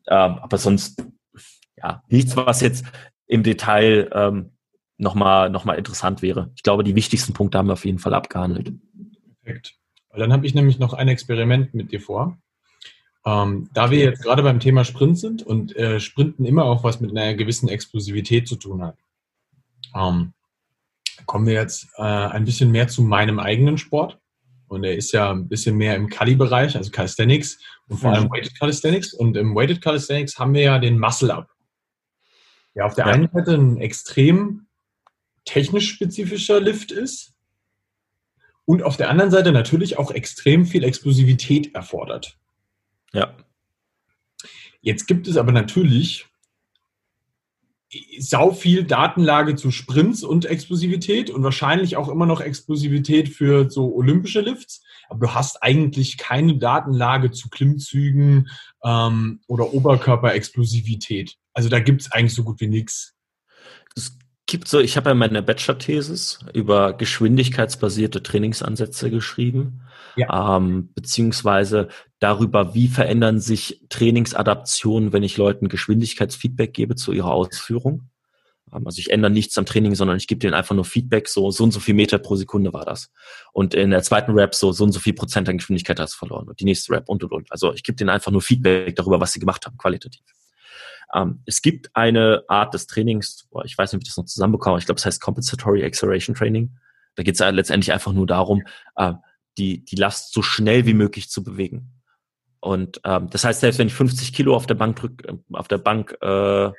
Ähm, 0.06 0.38
aber 0.38 0.58
sonst 0.58 1.02
ja, 1.76 2.02
nichts, 2.08 2.36
was 2.36 2.60
jetzt 2.60 2.84
im 3.26 3.42
Detail 3.42 4.10
ähm, 4.12 4.50
nochmal 4.98 5.50
noch 5.50 5.64
mal 5.64 5.74
interessant 5.74 6.22
wäre. 6.22 6.50
Ich 6.54 6.62
glaube, 6.62 6.84
die 6.84 6.94
wichtigsten 6.94 7.32
Punkte 7.32 7.58
haben 7.58 7.68
wir 7.68 7.72
auf 7.72 7.84
jeden 7.84 7.98
Fall 7.98 8.14
abgehandelt. 8.14 8.72
Perfekt. 9.42 9.74
Weil 10.10 10.20
dann 10.20 10.32
habe 10.32 10.46
ich 10.46 10.54
nämlich 10.54 10.78
noch 10.78 10.92
ein 10.92 11.08
Experiment 11.08 11.74
mit 11.74 11.90
dir 11.90 12.00
vor. 12.00 12.38
Ähm, 13.26 13.70
da 13.72 13.90
wir 13.90 13.98
jetzt 13.98 14.22
gerade 14.22 14.42
beim 14.42 14.60
Thema 14.60 14.84
Sprint 14.84 15.18
sind 15.18 15.42
und 15.42 15.74
äh, 15.76 15.98
Sprinten 15.98 16.44
immer 16.44 16.64
auch 16.64 16.84
was 16.84 17.00
mit 17.00 17.10
einer 17.10 17.34
gewissen 17.34 17.68
Explosivität 17.68 18.46
zu 18.46 18.56
tun 18.56 18.82
hat, 18.82 18.98
ähm, 19.94 20.34
kommen 21.26 21.46
wir 21.46 21.54
jetzt 21.54 21.88
äh, 21.96 22.02
ein 22.02 22.44
bisschen 22.44 22.70
mehr 22.70 22.88
zu 22.88 23.02
meinem 23.02 23.38
eigenen 23.38 23.78
Sport. 23.78 24.18
Und 24.66 24.84
er 24.84 24.96
ist 24.96 25.12
ja 25.12 25.30
ein 25.30 25.48
bisschen 25.48 25.76
mehr 25.76 25.94
im 25.94 26.08
Kali-Bereich, 26.08 26.76
also 26.76 26.90
Calisthenics 26.90 27.58
und 27.88 27.98
vor 27.98 28.12
allem 28.12 28.30
Weighted 28.30 28.58
Calisthenics. 28.58 29.14
Und 29.14 29.36
im 29.36 29.54
Weighted 29.54 29.80
Calisthenics 29.80 30.38
haben 30.38 30.54
wir 30.54 30.62
ja 30.62 30.78
den 30.78 30.98
Muscle-Up. 30.98 31.48
Ja, 32.74 32.86
auf 32.86 32.94
der 32.94 33.06
ja. 33.06 33.12
einen 33.12 33.28
Seite 33.32 33.54
ein 33.54 33.76
extrem 33.78 34.66
technisch 35.44 35.90
spezifischer 35.90 36.60
Lift 36.60 36.90
ist 36.90 37.34
und 38.64 38.82
auf 38.82 38.96
der 38.96 39.10
anderen 39.10 39.30
Seite 39.30 39.52
natürlich 39.52 39.98
auch 39.98 40.10
extrem 40.10 40.66
viel 40.66 40.84
Explosivität 40.84 41.74
erfordert. 41.74 42.38
Ja. 43.12 43.36
Jetzt 44.80 45.06
gibt 45.06 45.28
es 45.28 45.36
aber 45.36 45.52
natürlich 45.52 46.26
sau 48.18 48.52
viel 48.52 48.84
Datenlage 48.84 49.54
zu 49.54 49.70
Sprints 49.70 50.24
und 50.24 50.46
Explosivität 50.46 51.30
und 51.30 51.42
wahrscheinlich 51.42 51.96
auch 51.96 52.08
immer 52.08 52.26
noch 52.26 52.40
Explosivität 52.40 53.28
für 53.28 53.70
so 53.70 53.94
olympische 53.94 54.40
Lifts. 54.40 54.82
Aber 55.08 55.26
du 55.26 55.34
hast 55.34 55.62
eigentlich 55.62 56.18
keine 56.18 56.56
Datenlage 56.56 57.30
zu 57.30 57.48
Klimmzügen 57.50 58.48
ähm, 58.82 59.40
oder 59.46 59.72
Oberkörperexplosivität. 59.72 61.36
Also 61.54 61.68
da 61.68 61.80
gibt 61.80 62.02
es 62.02 62.12
eigentlich 62.12 62.34
so 62.34 62.44
gut 62.44 62.60
wie 62.60 62.66
nichts. 62.66 63.14
Es 63.96 64.18
gibt 64.46 64.68
so, 64.68 64.80
ich 64.80 64.96
habe 64.96 65.10
ja 65.10 65.14
meine 65.14 65.42
Bachelor-Thesis 65.42 66.40
über 66.52 66.92
geschwindigkeitsbasierte 66.92 68.22
Trainingsansätze 68.22 69.10
geschrieben, 69.10 69.82
ja. 70.16 70.56
ähm, 70.56 70.90
beziehungsweise 70.94 71.88
darüber, 72.18 72.74
wie 72.74 72.88
verändern 72.88 73.40
sich 73.40 73.80
Trainingsadaptionen, 73.88 75.12
wenn 75.12 75.22
ich 75.22 75.36
Leuten 75.36 75.68
Geschwindigkeitsfeedback 75.68 76.74
gebe 76.74 76.96
zu 76.96 77.12
ihrer 77.12 77.32
Ausführung. 77.32 78.10
Ähm, 78.72 78.86
also 78.86 78.98
ich 78.98 79.10
ändere 79.10 79.30
nichts 79.30 79.56
am 79.56 79.66
Training, 79.66 79.94
sondern 79.94 80.16
ich 80.16 80.26
gebe 80.26 80.40
denen 80.40 80.54
einfach 80.54 80.74
nur 80.74 80.84
Feedback, 80.84 81.28
so, 81.28 81.50
so 81.50 81.64
und 81.64 81.70
so 81.70 81.80
viel 81.80 81.94
Meter 81.94 82.18
pro 82.18 82.36
Sekunde 82.36 82.72
war 82.72 82.84
das. 82.84 83.10
Und 83.52 83.74
in 83.74 83.90
der 83.90 84.02
zweiten 84.02 84.32
Rap 84.32 84.54
so, 84.54 84.72
so 84.72 84.84
und 84.84 84.92
so 84.92 85.00
viel 85.00 85.14
Prozent 85.14 85.48
an 85.48 85.58
Geschwindigkeit 85.58 85.98
hast 86.00 86.14
du 86.14 86.18
verloren. 86.18 86.48
Und 86.48 86.60
die 86.60 86.64
nächste 86.64 86.92
Rap 86.92 87.08
und 87.08 87.22
und 87.24 87.32
und. 87.32 87.52
Also 87.52 87.72
ich 87.72 87.82
gebe 87.82 87.96
denen 87.96 88.10
einfach 88.10 88.32
nur 88.32 88.42
Feedback 88.42 88.94
darüber, 88.96 89.20
was 89.20 89.32
sie 89.32 89.40
gemacht 89.40 89.64
haben, 89.64 89.78
qualitativ. 89.78 90.22
Ähm, 91.12 91.42
es 91.46 91.62
gibt 91.62 91.90
eine 91.94 92.44
Art 92.48 92.74
des 92.74 92.86
Trainings, 92.86 93.48
ich 93.64 93.76
weiß 93.76 93.92
nicht, 93.92 93.98
ob 93.98 94.02
ich 94.02 94.08
das 94.08 94.16
noch 94.16 94.24
zusammenbekomme, 94.24 94.78
ich 94.78 94.86
glaube, 94.86 94.98
es 94.98 95.06
heißt 95.06 95.20
Compensatory 95.20 95.84
Acceleration 95.84 96.34
Training. 96.34 96.76
Da 97.16 97.22
geht 97.22 97.34
es 97.34 97.40
ja 97.40 97.48
letztendlich 97.50 97.92
einfach 97.92 98.12
nur 98.12 98.26
darum, 98.26 98.62
äh, 98.96 99.12
die, 99.58 99.84
die 99.84 99.96
Last 99.96 100.32
so 100.32 100.42
schnell 100.42 100.86
wie 100.86 100.94
möglich 100.94 101.28
zu 101.28 101.44
bewegen. 101.44 101.92
Und 102.60 103.00
ähm, 103.04 103.28
das 103.30 103.44
heißt, 103.44 103.60
selbst 103.60 103.78
wenn 103.78 103.88
ich 103.88 103.94
50 103.94 104.32
Kilo 104.32 104.56
auf 104.56 104.66
der 104.66 104.74
Bank 104.74 104.96
drück, 104.96 105.24
äh, 105.28 105.36
auf 105.52 105.68
der 105.68 105.78
Bank 105.78 106.16
äh, 106.22 106.70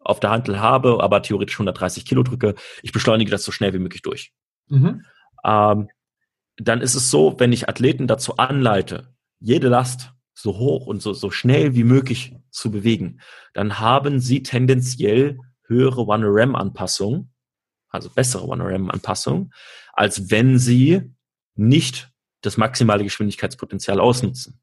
auf 0.00 0.20
der 0.20 0.30
Handel 0.30 0.60
habe, 0.60 1.02
aber 1.02 1.22
theoretisch 1.22 1.56
130 1.56 2.04
Kilo 2.04 2.22
drücke, 2.22 2.54
ich 2.82 2.92
beschleunige 2.92 3.30
das 3.30 3.44
so 3.44 3.52
schnell 3.52 3.72
wie 3.72 3.78
möglich 3.78 4.02
durch. 4.02 4.32
Mhm. 4.68 5.04
Ähm, 5.44 5.88
dann 6.56 6.80
ist 6.80 6.94
es 6.94 7.10
so, 7.10 7.38
wenn 7.38 7.52
ich 7.52 7.68
Athleten 7.68 8.06
dazu 8.06 8.36
anleite, 8.36 9.14
jede 9.40 9.68
Last 9.68 10.12
so 10.34 10.58
hoch 10.58 10.86
und 10.86 11.00
so, 11.00 11.12
so 11.12 11.30
schnell 11.30 11.74
wie 11.74 11.84
möglich 11.84 12.34
zu 12.50 12.70
bewegen, 12.70 13.20
dann 13.52 13.78
haben 13.78 14.20
sie 14.20 14.42
tendenziell 14.42 15.38
höhere 15.66 16.02
1RM-Anpassungen, 16.02 17.30
also 17.88 18.10
bessere 18.10 18.46
1RM-Anpassungen, 18.46 19.52
als 19.92 20.30
wenn 20.30 20.58
sie 20.58 21.12
nicht 21.54 22.10
das 22.40 22.56
maximale 22.56 23.04
Geschwindigkeitspotenzial 23.04 24.00
ausnutzen. 24.00 24.60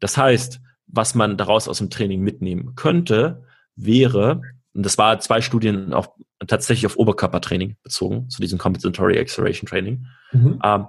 Das 0.00 0.16
heißt, 0.16 0.60
was 0.86 1.14
man 1.14 1.36
daraus 1.36 1.68
aus 1.68 1.78
dem 1.78 1.90
Training 1.90 2.20
mitnehmen 2.20 2.74
könnte, 2.74 3.44
wäre, 3.76 4.42
und 4.74 4.84
das 4.84 4.98
war 4.98 5.18
zwei 5.20 5.40
Studien 5.40 5.92
auch 5.92 6.08
tatsächlich 6.46 6.86
auf 6.86 6.96
Oberkörpertraining 6.96 7.76
bezogen, 7.82 8.28
zu 8.28 8.40
diesem 8.40 8.58
Compensatory 8.58 9.18
Acceleration 9.18 9.68
Training. 9.68 10.06
Mhm. 10.32 10.60
Ähm, 10.62 10.86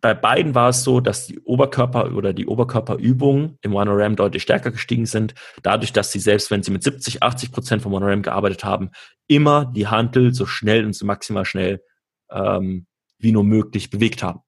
bei 0.00 0.14
beiden 0.14 0.54
war 0.54 0.68
es 0.68 0.84
so, 0.84 1.00
dass 1.00 1.26
die 1.26 1.40
Oberkörper 1.40 2.14
oder 2.14 2.32
die 2.32 2.46
Oberkörperübungen 2.46 3.58
im 3.62 3.74
OneRAM 3.74 4.16
deutlich 4.16 4.42
stärker 4.42 4.70
gestiegen 4.70 5.06
sind, 5.06 5.34
dadurch, 5.62 5.92
dass 5.92 6.12
sie 6.12 6.18
selbst, 6.18 6.50
wenn 6.50 6.62
sie 6.62 6.70
mit 6.70 6.82
70, 6.82 7.22
80 7.22 7.52
Prozent 7.52 7.82
vom 7.82 7.94
OneRAM 7.94 8.22
gearbeitet 8.22 8.64
haben, 8.64 8.90
immer 9.26 9.64
die 9.64 9.86
Hantel 9.86 10.34
so 10.34 10.46
schnell 10.46 10.84
und 10.84 10.94
so 10.94 11.06
maximal 11.06 11.44
schnell 11.44 11.82
ähm, 12.30 12.86
wie 13.18 13.32
nur 13.32 13.44
möglich 13.44 13.90
bewegt 13.90 14.22
haben. 14.22 14.40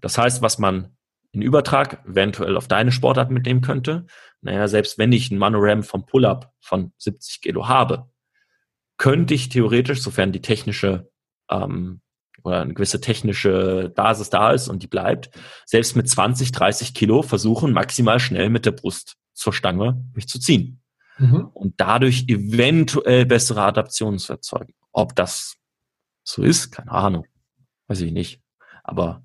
Das 0.00 0.18
heißt, 0.18 0.42
was 0.42 0.58
man 0.58 0.96
in 1.32 1.42
Übertrag 1.42 2.04
eventuell 2.06 2.56
auf 2.56 2.68
deine 2.68 2.92
Sportart 2.92 3.30
mitnehmen 3.30 3.60
könnte, 3.60 4.06
naja, 4.40 4.68
selbst 4.68 4.98
wenn 4.98 5.10
ich 5.10 5.30
ein 5.30 5.38
Manoram 5.38 5.82
vom 5.82 6.06
Pull-Up 6.06 6.52
von 6.60 6.92
70 6.98 7.40
Kilo 7.40 7.66
habe, 7.66 8.08
könnte 8.98 9.34
ich 9.34 9.48
theoretisch, 9.48 10.00
sofern 10.00 10.30
die 10.30 10.42
technische 10.42 11.10
ähm, 11.50 12.00
oder 12.44 12.60
eine 12.60 12.74
gewisse 12.74 13.00
technische 13.00 13.92
Basis 13.94 14.30
da 14.30 14.52
ist 14.52 14.68
und 14.68 14.82
die 14.82 14.86
bleibt, 14.86 15.30
selbst 15.66 15.96
mit 15.96 16.08
20, 16.08 16.52
30 16.52 16.94
Kilo 16.94 17.22
versuchen, 17.22 17.72
maximal 17.72 18.20
schnell 18.20 18.50
mit 18.50 18.66
der 18.66 18.72
Brust 18.72 19.16
zur 19.32 19.52
Stange 19.52 20.04
mich 20.14 20.28
zu 20.28 20.38
ziehen. 20.38 20.80
Mhm. 21.18 21.48
Und 21.52 21.74
dadurch 21.78 22.26
eventuell 22.28 23.26
bessere 23.26 23.62
Adaptionen 23.62 24.18
zu 24.18 24.32
erzeugen. 24.32 24.74
Ob 24.92 25.16
das 25.16 25.56
so 26.22 26.42
ist, 26.42 26.70
keine 26.70 26.92
Ahnung. 26.92 27.26
Weiß 27.88 28.00
ich 28.00 28.12
nicht. 28.12 28.40
Aber 28.82 29.24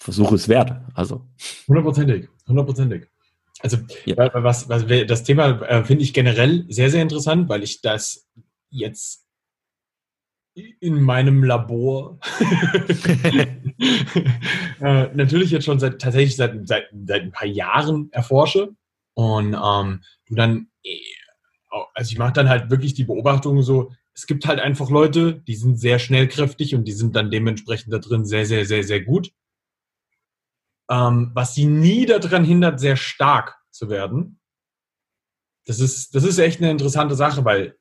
Versuche 0.00 0.34
es 0.34 0.48
wert. 0.48 0.80
Also. 0.94 1.28
Hundertprozentig, 1.68 2.26
hundertprozentig. 2.48 3.06
Also 3.60 3.76
ja. 4.06 4.16
was, 4.16 4.66
was, 4.70 4.86
das 5.06 5.24
Thema 5.24 5.60
äh, 5.60 5.84
finde 5.84 6.04
ich 6.04 6.14
generell 6.14 6.64
sehr, 6.70 6.88
sehr 6.90 7.02
interessant, 7.02 7.50
weil 7.50 7.62
ich 7.62 7.82
das 7.82 8.26
jetzt 8.70 9.26
in 10.80 11.00
meinem 11.02 11.44
Labor. 11.44 12.18
Äh, 14.80 15.08
natürlich 15.14 15.50
jetzt 15.50 15.64
schon 15.64 15.78
seit 15.78 16.00
tatsächlich 16.00 16.36
seit, 16.36 16.66
seit, 16.66 16.84
seit 17.06 17.22
ein 17.22 17.32
paar 17.32 17.46
Jahren 17.46 18.10
erforsche 18.12 18.74
und 19.14 19.54
ähm, 19.54 20.02
du 20.26 20.34
dann 20.34 20.68
äh, 20.82 20.98
also 21.94 22.12
ich 22.12 22.18
mache 22.18 22.32
dann 22.32 22.48
halt 22.48 22.70
wirklich 22.70 22.94
die 22.94 23.04
Beobachtung 23.04 23.62
so 23.62 23.92
es 24.14 24.26
gibt 24.26 24.46
halt 24.46 24.58
einfach 24.58 24.88
Leute 24.90 25.34
die 25.34 25.54
sind 25.54 25.78
sehr 25.78 25.98
schnellkräftig 25.98 26.74
und 26.74 26.84
die 26.84 26.92
sind 26.92 27.14
dann 27.14 27.30
dementsprechend 27.30 27.92
da 27.92 27.98
drin 27.98 28.24
sehr 28.24 28.46
sehr 28.46 28.64
sehr 28.64 28.82
sehr 28.82 29.02
gut. 29.02 29.32
Ähm, 30.90 31.30
was 31.34 31.54
sie 31.54 31.66
nie 31.66 32.06
daran 32.06 32.44
hindert 32.44 32.80
sehr 32.80 32.96
stark 32.96 33.58
zu 33.70 33.90
werden 33.90 34.40
das 35.66 35.78
ist 35.80 36.14
das 36.14 36.24
ist 36.24 36.38
echt 36.38 36.60
eine 36.60 36.70
interessante 36.70 37.14
Sache 37.14 37.44
weil 37.44 37.76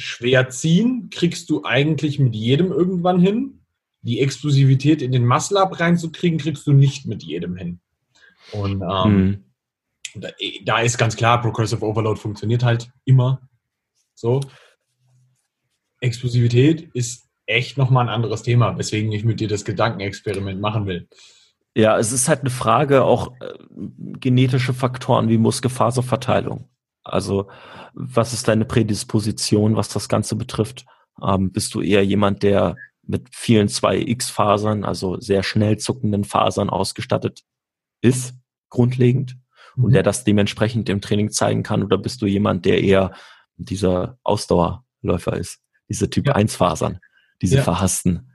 schwer 0.00 0.48
ziehen 0.48 1.08
kriegst 1.10 1.50
du 1.50 1.64
eigentlich 1.64 2.18
mit 2.18 2.34
jedem 2.34 2.72
irgendwann 2.72 3.20
hin. 3.20 3.60
Die 4.02 4.20
Explosivität 4.20 5.02
in 5.02 5.12
den 5.12 5.26
Muscle-Up 5.26 5.78
reinzukriegen, 5.78 6.38
kriegst 6.38 6.66
du 6.66 6.72
nicht 6.72 7.06
mit 7.06 7.22
jedem 7.22 7.56
hin. 7.56 7.80
Und 8.52 8.82
ähm, 8.82 9.14
mhm. 9.14 9.44
da, 10.14 10.28
da, 10.64 10.80
ist 10.80 10.98
ganz 10.98 11.16
klar, 11.16 11.40
Progressive 11.40 11.84
Overload 11.84 12.18
funktioniert 12.18 12.64
halt 12.64 12.90
immer 13.04 13.42
so. 14.14 14.40
Explosivität 16.00 16.88
ist 16.94 17.28
echt 17.46 17.76
nochmal 17.76 18.06
ein 18.06 18.14
anderes 18.14 18.42
Thema, 18.42 18.78
weswegen 18.78 19.12
ich 19.12 19.24
mit 19.24 19.40
dir 19.40 19.48
das 19.48 19.64
Gedankenexperiment 19.64 20.60
machen 20.60 20.86
will. 20.86 21.08
Ja, 21.76 21.98
es 21.98 22.12
ist 22.12 22.28
halt 22.28 22.40
eine 22.40 22.50
Frage 22.50 23.04
auch 23.04 23.32
äh, 23.40 23.54
genetische 24.18 24.74
Faktoren 24.74 25.28
wie 25.28 25.38
Muskelfaserverteilung. 25.38 26.68
Also 27.12 27.48
was 27.92 28.32
ist 28.32 28.48
deine 28.48 28.64
Prädisposition, 28.64 29.76
was 29.76 29.88
das 29.88 30.08
Ganze 30.08 30.36
betrifft? 30.36 30.86
Ähm, 31.22 31.52
bist 31.52 31.74
du 31.74 31.80
eher 31.80 32.04
jemand, 32.04 32.42
der 32.42 32.76
mit 33.02 33.28
vielen 33.32 33.68
2X-Fasern, 33.68 34.84
also 34.84 35.18
sehr 35.20 35.42
schnell 35.42 35.78
zuckenden 35.78 36.24
Fasern 36.24 36.70
ausgestattet 36.70 37.42
ist, 38.00 38.34
grundlegend, 38.68 39.36
mhm. 39.74 39.84
und 39.84 39.92
der 39.92 40.02
das 40.02 40.24
dementsprechend 40.24 40.88
im 40.88 41.00
Training 41.00 41.30
zeigen 41.30 41.62
kann? 41.62 41.82
Oder 41.82 41.98
bist 41.98 42.22
du 42.22 42.26
jemand, 42.26 42.64
der 42.64 42.82
eher 42.82 43.12
dieser 43.56 44.18
Ausdauerläufer 44.22 45.36
ist, 45.36 45.60
diese 45.88 46.08
Typ 46.08 46.28
ja. 46.28 46.36
1-Fasern, 46.36 47.00
diese 47.42 47.56
ja. 47.56 47.62
verhassten? 47.62 48.32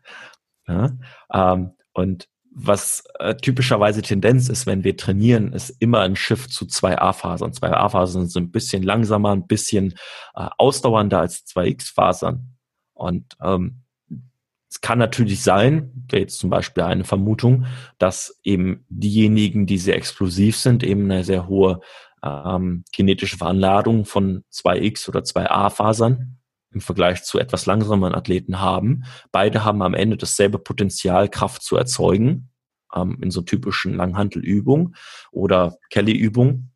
Ja? 0.67 0.91
Ähm, 1.31 1.71
und 1.93 2.27
was 2.57 3.03
äh, 3.19 3.35
typischerweise 3.35 4.01
Tendenz 4.01 4.47
ist, 4.47 4.65
wenn 4.65 4.85
wir 4.85 4.95
trainieren, 4.95 5.51
ist 5.51 5.69
immer 5.79 5.99
ein 5.99 6.15
Shift 6.15 6.51
zu 6.51 6.65
2A-Fasern. 6.65 7.51
2A-Fasern 7.51 8.27
sind 8.27 8.45
ein 8.45 8.51
bisschen 8.51 8.81
langsamer, 8.81 9.31
ein 9.31 9.45
bisschen 9.45 9.93
äh, 10.35 10.47
ausdauernder 10.57 11.19
als 11.19 11.45
2X-Fasern. 11.45 12.55
Und 12.93 13.35
ähm, 13.43 13.81
es 14.69 14.79
kann 14.79 14.99
natürlich 14.99 15.43
sein, 15.43 16.07
jetzt 16.11 16.39
zum 16.39 16.49
Beispiel 16.49 16.83
eine 16.83 17.03
Vermutung, 17.03 17.65
dass 17.97 18.39
eben 18.43 18.85
diejenigen, 18.87 19.65
die 19.65 19.77
sehr 19.77 19.97
explosiv 19.97 20.57
sind, 20.57 20.81
eben 20.81 21.11
eine 21.11 21.25
sehr 21.25 21.49
hohe 21.49 21.81
ähm, 22.23 22.85
kinetische 22.93 23.37
Veranladung 23.37 24.05
von 24.05 24.45
2X 24.53 25.09
oder 25.09 25.19
2A-Fasern 25.19 26.34
im 26.75 26.81
Vergleich 26.81 27.23
zu 27.23 27.39
etwas 27.39 27.65
langsamen 27.65 28.13
Athleten 28.13 28.59
haben. 28.59 29.05
Beide 29.31 29.63
haben 29.63 29.81
am 29.81 29.93
Ende 29.93 30.17
dasselbe 30.17 30.59
Potenzial, 30.59 31.29
Kraft 31.29 31.63
zu 31.63 31.77
erzeugen, 31.77 32.51
ähm, 32.93 33.17
in 33.21 33.31
so 33.31 33.41
typischen 33.41 33.95
Langhantelübungen 33.95 34.95
oder 35.31 35.77
Kelly-Übungen. 35.89 36.71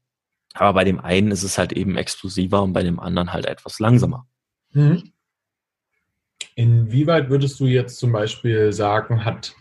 Aber 0.53 0.73
bei 0.73 0.83
dem 0.85 0.99
einen 0.99 1.31
ist 1.31 1.43
es 1.43 1.57
halt 1.57 1.73
eben 1.73 1.97
explosiver 1.97 2.63
und 2.63 2.73
bei 2.73 2.81
dem 2.81 2.99
anderen 2.99 3.33
halt 3.33 3.45
etwas 3.45 3.79
langsamer. 3.79 4.25
Mhm. 4.71 5.11
Inwieweit 6.55 7.29
würdest 7.29 7.59
du 7.59 7.67
jetzt 7.67 7.99
zum 7.99 8.13
Beispiel 8.13 8.71
sagen, 8.71 9.25
hat, 9.25 9.53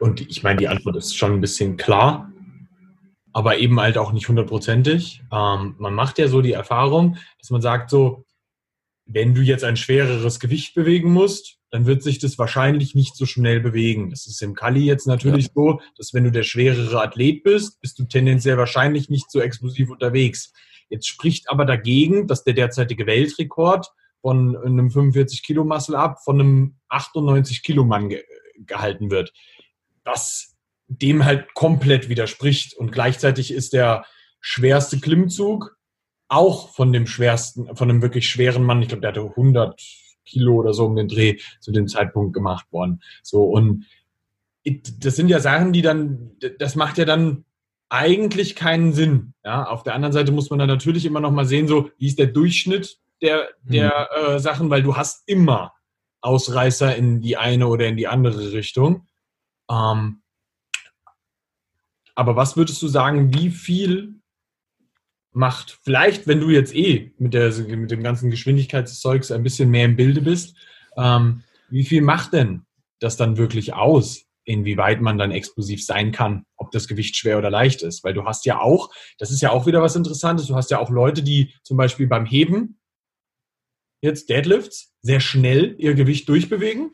und 0.00 0.20
ich 0.20 0.42
meine, 0.42 0.58
die 0.58 0.68
Antwort 0.68 0.96
ist 0.96 1.16
schon 1.16 1.32
ein 1.32 1.40
bisschen 1.40 1.76
klar, 1.76 2.32
aber 3.32 3.58
eben 3.58 3.80
halt 3.80 3.96
auch 3.96 4.12
nicht 4.12 4.28
hundertprozentig. 4.28 5.22
Ähm, 5.32 5.76
man 5.78 5.94
macht 5.94 6.18
ja 6.18 6.28
so 6.28 6.42
die 6.42 6.52
Erfahrung, 6.52 7.16
dass 7.38 7.50
man 7.50 7.62
sagt 7.62 7.90
so, 7.90 8.23
wenn 9.06 9.34
du 9.34 9.42
jetzt 9.42 9.64
ein 9.64 9.76
schwereres 9.76 10.40
Gewicht 10.40 10.74
bewegen 10.74 11.12
musst, 11.12 11.58
dann 11.70 11.86
wird 11.86 12.02
sich 12.02 12.18
das 12.18 12.38
wahrscheinlich 12.38 12.94
nicht 12.94 13.16
so 13.16 13.26
schnell 13.26 13.60
bewegen. 13.60 14.10
Das 14.10 14.26
ist 14.26 14.40
im 14.42 14.54
Kali 14.54 14.84
jetzt 14.84 15.06
natürlich 15.06 15.46
ja. 15.46 15.52
so, 15.54 15.80
dass 15.96 16.14
wenn 16.14 16.24
du 16.24 16.30
der 16.30 16.42
schwerere 16.42 17.02
Athlet 17.02 17.42
bist, 17.42 17.80
bist 17.80 17.98
du 17.98 18.04
tendenziell 18.04 18.56
wahrscheinlich 18.56 19.10
nicht 19.10 19.30
so 19.30 19.40
explosiv 19.40 19.90
unterwegs. 19.90 20.52
Jetzt 20.88 21.08
spricht 21.08 21.50
aber 21.50 21.64
dagegen, 21.64 22.26
dass 22.26 22.44
der 22.44 22.54
derzeitige 22.54 23.06
Weltrekord 23.06 23.88
von 24.20 24.56
einem 24.56 24.90
45 24.90 25.42
Kilo 25.42 25.64
Muscle 25.64 25.96
Up 25.96 26.18
von 26.24 26.40
einem 26.40 26.76
98 26.88 27.62
Kilo 27.62 27.84
Mann 27.84 28.08
ge 28.08 28.22
gehalten 28.66 29.10
wird. 29.10 29.32
Was 30.04 30.54
dem 30.86 31.24
halt 31.24 31.54
komplett 31.54 32.08
widerspricht. 32.08 32.74
Und 32.74 32.92
gleichzeitig 32.92 33.52
ist 33.52 33.72
der 33.72 34.04
schwerste 34.40 35.00
Klimmzug 35.00 35.76
auch 36.28 36.70
von 36.70 36.92
dem 36.92 37.06
schwersten, 37.06 37.76
von 37.76 37.90
einem 37.90 38.02
wirklich 38.02 38.28
schweren 38.28 38.64
Mann, 38.64 38.82
ich 38.82 38.88
glaube, 38.88 39.02
der 39.02 39.10
hatte 39.10 39.20
100 39.20 39.80
Kilo 40.24 40.54
oder 40.54 40.72
so 40.72 40.86
um 40.86 40.96
den 40.96 41.08
Dreh 41.08 41.38
zu 41.60 41.70
dem 41.70 41.88
Zeitpunkt 41.88 42.34
gemacht 42.34 42.66
worden. 42.72 43.02
So 43.22 43.44
und 43.44 43.86
das 44.98 45.16
sind 45.16 45.28
ja 45.28 45.40
Sachen, 45.40 45.72
die 45.72 45.82
dann, 45.82 46.32
das 46.58 46.74
macht 46.74 46.98
ja 46.98 47.04
dann 47.04 47.44
eigentlich 47.90 48.56
keinen 48.56 48.92
Sinn. 48.92 49.34
Ja, 49.44 49.64
auf 49.66 49.82
der 49.82 49.94
anderen 49.94 50.12
Seite 50.12 50.32
muss 50.32 50.50
man 50.50 50.58
dann 50.58 50.68
natürlich 50.68 51.04
immer 51.04 51.20
noch 51.20 51.30
mal 51.30 51.44
sehen, 51.44 51.68
so 51.68 51.90
wie 51.98 52.06
ist 52.06 52.18
der 52.18 52.28
Durchschnitt 52.28 52.98
der, 53.22 53.48
der 53.62 54.08
mhm. 54.16 54.34
äh, 54.34 54.38
Sachen, 54.38 54.70
weil 54.70 54.82
du 54.82 54.96
hast 54.96 55.28
immer 55.28 55.74
Ausreißer 56.22 56.96
in 56.96 57.20
die 57.20 57.36
eine 57.36 57.68
oder 57.68 57.86
in 57.86 57.96
die 57.96 58.08
andere 58.08 58.52
Richtung. 58.52 59.06
Ähm, 59.70 60.22
aber 62.14 62.36
was 62.36 62.56
würdest 62.56 62.80
du 62.80 62.88
sagen, 62.88 63.34
wie 63.34 63.50
viel 63.50 64.20
macht. 65.34 65.78
Vielleicht, 65.82 66.26
wenn 66.26 66.40
du 66.40 66.50
jetzt 66.50 66.74
eh 66.74 67.12
mit, 67.18 67.34
der, 67.34 67.52
mit 67.52 67.90
dem 67.90 68.02
ganzen 68.02 68.30
Geschwindigkeitszeugs 68.30 69.30
ein 69.30 69.42
bisschen 69.42 69.70
mehr 69.70 69.84
im 69.84 69.96
Bilde 69.96 70.20
bist, 70.20 70.56
ähm, 70.96 71.42
wie 71.70 71.84
viel 71.84 72.02
macht 72.02 72.32
denn 72.32 72.62
das 73.00 73.16
dann 73.16 73.36
wirklich 73.36 73.74
aus? 73.74 74.24
inwieweit 74.44 75.00
man 75.00 75.18
dann 75.18 75.30
explosiv 75.30 75.84
sein 75.84 76.12
kann, 76.12 76.44
ob 76.56 76.70
das 76.70 76.86
Gewicht 76.86 77.16
schwer 77.16 77.38
oder 77.38 77.50
leicht 77.50 77.82
ist. 77.82 78.04
Weil 78.04 78.14
du 78.14 78.24
hast 78.24 78.44
ja 78.44 78.60
auch, 78.60 78.90
das 79.18 79.30
ist 79.30 79.40
ja 79.40 79.50
auch 79.50 79.66
wieder 79.66 79.82
was 79.82 79.96
Interessantes, 79.96 80.46
du 80.46 80.54
hast 80.54 80.70
ja 80.70 80.78
auch 80.78 80.90
Leute, 80.90 81.22
die 81.22 81.54
zum 81.62 81.76
Beispiel 81.76 82.06
beim 82.06 82.26
Heben 82.26 82.78
jetzt 84.02 84.28
Deadlifts 84.28 84.94
sehr 85.00 85.20
schnell 85.20 85.74
ihr 85.78 85.94
Gewicht 85.94 86.28
durchbewegen. 86.28 86.92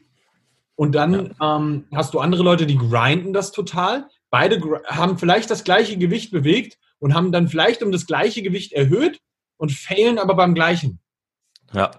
Und 0.77 0.95
dann 0.95 1.35
ja. 1.39 1.57
ähm, 1.57 1.87
hast 1.93 2.15
du 2.15 2.21
andere 2.21 2.43
Leute, 2.43 2.67
die 2.67 2.79
grinden 2.79 3.33
das 3.33 3.53
total. 3.53 4.09
Beide 4.31 4.61
haben 4.87 5.19
vielleicht 5.19 5.51
das 5.51 5.65
gleiche 5.65 5.99
Gewicht 5.99 6.31
bewegt 6.31 6.79
und 7.01 7.15
haben 7.15 7.33
dann 7.33 7.49
vielleicht 7.49 7.83
um 7.83 7.91
das 7.91 8.07
gleiche 8.07 8.43
Gewicht 8.43 8.73
erhöht 8.73 9.21
und 9.57 9.73
failen 9.73 10.19
aber 10.19 10.35
beim 10.37 10.55
gleichen. 10.55 11.01
Ja, 11.73 11.91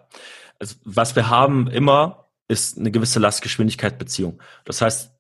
also, 0.60 0.76
was 0.86 1.16
wir 1.16 1.30
haben 1.30 1.68
immer 1.68 2.30
ist 2.48 2.78
eine 2.78 2.92
gewisse 2.92 3.20
Lastgeschwindigkeit-Beziehung. 3.20 4.42
Das 4.66 4.82
heißt, 4.82 5.14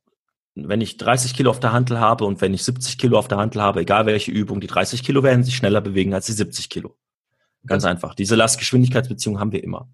wenn 0.56 0.82
ich 0.82 0.98
30 0.98 1.34
Kilo 1.34 1.50
auf 1.50 1.62
der 1.62 1.72
Hantel 1.72 2.00
habe 2.00 2.26
und 2.26 2.42
wenn 2.42 2.54
ich 2.54 2.64
70 2.64 2.98
Kilo 2.98 3.18
auf 3.18 3.30
der 3.30 3.38
Hantel 3.38 3.62
habe, 3.62 3.80
egal 3.80 4.06
welche 4.06 4.32
Übung, 4.32 4.60
die 4.60 4.68
30 4.68 5.02
Kilo 5.04 5.24
werden 5.24 5.44
sich 5.44 5.56
schneller 5.56 5.80
bewegen 5.80 6.14
als 6.14 6.26
die 6.26 6.34
70 6.34 6.70
Kilo. 6.70 6.98
Ganz 7.66 7.86
einfach. 7.86 8.16
Diese 8.16 8.36
Lastgeschwindigkeitsbeziehung 8.36 9.40
haben 9.40 9.52
wir 9.52 9.64
immer. 9.64 9.90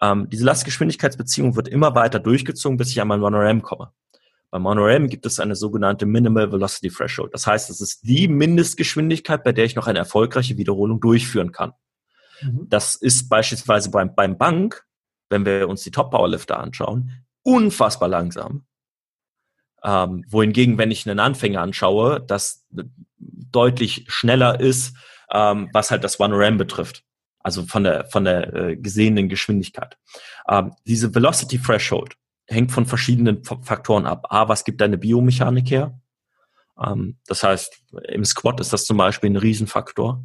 Ähm, 0.00 0.28
diese 0.30 0.44
Lastgeschwindigkeitsbeziehung 0.44 1.56
wird 1.56 1.66
immer 1.66 1.94
weiter 1.94 2.20
durchgezogen, 2.20 2.76
bis 2.76 2.90
ich 2.90 3.00
an 3.00 3.08
mein 3.08 3.20
Monoram 3.20 3.62
komme. 3.62 3.90
Beim 4.50 4.62
Monoram 4.62 5.08
gibt 5.08 5.26
es 5.26 5.40
eine 5.40 5.56
sogenannte 5.56 6.06
Minimal 6.06 6.52
Velocity 6.52 6.88
Threshold. 6.88 7.34
Das 7.34 7.46
heißt, 7.46 7.68
es 7.70 7.80
ist 7.80 8.06
die 8.06 8.28
Mindestgeschwindigkeit, 8.28 9.42
bei 9.42 9.52
der 9.52 9.64
ich 9.64 9.74
noch 9.74 9.86
eine 9.86 9.98
erfolgreiche 9.98 10.56
Wiederholung 10.56 11.00
durchführen 11.00 11.52
kann. 11.52 11.72
Mhm. 12.40 12.66
Das 12.68 12.94
ist 12.94 13.28
beispielsweise 13.28 13.90
beim, 13.90 14.14
beim 14.14 14.38
Bank, 14.38 14.84
wenn 15.30 15.44
wir 15.44 15.68
uns 15.68 15.82
die 15.82 15.90
Top 15.90 16.10
Powerlifter 16.10 16.60
anschauen, 16.60 17.12
unfassbar 17.42 18.08
langsam. 18.08 18.66
Ähm, 19.82 20.24
wohingegen, 20.28 20.78
wenn 20.78 20.90
ich 20.90 21.08
einen 21.08 21.20
Anfänger 21.20 21.60
anschaue, 21.60 22.20
das 22.20 22.66
deutlich 23.18 24.04
schneller 24.08 24.60
ist, 24.60 24.96
ähm, 25.32 25.70
was 25.72 25.90
halt 25.90 26.04
das 26.04 26.18
One 26.20 26.36
Ram 26.36 26.56
betrifft. 26.56 27.02
Also 27.40 27.64
von 27.64 27.84
der, 27.84 28.06
von 28.06 28.24
der 28.24 28.54
äh, 28.54 28.76
gesehenen 28.76 29.28
Geschwindigkeit. 29.28 29.96
Ähm, 30.48 30.72
diese 30.84 31.14
Velocity 31.14 31.60
Threshold 31.60 32.16
hängt 32.46 32.72
von 32.72 32.86
verschiedenen 32.86 33.44
Faktoren 33.44 34.06
ab. 34.06 34.26
A, 34.30 34.48
was 34.48 34.64
gibt 34.64 34.80
deine 34.80 34.98
Biomechanik 34.98 35.70
her? 35.70 36.00
Ähm, 36.82 37.18
das 37.26 37.42
heißt, 37.42 37.82
im 38.08 38.24
Squat 38.24 38.60
ist 38.60 38.72
das 38.72 38.84
zum 38.84 38.96
Beispiel 38.96 39.30
ein 39.30 39.36
Riesenfaktor, 39.36 40.24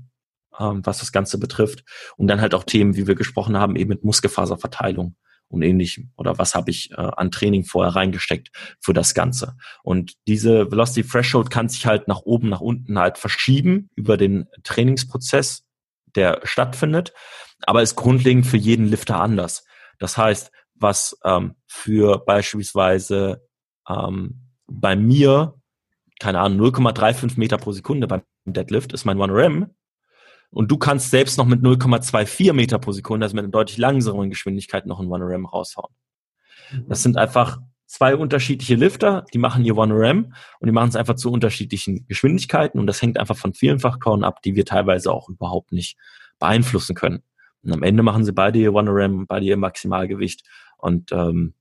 ähm, 0.60 0.82
was 0.86 1.00
das 1.00 1.12
Ganze 1.12 1.38
betrifft. 1.38 1.84
Und 2.18 2.28
dann 2.28 2.42
halt 2.42 2.54
auch 2.54 2.64
Themen, 2.64 2.96
wie 2.96 3.08
wir 3.08 3.16
gesprochen 3.16 3.58
haben, 3.58 3.76
eben 3.76 3.90
mit 3.90 4.04
Muskelfaserverteilung 4.04 5.16
und 5.48 5.62
ähnlichem. 5.62 6.12
Oder 6.16 6.38
was 6.38 6.56
habe 6.56 6.72
ich 6.72 6.92
äh, 6.92 6.96
an 6.96 7.32
Training 7.32 7.66
vorher 7.66 7.96
reingesteckt 7.96 8.50
für 8.80 8.94
das 8.94 9.14
Ganze. 9.14 9.58
Und 9.84 10.14
diese 10.28 10.72
Velocity 10.72 11.08
Threshold 11.08 11.50
kann 11.50 11.70
sich 11.70 11.86
halt 11.86 12.08
nach 12.08 12.22
oben, 12.22 12.50
nach 12.50 12.62
unten 12.62 12.98
halt 12.98 13.18
verschieben 13.18 13.90
über 13.96 14.18
den 14.18 14.48
Trainingsprozess, 14.64 15.64
der 16.16 16.42
stattfindet, 16.44 17.14
aber 17.62 17.82
ist 17.82 17.96
grundlegend 17.96 18.46
für 18.46 18.58
jeden 18.58 18.86
Lifter 18.86 19.20
anders. 19.20 19.64
Das 20.00 20.18
heißt, 20.18 20.52
was 20.82 21.18
ähm, 21.24 21.56
für 21.68 22.20
beispielsweise 22.20 23.48
ähm, 23.88 24.48
bei 24.68 24.96
mir, 24.96 25.56
keine 26.20 26.40
Ahnung, 26.40 26.72
0,35 26.72 27.40
Meter 27.40 27.58
pro 27.58 27.72
Sekunde 27.72 28.08
beim 28.08 28.22
Deadlift 28.46 28.94
ist 28.94 29.06
mein 29.06 29.20
One 29.20 29.34
Ram, 29.34 29.72
und 30.52 30.70
du 30.70 30.78
kannst 30.78 31.12
selbst 31.12 31.38
noch 31.38 31.46
mit 31.46 31.62
0,24 31.62 32.54
Meter 32.54 32.78
pro 32.78 32.92
Sekunde, 32.92 33.26
also 33.26 33.36
mit 33.36 33.44
einer 33.44 33.52
deutlich 33.52 33.78
langsameren 33.78 34.30
Geschwindigkeit, 34.30 34.86
noch 34.86 35.00
ein 35.00 35.08
One 35.08 35.26
Ram 35.26 35.46
raushauen. 35.46 35.94
Mhm. 36.72 36.86
Das 36.90 37.04
sind 37.04 37.18
einfach 37.18 37.60
zwei 37.86 38.16
unterschiedliche 38.16 38.76
Lifter, 38.76 39.26
die 39.34 39.38
machen 39.38 39.64
ihr 39.66 39.78
One 39.78 39.94
Ram 39.96 40.34
und 40.60 40.68
die 40.68 40.72
machen 40.72 40.90
es 40.90 40.96
einfach 40.96 41.16
zu 41.16 41.32
unterschiedlichen 41.32 42.06
Geschwindigkeiten 42.08 42.80
und 42.80 42.88
das 42.88 43.02
hängt 43.02 43.18
einfach 43.18 43.38
von 43.38 43.54
vielen 43.54 43.80
Faktoren 43.80 44.24
ab, 44.24 44.42
die 44.42 44.56
wir 44.56 44.66
teilweise 44.66 45.12
auch 45.12 45.30
überhaupt 45.30 45.72
nicht 45.72 45.98
beeinflussen 46.40 46.96
können. 46.96 47.24
Und 47.64 47.74
am 47.74 47.84
Ende 47.84 48.04
machen 48.04 48.26
sie 48.26 48.34
beide 48.34 48.60
ihr 48.60 48.74
One 48.74 48.90
Ram, 48.92 49.28
beide 49.28 49.46
ihr 49.46 49.58
Maximalgewicht 49.58 50.44
und 50.82 51.12
ähm, 51.12 51.54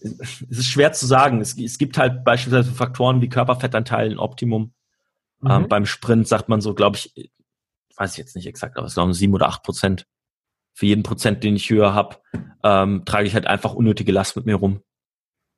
es 0.00 0.58
ist 0.58 0.66
schwer 0.66 0.92
zu 0.92 1.06
sagen. 1.06 1.40
Es, 1.40 1.58
es 1.58 1.78
gibt 1.78 1.98
halt 1.98 2.24
beispielsweise 2.24 2.72
Faktoren 2.72 3.20
wie 3.20 3.28
Körperfettanteil 3.28 4.12
in 4.12 4.18
Optimum. 4.18 4.72
Ähm, 5.42 5.48
mhm. 5.48 5.50
Ähm, 5.50 5.68
beim 5.68 5.86
Sprint 5.86 6.28
sagt 6.28 6.48
man 6.48 6.60
so, 6.60 6.74
glaube 6.74 6.96
ich, 6.96 7.32
weiß 7.96 8.12
ich 8.12 8.18
jetzt 8.18 8.36
nicht 8.36 8.46
exakt, 8.46 8.76
aber 8.76 8.86
es 8.86 8.94
glauben 8.94 9.14
sieben 9.14 9.34
oder 9.34 9.48
acht 9.48 9.62
Prozent. 9.62 10.06
Für 10.74 10.86
jeden 10.86 11.02
Prozent, 11.02 11.42
den 11.42 11.56
ich 11.56 11.70
höher 11.70 11.94
habe, 11.94 12.16
ähm, 12.62 13.04
trage 13.06 13.26
ich 13.26 13.34
halt 13.34 13.46
einfach 13.46 13.72
unnötige 13.72 14.12
Last 14.12 14.36
mit 14.36 14.44
mir 14.44 14.56
rum. 14.56 14.82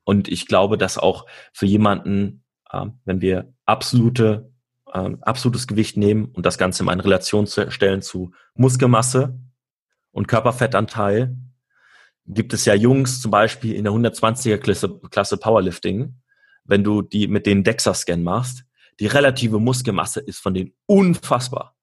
Und 0.05 0.29
ich 0.29 0.47
glaube, 0.47 0.79
dass 0.79 0.97
auch 0.97 1.27
für 1.53 1.67
jemanden, 1.67 2.45
ähm, 2.73 3.01
wenn 3.05 3.21
wir 3.21 3.53
absolute, 3.67 4.53
ähm, 4.95 5.19
absolutes 5.23 5.67
Gewicht 5.67 5.97
nehmen 5.97 6.27
und 6.27 6.47
das 6.47 6.57
Ganze 6.57 6.85
in 6.85 6.89
eine 6.89 7.05
Relation 7.05 7.47
zu 7.47 7.71
stellen 7.71 8.01
zu 8.01 8.31
Muskelmasse 8.55 9.39
und 10.13 10.29
Körperfettanteil, 10.29 11.37
gibt 12.29 12.53
es 12.53 12.65
ja 12.65 12.75
Jungs 12.75 13.21
zum 13.21 13.31
Beispiel 13.31 13.75
in 13.75 13.85
der 13.85 13.93
120er 13.93 14.59
Klasse, 14.59 15.01
Klasse 15.11 15.37
Powerlifting, 15.37 16.15
wenn 16.65 16.85
du 16.85 17.03
die 17.03 17.27
mit 17.27 17.47
den 17.47 17.65
DEXA-Scan 17.65 18.23
machst, 18.23 18.65
die 19.01 19.07
relative 19.07 19.59
Muskelmasse 19.59 20.21
ist 20.21 20.39
von 20.39 20.55
denen 20.55 20.73
unfassbar 20.87 21.75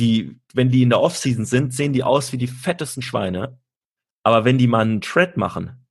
die, 0.00 0.40
wenn 0.54 0.70
die 0.70 0.82
in 0.82 0.90
der 0.90 1.00
Offseason 1.00 1.44
sind, 1.44 1.72
sehen 1.72 1.92
die 1.92 2.02
aus 2.02 2.32
wie 2.32 2.38
die 2.38 2.48
fettesten 2.48 3.02
Schweine. 3.02 3.58
Aber 4.22 4.44
wenn 4.44 4.58
die 4.58 4.66
mal 4.66 4.80
einen 4.80 5.00
Tread 5.00 5.36
machen 5.36 5.86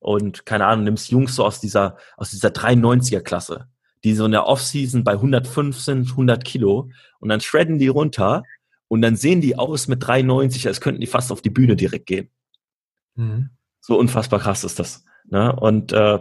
und 0.00 0.44
keine 0.44 0.66
Ahnung, 0.66 0.84
nimmst 0.84 1.10
Jungs 1.10 1.34
so 1.36 1.44
aus 1.44 1.60
dieser, 1.60 1.96
aus 2.16 2.30
dieser 2.30 2.48
93er 2.48 3.20
Klasse, 3.20 3.68
die 4.04 4.14
so 4.14 4.26
in 4.26 4.32
der 4.32 4.46
Offseason 4.46 5.04
bei 5.04 5.12
105 5.12 5.80
sind, 5.80 6.10
100 6.10 6.44
Kilo 6.44 6.90
und 7.20 7.28
dann 7.28 7.40
shredden 7.40 7.78
die 7.78 7.88
runter 7.88 8.44
und 8.88 9.02
dann 9.02 9.16
sehen 9.16 9.40
die 9.40 9.56
aus 9.56 9.86
mit 9.88 10.06
93, 10.06 10.66
als 10.66 10.80
könnten 10.80 11.00
die 11.00 11.06
fast 11.06 11.30
auf 11.30 11.42
die 11.42 11.50
Bühne 11.50 11.76
direkt 11.76 12.06
gehen. 12.06 12.30
Mhm. 13.14 13.50
So 13.80 13.98
unfassbar 13.98 14.40
krass 14.40 14.64
ist 14.64 14.78
das. 14.78 15.04
Ne? 15.26 15.54
Und 15.54 15.92
äh, 15.92 16.18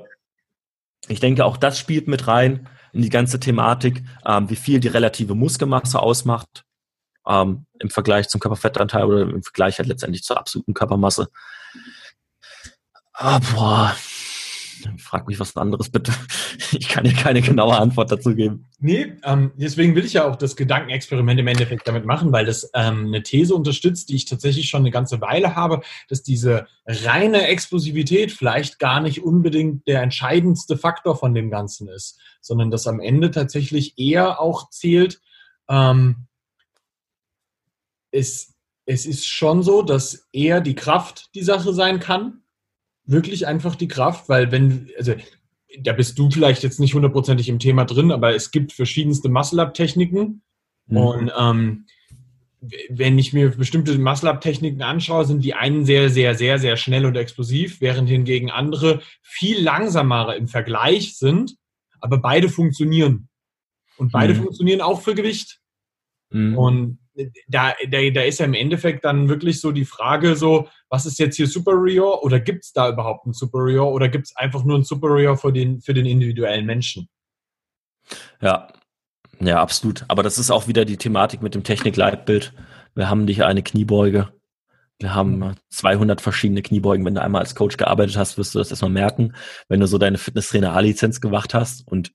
ich 1.07 1.20
denke, 1.20 1.45
auch 1.45 1.57
das 1.57 1.80
spielt 1.80 2.07
mit 2.07 2.28
rein 2.28 2.70
in 2.93 3.01
die 3.01 3.09
ganze 3.09 3.39
Thematik, 3.39 4.03
ähm, 4.26 4.49
wie 4.49 4.55
viel 4.55 4.80
die 4.80 4.88
relative 4.88 5.36
Muskelmasse 5.36 5.99
ausmacht 5.99 6.65
ähm, 7.26 7.65
im 7.80 7.89
Vergleich 7.89 8.28
zum 8.30 8.41
Körperfettanteil 8.41 9.05
oder 9.05 9.22
im 9.22 9.43
Vergleich 9.43 9.78
halt 9.78 9.88
letztendlich 9.88 10.24
zur 10.24 10.38
absoluten 10.38 10.74
Körpermasse. 10.74 11.30
Ah, 13.13 13.39
boah. 13.53 13.95
Frag 14.97 15.28
mich 15.28 15.39
was 15.39 15.55
anderes 15.55 15.89
bitte. 15.89 16.11
Ich 16.71 16.89
kann 16.89 17.05
dir 17.05 17.13
keine 17.13 17.41
genaue 17.41 17.78
Antwort 17.78 18.11
dazu 18.11 18.36
geben. 18.36 18.65
Nee, 18.80 19.13
ähm, 19.23 19.51
deswegen 19.55 19.95
will 19.95 20.03
ich 20.03 20.13
ja 20.13 20.28
auch 20.28 20.36
das 20.36 20.57
Gedankenexperiment 20.57 21.39
im 21.39 21.47
Endeffekt 21.47 21.88
damit 21.88 22.05
machen, 22.05 22.34
weil 22.34 22.45
das 22.45 22.69
ähm, 22.73 23.05
eine 23.07 23.23
These 23.23 23.55
unterstützt, 23.55 24.09
die 24.09 24.15
ich 24.15 24.25
tatsächlich 24.25 24.67
schon 24.67 24.82
eine 24.82 24.91
ganze 24.91 25.21
Weile 25.21 25.55
habe, 25.55 25.82
dass 26.09 26.23
diese 26.23 26.67
reine 26.86 27.47
Explosivität 27.47 28.34
vielleicht 28.34 28.80
gar 28.80 28.99
nicht 28.99 29.23
unbedingt 29.23 29.88
der 29.88 30.01
entscheidendste 30.01 30.78
Faktor 30.78 31.15
von 31.15 31.34
dem 31.34 31.49
Ganzen 31.49 31.88
ist, 31.88 32.19
sondern 32.41 32.69
dass 32.69 32.88
am 32.88 32.99
Ende 32.99 33.32
tatsächlich 33.32 33.97
eher 33.97 34.41
auch 34.41 34.69
zählt, 34.69 35.21
ähm, 35.69 36.28
es, 38.11 38.53
es 38.86 39.05
ist 39.05 39.28
schon 39.28 39.63
so, 39.63 39.82
dass 39.82 40.28
eher 40.32 40.61
die 40.61 40.75
Kraft 40.75 41.30
die 41.36 41.43
Sache 41.43 41.73
sein 41.73 41.99
kann. 41.99 42.41
Wirklich 43.08 43.47
einfach 43.47 43.76
die 43.76 43.88
Kraft, 43.88 44.30
weil 44.30 44.51
wenn, 44.51 44.89
also 44.97 45.16
da 45.82 45.93
bist 45.93 46.18
du 46.20 46.30
vielleicht 46.30 46.64
jetzt 46.64 46.80
nicht 46.80 46.93
hundertprozentig 46.93 47.49
im 47.49 47.60
Thema 47.60 47.86
drin, 47.86 48.12
aber 48.12 48.36
es 48.36 48.51
gibt 48.51 48.74
verschiedenste 48.74 49.30
Muscle-Up-Techniken. 49.30 50.41
Mhm. 50.88 50.97
Und 50.97 51.32
ähm, 51.38 51.86
wenn 52.89 53.20
ich 53.20 53.34
mir 53.34 53.49
bestimmte 53.49 53.97
Muscle-Up-Techniken 53.97 54.82
anschaue, 54.82 55.26
sind 55.26 55.43
die 55.43 55.53
einen 55.53 55.86
sehr, 55.86 56.10
sehr, 56.10 56.36
sehr, 56.36 56.60
sehr 56.60 56.78
schnell 56.78 57.05
und 57.05 57.16
explosiv, 57.16 57.82
während 57.82 58.10
hingegen 58.10 58.51
andere 58.51 59.01
viel 59.22 59.62
langsamer 59.62 60.36
im 60.36 60.47
Vergleich 60.47 61.18
sind, 61.18 61.55
aber 61.99 62.18
beide 62.18 62.49
funktionieren. 62.49 63.30
Und 63.97 64.12
beide 64.12 64.34
mhm. 64.34 64.43
funktionieren 64.43 64.82
auch 64.82 65.01
für 65.01 65.16
Gewicht. 65.16 65.60
Mhm. 66.30 66.58
Und 66.58 66.99
da, 67.47 67.74
da, 67.89 68.09
da 68.09 68.22
ist 68.22 68.39
ja 68.39 68.45
im 68.45 68.53
Endeffekt 68.53 69.05
dann 69.05 69.30
wirklich 69.30 69.59
so 69.61 69.72
die 69.72 69.86
Frage 69.86 70.36
so, 70.36 70.68
was 70.89 71.05
ist 71.05 71.20
jetzt 71.20 71.36
hier 71.36 71.47
Superior 71.47 72.24
oder 72.24 72.39
gibt 72.39 72.65
es 72.65 72.74
da 72.74 72.89
überhaupt 72.89 73.26
einen 73.26 73.34
Superior 73.34 73.91
oder 73.91 74.09
gibt 74.09 74.28
es 74.28 74.36
einfach 74.36 74.63
nur 74.63 74.76
einen 74.76 74.84
Superior 74.84 75.38
für 75.38 75.51
den, 75.51 75.82
für 75.82 75.93
den 75.93 76.05
individuellen 76.05 76.65
Menschen? 76.65 77.09
Ja, 78.41 78.68
ja, 79.39 79.61
absolut. 79.61 80.05
Aber 80.07 80.24
das 80.24 80.38
ist 80.38 80.51
auch 80.51 80.68
wieder 80.68 80.86
die 80.86 80.97
Thematik 80.97 81.41
mit 81.41 81.55
dem 81.55 81.63
Technik-Leitbild. 81.63 82.53
Wir 82.95 83.09
haben 83.09 83.26
nicht 83.26 83.43
eine 83.43 83.61
Kniebeuge. 83.61 84.30
Wir 84.99 85.13
haben 85.13 85.55
200 85.70 86.22
verschiedene 86.22 86.63
Kniebeugen. 86.63 87.05
Wenn 87.05 87.13
du 87.13 87.22
einmal 87.22 87.41
als 87.41 87.53
Coach 87.53 87.78
gearbeitet 87.78 88.18
hast, 88.18 88.38
wirst 88.38 88.55
du 88.55 88.59
das 88.59 88.72
erstmal 88.72 88.89
merken. 88.89 89.36
Wenn 89.70 89.80
du 89.80 89.86
so 89.86 89.99
deine 89.99 90.18
Fitnesstrainer-A-Lizenz 90.18 91.22
gemacht 91.22 91.53
hast 91.53 91.88
und 91.88 92.13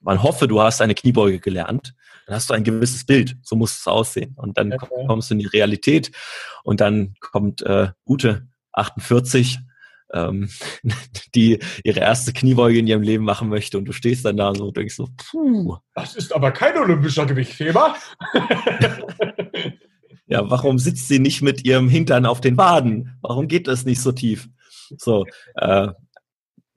man 0.00 0.22
hoffe, 0.22 0.48
du 0.48 0.60
hast 0.60 0.80
eine 0.80 0.94
Kniebeuge 0.94 1.40
gelernt, 1.40 1.94
dann 2.26 2.36
hast 2.36 2.50
du 2.50 2.54
ein 2.54 2.64
gewisses 2.64 3.04
Bild, 3.04 3.36
so 3.42 3.56
muss 3.56 3.78
es 3.78 3.86
aussehen. 3.86 4.34
Und 4.36 4.58
dann 4.58 4.72
okay. 4.72 4.86
kommst 5.06 5.30
du 5.30 5.34
in 5.34 5.40
die 5.40 5.46
Realität 5.46 6.10
und 6.62 6.80
dann 6.80 7.14
kommt 7.20 7.62
äh, 7.62 7.88
Ute 8.06 8.46
48 8.72 9.58
ähm, 10.12 10.48
die 11.34 11.58
ihre 11.84 12.00
erste 12.00 12.32
Kniebeuge 12.32 12.78
in 12.78 12.86
ihrem 12.86 13.02
Leben 13.02 13.24
machen 13.24 13.48
möchte 13.48 13.78
und 13.78 13.84
du 13.84 13.92
stehst 13.92 14.24
dann 14.24 14.36
da 14.36 14.54
so 14.54 14.68
und 14.68 14.76
denkst 14.76 14.94
so, 14.94 15.08
puh. 15.16 15.76
Das 15.94 16.16
ist 16.16 16.34
aber 16.34 16.50
kein 16.52 16.76
olympischer 16.76 17.26
Gewichtheber. 17.26 17.94
ja, 20.26 20.50
warum 20.50 20.78
sitzt 20.78 21.08
sie 21.08 21.18
nicht 21.18 21.42
mit 21.42 21.64
ihrem 21.64 21.88
Hintern 21.88 22.26
auf 22.26 22.40
den 22.40 22.56
Waden? 22.56 23.18
Warum 23.20 23.48
geht 23.48 23.68
das 23.68 23.84
nicht 23.84 24.00
so 24.00 24.12
tief? 24.12 24.48
So, 24.96 25.26
äh, 25.56 25.88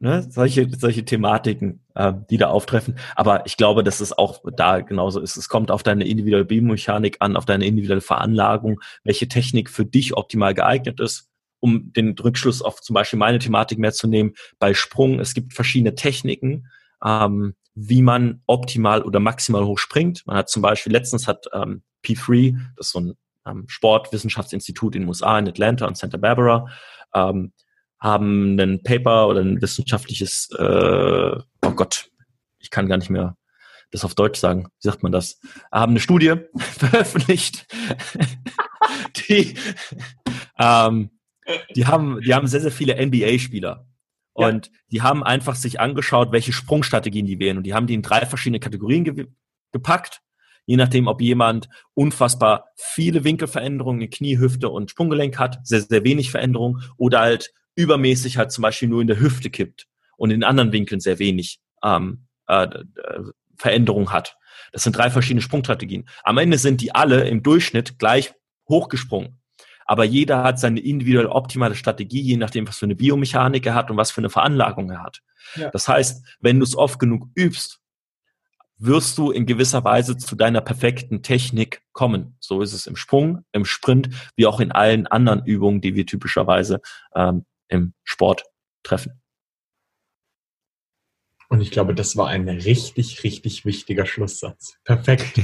ne, 0.02 0.26
solche, 0.30 0.68
solche 0.78 1.06
Thematiken, 1.06 1.80
äh, 1.96 2.12
die 2.30 2.38
da 2.38 2.50
auftreffen. 2.50 2.98
Aber 3.16 3.46
ich 3.46 3.56
glaube, 3.56 3.84
dass 3.84 4.02
es 4.02 4.18
auch 4.18 4.42
da 4.56 4.82
genauso 4.82 5.22
ist. 5.22 5.38
Es 5.38 5.48
kommt 5.48 5.72
auf 5.72 5.84
deine 5.84 6.08
individuelle 6.08 6.46
Biomechanik 6.46 7.18
an, 7.20 7.38
auf 7.38 7.46
deine 7.46 7.66
individuelle 7.66 8.02
Veranlagung, 8.02 8.82
welche 9.04 9.28
Technik 9.28 9.70
für 9.70 9.86
dich 9.86 10.18
optimal 10.18 10.54
geeignet 10.54 11.00
ist. 11.00 11.30
Um 11.60 11.94
den 11.94 12.18
Rückschluss 12.18 12.64
auf 12.64 12.82
zum 12.82 12.96
Beispiel 12.96 13.20
meine 13.20 13.38
Thematik 13.38 13.78
mehr 13.78 13.94
zu 13.94 14.08
nehmen, 14.08 14.34
bei 14.58 14.74
Sprung, 14.74 15.20
es 15.20 15.36
gibt 15.36 15.54
verschiedene 15.54 15.94
Techniken, 15.94 16.68
ähm, 17.06 17.54
wie 17.76 18.02
man 18.02 18.42
optimal 18.48 19.04
oder 19.04 19.20
maximal 19.20 19.64
hoch 19.66 19.78
springt. 19.78 20.24
Man 20.26 20.36
hat 20.36 20.50
zum 20.50 20.64
Beispiel, 20.64 20.92
letztens 20.92 21.28
hat 21.28 21.46
ähm, 21.54 21.84
P3, 22.04 22.58
das 22.76 22.88
ist 22.88 22.94
so 22.94 23.00
ein 23.00 23.14
ähm, 23.46 23.66
Sportwissenschaftsinstitut 23.68 24.96
in 24.96 25.04
den 25.04 25.08
USA, 25.08 25.38
in 25.38 25.48
Atlanta 25.48 25.86
und 25.86 25.98
Santa 25.98 26.18
Barbara, 26.18 26.68
ähm, 27.14 27.54
haben 28.02 28.60
ein 28.60 28.82
Paper 28.84 29.28
oder 29.28 29.42
ein 29.42 29.62
wissenschaftliches, 29.62 30.50
äh, 30.58 31.36
oh 31.66 31.72
Gott, 31.76 32.10
ich 32.60 32.72
kann 32.72 32.88
gar 32.88 32.98
nicht 32.98 33.10
mehr 33.10 33.38
das 33.92 34.06
auf 34.06 34.16
Deutsch 34.16 34.40
sagen, 34.40 34.66
wie 34.82 34.88
sagt 34.88 35.04
man 35.04 35.12
das, 35.12 35.40
haben 35.72 35.92
eine 35.92 36.00
Studie 36.00 36.36
veröffentlicht, 36.58 37.68
die, 39.30 39.56
ähm, 40.58 41.12
die 41.76 41.86
haben, 41.86 42.22
die 42.22 42.34
haben 42.34 42.48
sehr, 42.48 42.62
sehr 42.62 42.72
viele 42.72 42.96
NBA-Spieler. 43.06 43.86
Und 44.34 44.68
ja. 44.68 44.72
die 44.92 45.02
haben 45.02 45.24
einfach 45.24 45.56
sich 45.56 45.80
angeschaut, 45.80 46.32
welche 46.32 46.54
Sprungstrategien 46.54 47.26
die 47.26 47.40
wählen. 47.40 47.58
Und 47.58 47.64
die 47.64 47.74
haben 47.74 47.86
die 47.86 47.94
in 47.94 48.02
drei 48.02 48.26
verschiedene 48.26 48.62
Kategorien 48.62 49.04
ge 49.04 49.28
gepackt. 49.74 50.22
Je 50.66 50.78
nachdem, 50.78 51.08
ob 51.08 51.22
jemand 51.22 51.68
unfassbar 51.94 52.68
viele 52.76 53.24
Winkelveränderungen 53.24 54.02
in 54.02 54.10
Knie, 54.10 54.38
Hüfte 54.38 54.70
und 54.70 54.90
Sprunggelenk 54.90 55.38
hat, 55.38 55.60
sehr, 55.64 55.82
sehr 55.82 56.04
wenig 56.04 56.32
Veränderungen 56.32 56.82
oder 56.98 57.20
halt 57.20 57.52
übermäßig 57.76 58.38
halt 58.38 58.52
zum 58.52 58.62
Beispiel 58.62 58.90
nur 58.90 59.02
in 59.02 59.08
der 59.08 59.20
Hüfte 59.20 59.50
kippt 59.50 59.88
und 60.18 60.32
in 60.32 60.44
anderen 60.44 60.72
Winkeln 60.72 61.00
sehr 61.02 61.20
wenig 61.20 61.60
ähm, 61.84 62.28
äh, 62.48 62.68
Veränderung 63.58 64.12
hat. 64.12 64.38
Das 64.72 64.84
sind 64.84 64.96
drei 64.96 65.10
verschiedene 65.10 65.42
Sprungstrategien. 65.42 66.08
Am 66.24 66.38
Ende 66.38 66.58
sind 66.58 66.82
die 66.82 66.94
alle 66.94 67.28
im 67.28 67.44
Durchschnitt 67.44 68.00
gleich 68.00 68.34
hochgesprungen. 68.70 69.40
Aber 69.86 70.06
jeder 70.06 70.44
hat 70.44 70.60
seine 70.60 70.80
individuell 70.80 71.26
optimale 71.26 71.76
Strategie, 71.76 72.22
je 72.22 72.38
nachdem, 72.38 72.68
was 72.68 72.78
für 72.78 72.86
eine 72.86 72.96
Biomechanik 72.96 73.66
er 73.66 73.74
hat 73.74 73.92
und 73.92 73.98
was 73.98 74.12
für 74.12 74.22
eine 74.22 74.30
Veranlagung 74.30 74.90
er 74.90 75.04
hat. 75.04 75.22
Ja. 75.56 75.70
Das 75.72 75.88
heißt, 75.88 76.26
wenn 76.40 76.60
du 76.60 76.64
es 76.64 76.76
oft 76.76 77.00
genug 77.00 77.28
übst, 77.36 77.82
wirst 78.78 79.18
du 79.18 79.32
in 79.32 79.46
gewisser 79.46 79.84
Weise 79.84 80.18
zu 80.18 80.36
deiner 80.36 80.62
perfekten 80.62 81.22
Technik 81.22 81.84
kommen. 81.92 82.36
So 82.40 82.62
ist 82.62 82.74
es 82.74 82.88
im 82.88 82.96
Sprung, 82.96 83.46
im 83.52 83.66
Sprint, 83.66 84.10
wie 84.36 84.48
auch 84.48 84.60
in 84.60 84.72
allen 84.72 85.08
anderen 85.08 85.46
Übungen, 85.46 85.82
die 85.82 85.94
wir 85.96 86.06
typischerweise 86.06 86.82
ähm, 87.14 87.46
im 87.72 87.94
Sport 88.04 88.44
treffen. 88.84 89.22
Und 91.50 91.62
ich 91.62 91.72
glaube, 91.72 91.94
das 91.94 92.16
war 92.16 92.30
ein 92.30 92.48
richtig, 92.48 93.24
richtig 93.24 93.66
wichtiger 93.66 94.06
Schlusssatz. 94.06 94.78
Perfekt. 94.86 95.42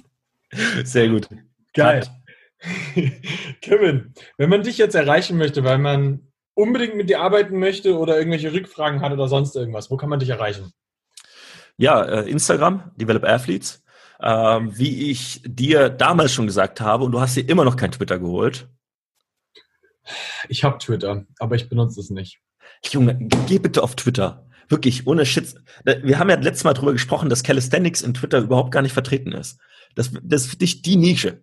Sehr 0.84 1.08
gut. 1.08 1.28
Geil. 1.74 2.06
Kevin, 3.60 4.14
wenn 4.36 4.48
man 4.48 4.62
dich 4.62 4.78
jetzt 4.78 4.94
erreichen 4.94 5.36
möchte, 5.36 5.64
weil 5.64 5.78
man 5.78 6.32
unbedingt 6.54 6.96
mit 6.96 7.10
dir 7.10 7.20
arbeiten 7.20 7.58
möchte 7.58 7.98
oder 7.98 8.18
irgendwelche 8.18 8.52
Rückfragen 8.52 9.00
hat 9.00 9.12
oder 9.12 9.28
sonst 9.28 9.54
irgendwas, 9.54 9.90
wo 9.90 9.96
kann 9.96 10.08
man 10.08 10.18
dich 10.18 10.30
erreichen? 10.30 10.72
Ja, 11.76 12.02
äh, 12.02 12.30
Instagram, 12.30 12.90
Develop 12.96 13.24
Athletes. 13.24 13.84
Ähm, 14.20 14.76
wie 14.76 15.10
ich 15.10 15.42
dir 15.44 15.90
damals 15.90 16.32
schon 16.32 16.46
gesagt 16.46 16.80
habe, 16.80 17.04
und 17.04 17.12
du 17.12 17.20
hast 17.20 17.36
dir 17.36 17.48
immer 17.48 17.64
noch 17.64 17.76
kein 17.76 17.92
Twitter 17.92 18.18
geholt. 18.18 18.68
Ich 20.48 20.64
habe 20.64 20.78
Twitter, 20.78 21.24
aber 21.38 21.56
ich 21.56 21.68
benutze 21.68 22.00
es 22.00 22.10
nicht. 22.10 22.40
Junge, 22.90 23.16
geh 23.46 23.58
bitte 23.58 23.82
auf 23.82 23.96
Twitter. 23.96 24.46
Wirklich, 24.68 25.06
ohne 25.06 25.24
Shit. 25.24 25.54
Wir 25.84 26.18
haben 26.18 26.28
ja 26.28 26.36
letztes 26.36 26.64
Mal 26.64 26.74
darüber 26.74 26.92
gesprochen, 26.92 27.30
dass 27.30 27.42
Calisthenics 27.42 28.02
in 28.02 28.14
Twitter 28.14 28.38
überhaupt 28.38 28.70
gar 28.70 28.82
nicht 28.82 28.92
vertreten 28.92 29.32
ist. 29.32 29.58
Das, 29.94 30.10
das 30.22 30.42
ist 30.42 30.50
für 30.50 30.56
dich 30.56 30.82
die 30.82 30.96
Nische. 30.96 31.42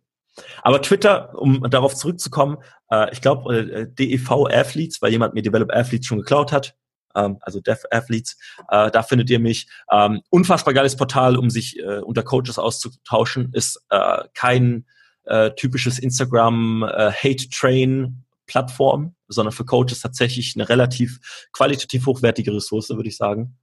Aber 0.61 0.81
Twitter, 0.81 1.33
um 1.39 1.61
darauf 1.69 1.95
zurückzukommen, 1.95 2.57
äh, 2.91 3.11
ich 3.11 3.21
glaube, 3.21 3.57
äh, 3.57 3.87
DEV 3.87 4.47
Athletes, 4.51 5.01
weil 5.01 5.11
jemand 5.11 5.33
mir 5.33 5.41
Develop 5.41 5.73
Athletes 5.73 6.05
schon 6.05 6.19
geklaut 6.19 6.51
hat, 6.51 6.75
ähm, 7.15 7.37
also 7.41 7.61
Dev 7.61 7.85
Athletes, 7.89 8.37
äh, 8.69 8.91
da 8.91 9.01
findet 9.01 9.29
ihr 9.29 9.39
mich. 9.39 9.67
Ähm, 9.91 10.21
unfassbar 10.29 10.73
geiles 10.73 10.95
Portal, 10.95 11.37
um 11.37 11.49
sich 11.49 11.79
äh, 11.79 11.99
unter 11.99 12.23
Coaches 12.23 12.59
auszutauschen, 12.59 13.51
ist 13.53 13.81
äh, 13.89 14.23
kein 14.33 14.85
äh, 15.23 15.51
typisches 15.51 15.99
Instagram 15.99 16.83
äh, 16.83 17.11
Hate 17.11 17.49
Train 17.49 18.24
Plattform, 18.45 19.15
sondern 19.27 19.51
für 19.51 19.65
Coaches 19.65 20.01
tatsächlich 20.01 20.53
eine 20.55 20.69
relativ 20.69 21.19
qualitativ 21.51 22.05
hochwertige 22.05 22.53
Ressource, 22.53 22.89
würde 22.89 23.09
ich 23.09 23.17
sagen. 23.17 23.57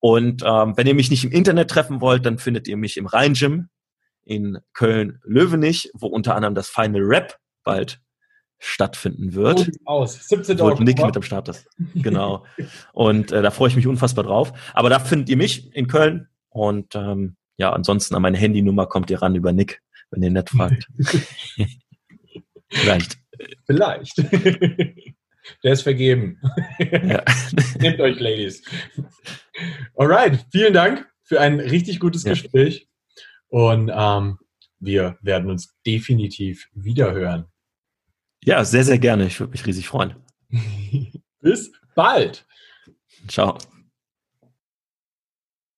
Und 0.00 0.42
ähm, 0.44 0.76
wenn 0.76 0.86
ihr 0.86 0.94
mich 0.94 1.10
nicht 1.10 1.24
im 1.24 1.30
Internet 1.30 1.70
treffen 1.70 2.00
wollt, 2.00 2.24
dann 2.24 2.38
findet 2.38 2.66
ihr 2.68 2.76
mich 2.76 2.96
im 2.96 3.06
Rhein-Gym 3.06 3.68
in 4.24 4.58
Köln-Löwenich, 4.72 5.90
wo 5.94 6.06
unter 6.06 6.34
anderem 6.34 6.54
das 6.54 6.68
Final 6.68 7.02
Rap 7.02 7.36
bald 7.64 8.00
stattfinden 8.58 9.34
wird. 9.34 9.70
Aus. 9.84 10.28
17. 10.28 10.58
Wo 10.58 10.70
Nick 10.74 11.02
mit 11.04 11.16
am 11.16 11.22
Start 11.22 11.48
ist. 11.48 11.66
Genau. 11.94 12.44
Und 12.92 13.32
äh, 13.32 13.42
da 13.42 13.50
freue 13.50 13.68
ich 13.68 13.76
mich 13.76 13.86
unfassbar 13.86 14.24
drauf. 14.24 14.52
Aber 14.74 14.90
da 14.90 14.98
findet 14.98 15.30
ihr 15.30 15.36
mich 15.36 15.74
in 15.74 15.88
Köln. 15.88 16.28
Und 16.50 16.94
ähm, 16.94 17.36
ja, 17.56 17.72
ansonsten 17.72 18.14
an 18.14 18.22
meine 18.22 18.36
Handynummer 18.36 18.86
kommt 18.86 19.10
ihr 19.10 19.20
ran 19.20 19.34
über 19.34 19.52
Nick, 19.52 19.82
wenn 20.10 20.22
ihr 20.22 20.30
nett 20.30 20.50
fragt. 20.50 20.88
Vielleicht. 22.68 23.19
Vielleicht. 23.66 24.16
Der 25.64 25.72
ist 25.72 25.82
vergeben. 25.82 26.40
Ja. 26.78 27.24
Nehmt 27.80 28.00
euch, 28.00 28.20
Ladies. 28.20 28.62
Alright, 29.96 30.46
vielen 30.52 30.74
Dank 30.74 31.08
für 31.22 31.40
ein 31.40 31.60
richtig 31.60 31.98
gutes 31.98 32.24
ja. 32.24 32.30
Gespräch. 32.30 32.88
Und 33.48 33.90
ähm, 33.92 34.38
wir 34.78 35.18
werden 35.22 35.50
uns 35.50 35.74
definitiv 35.86 36.68
wiederhören. 36.72 37.46
Ja, 38.44 38.64
sehr, 38.64 38.84
sehr 38.84 38.98
gerne. 38.98 39.26
Ich 39.26 39.38
würde 39.40 39.52
mich 39.52 39.66
riesig 39.66 39.88
freuen. 39.88 40.14
Bis 41.40 41.72
bald. 41.94 42.46
Ciao. 43.28 43.58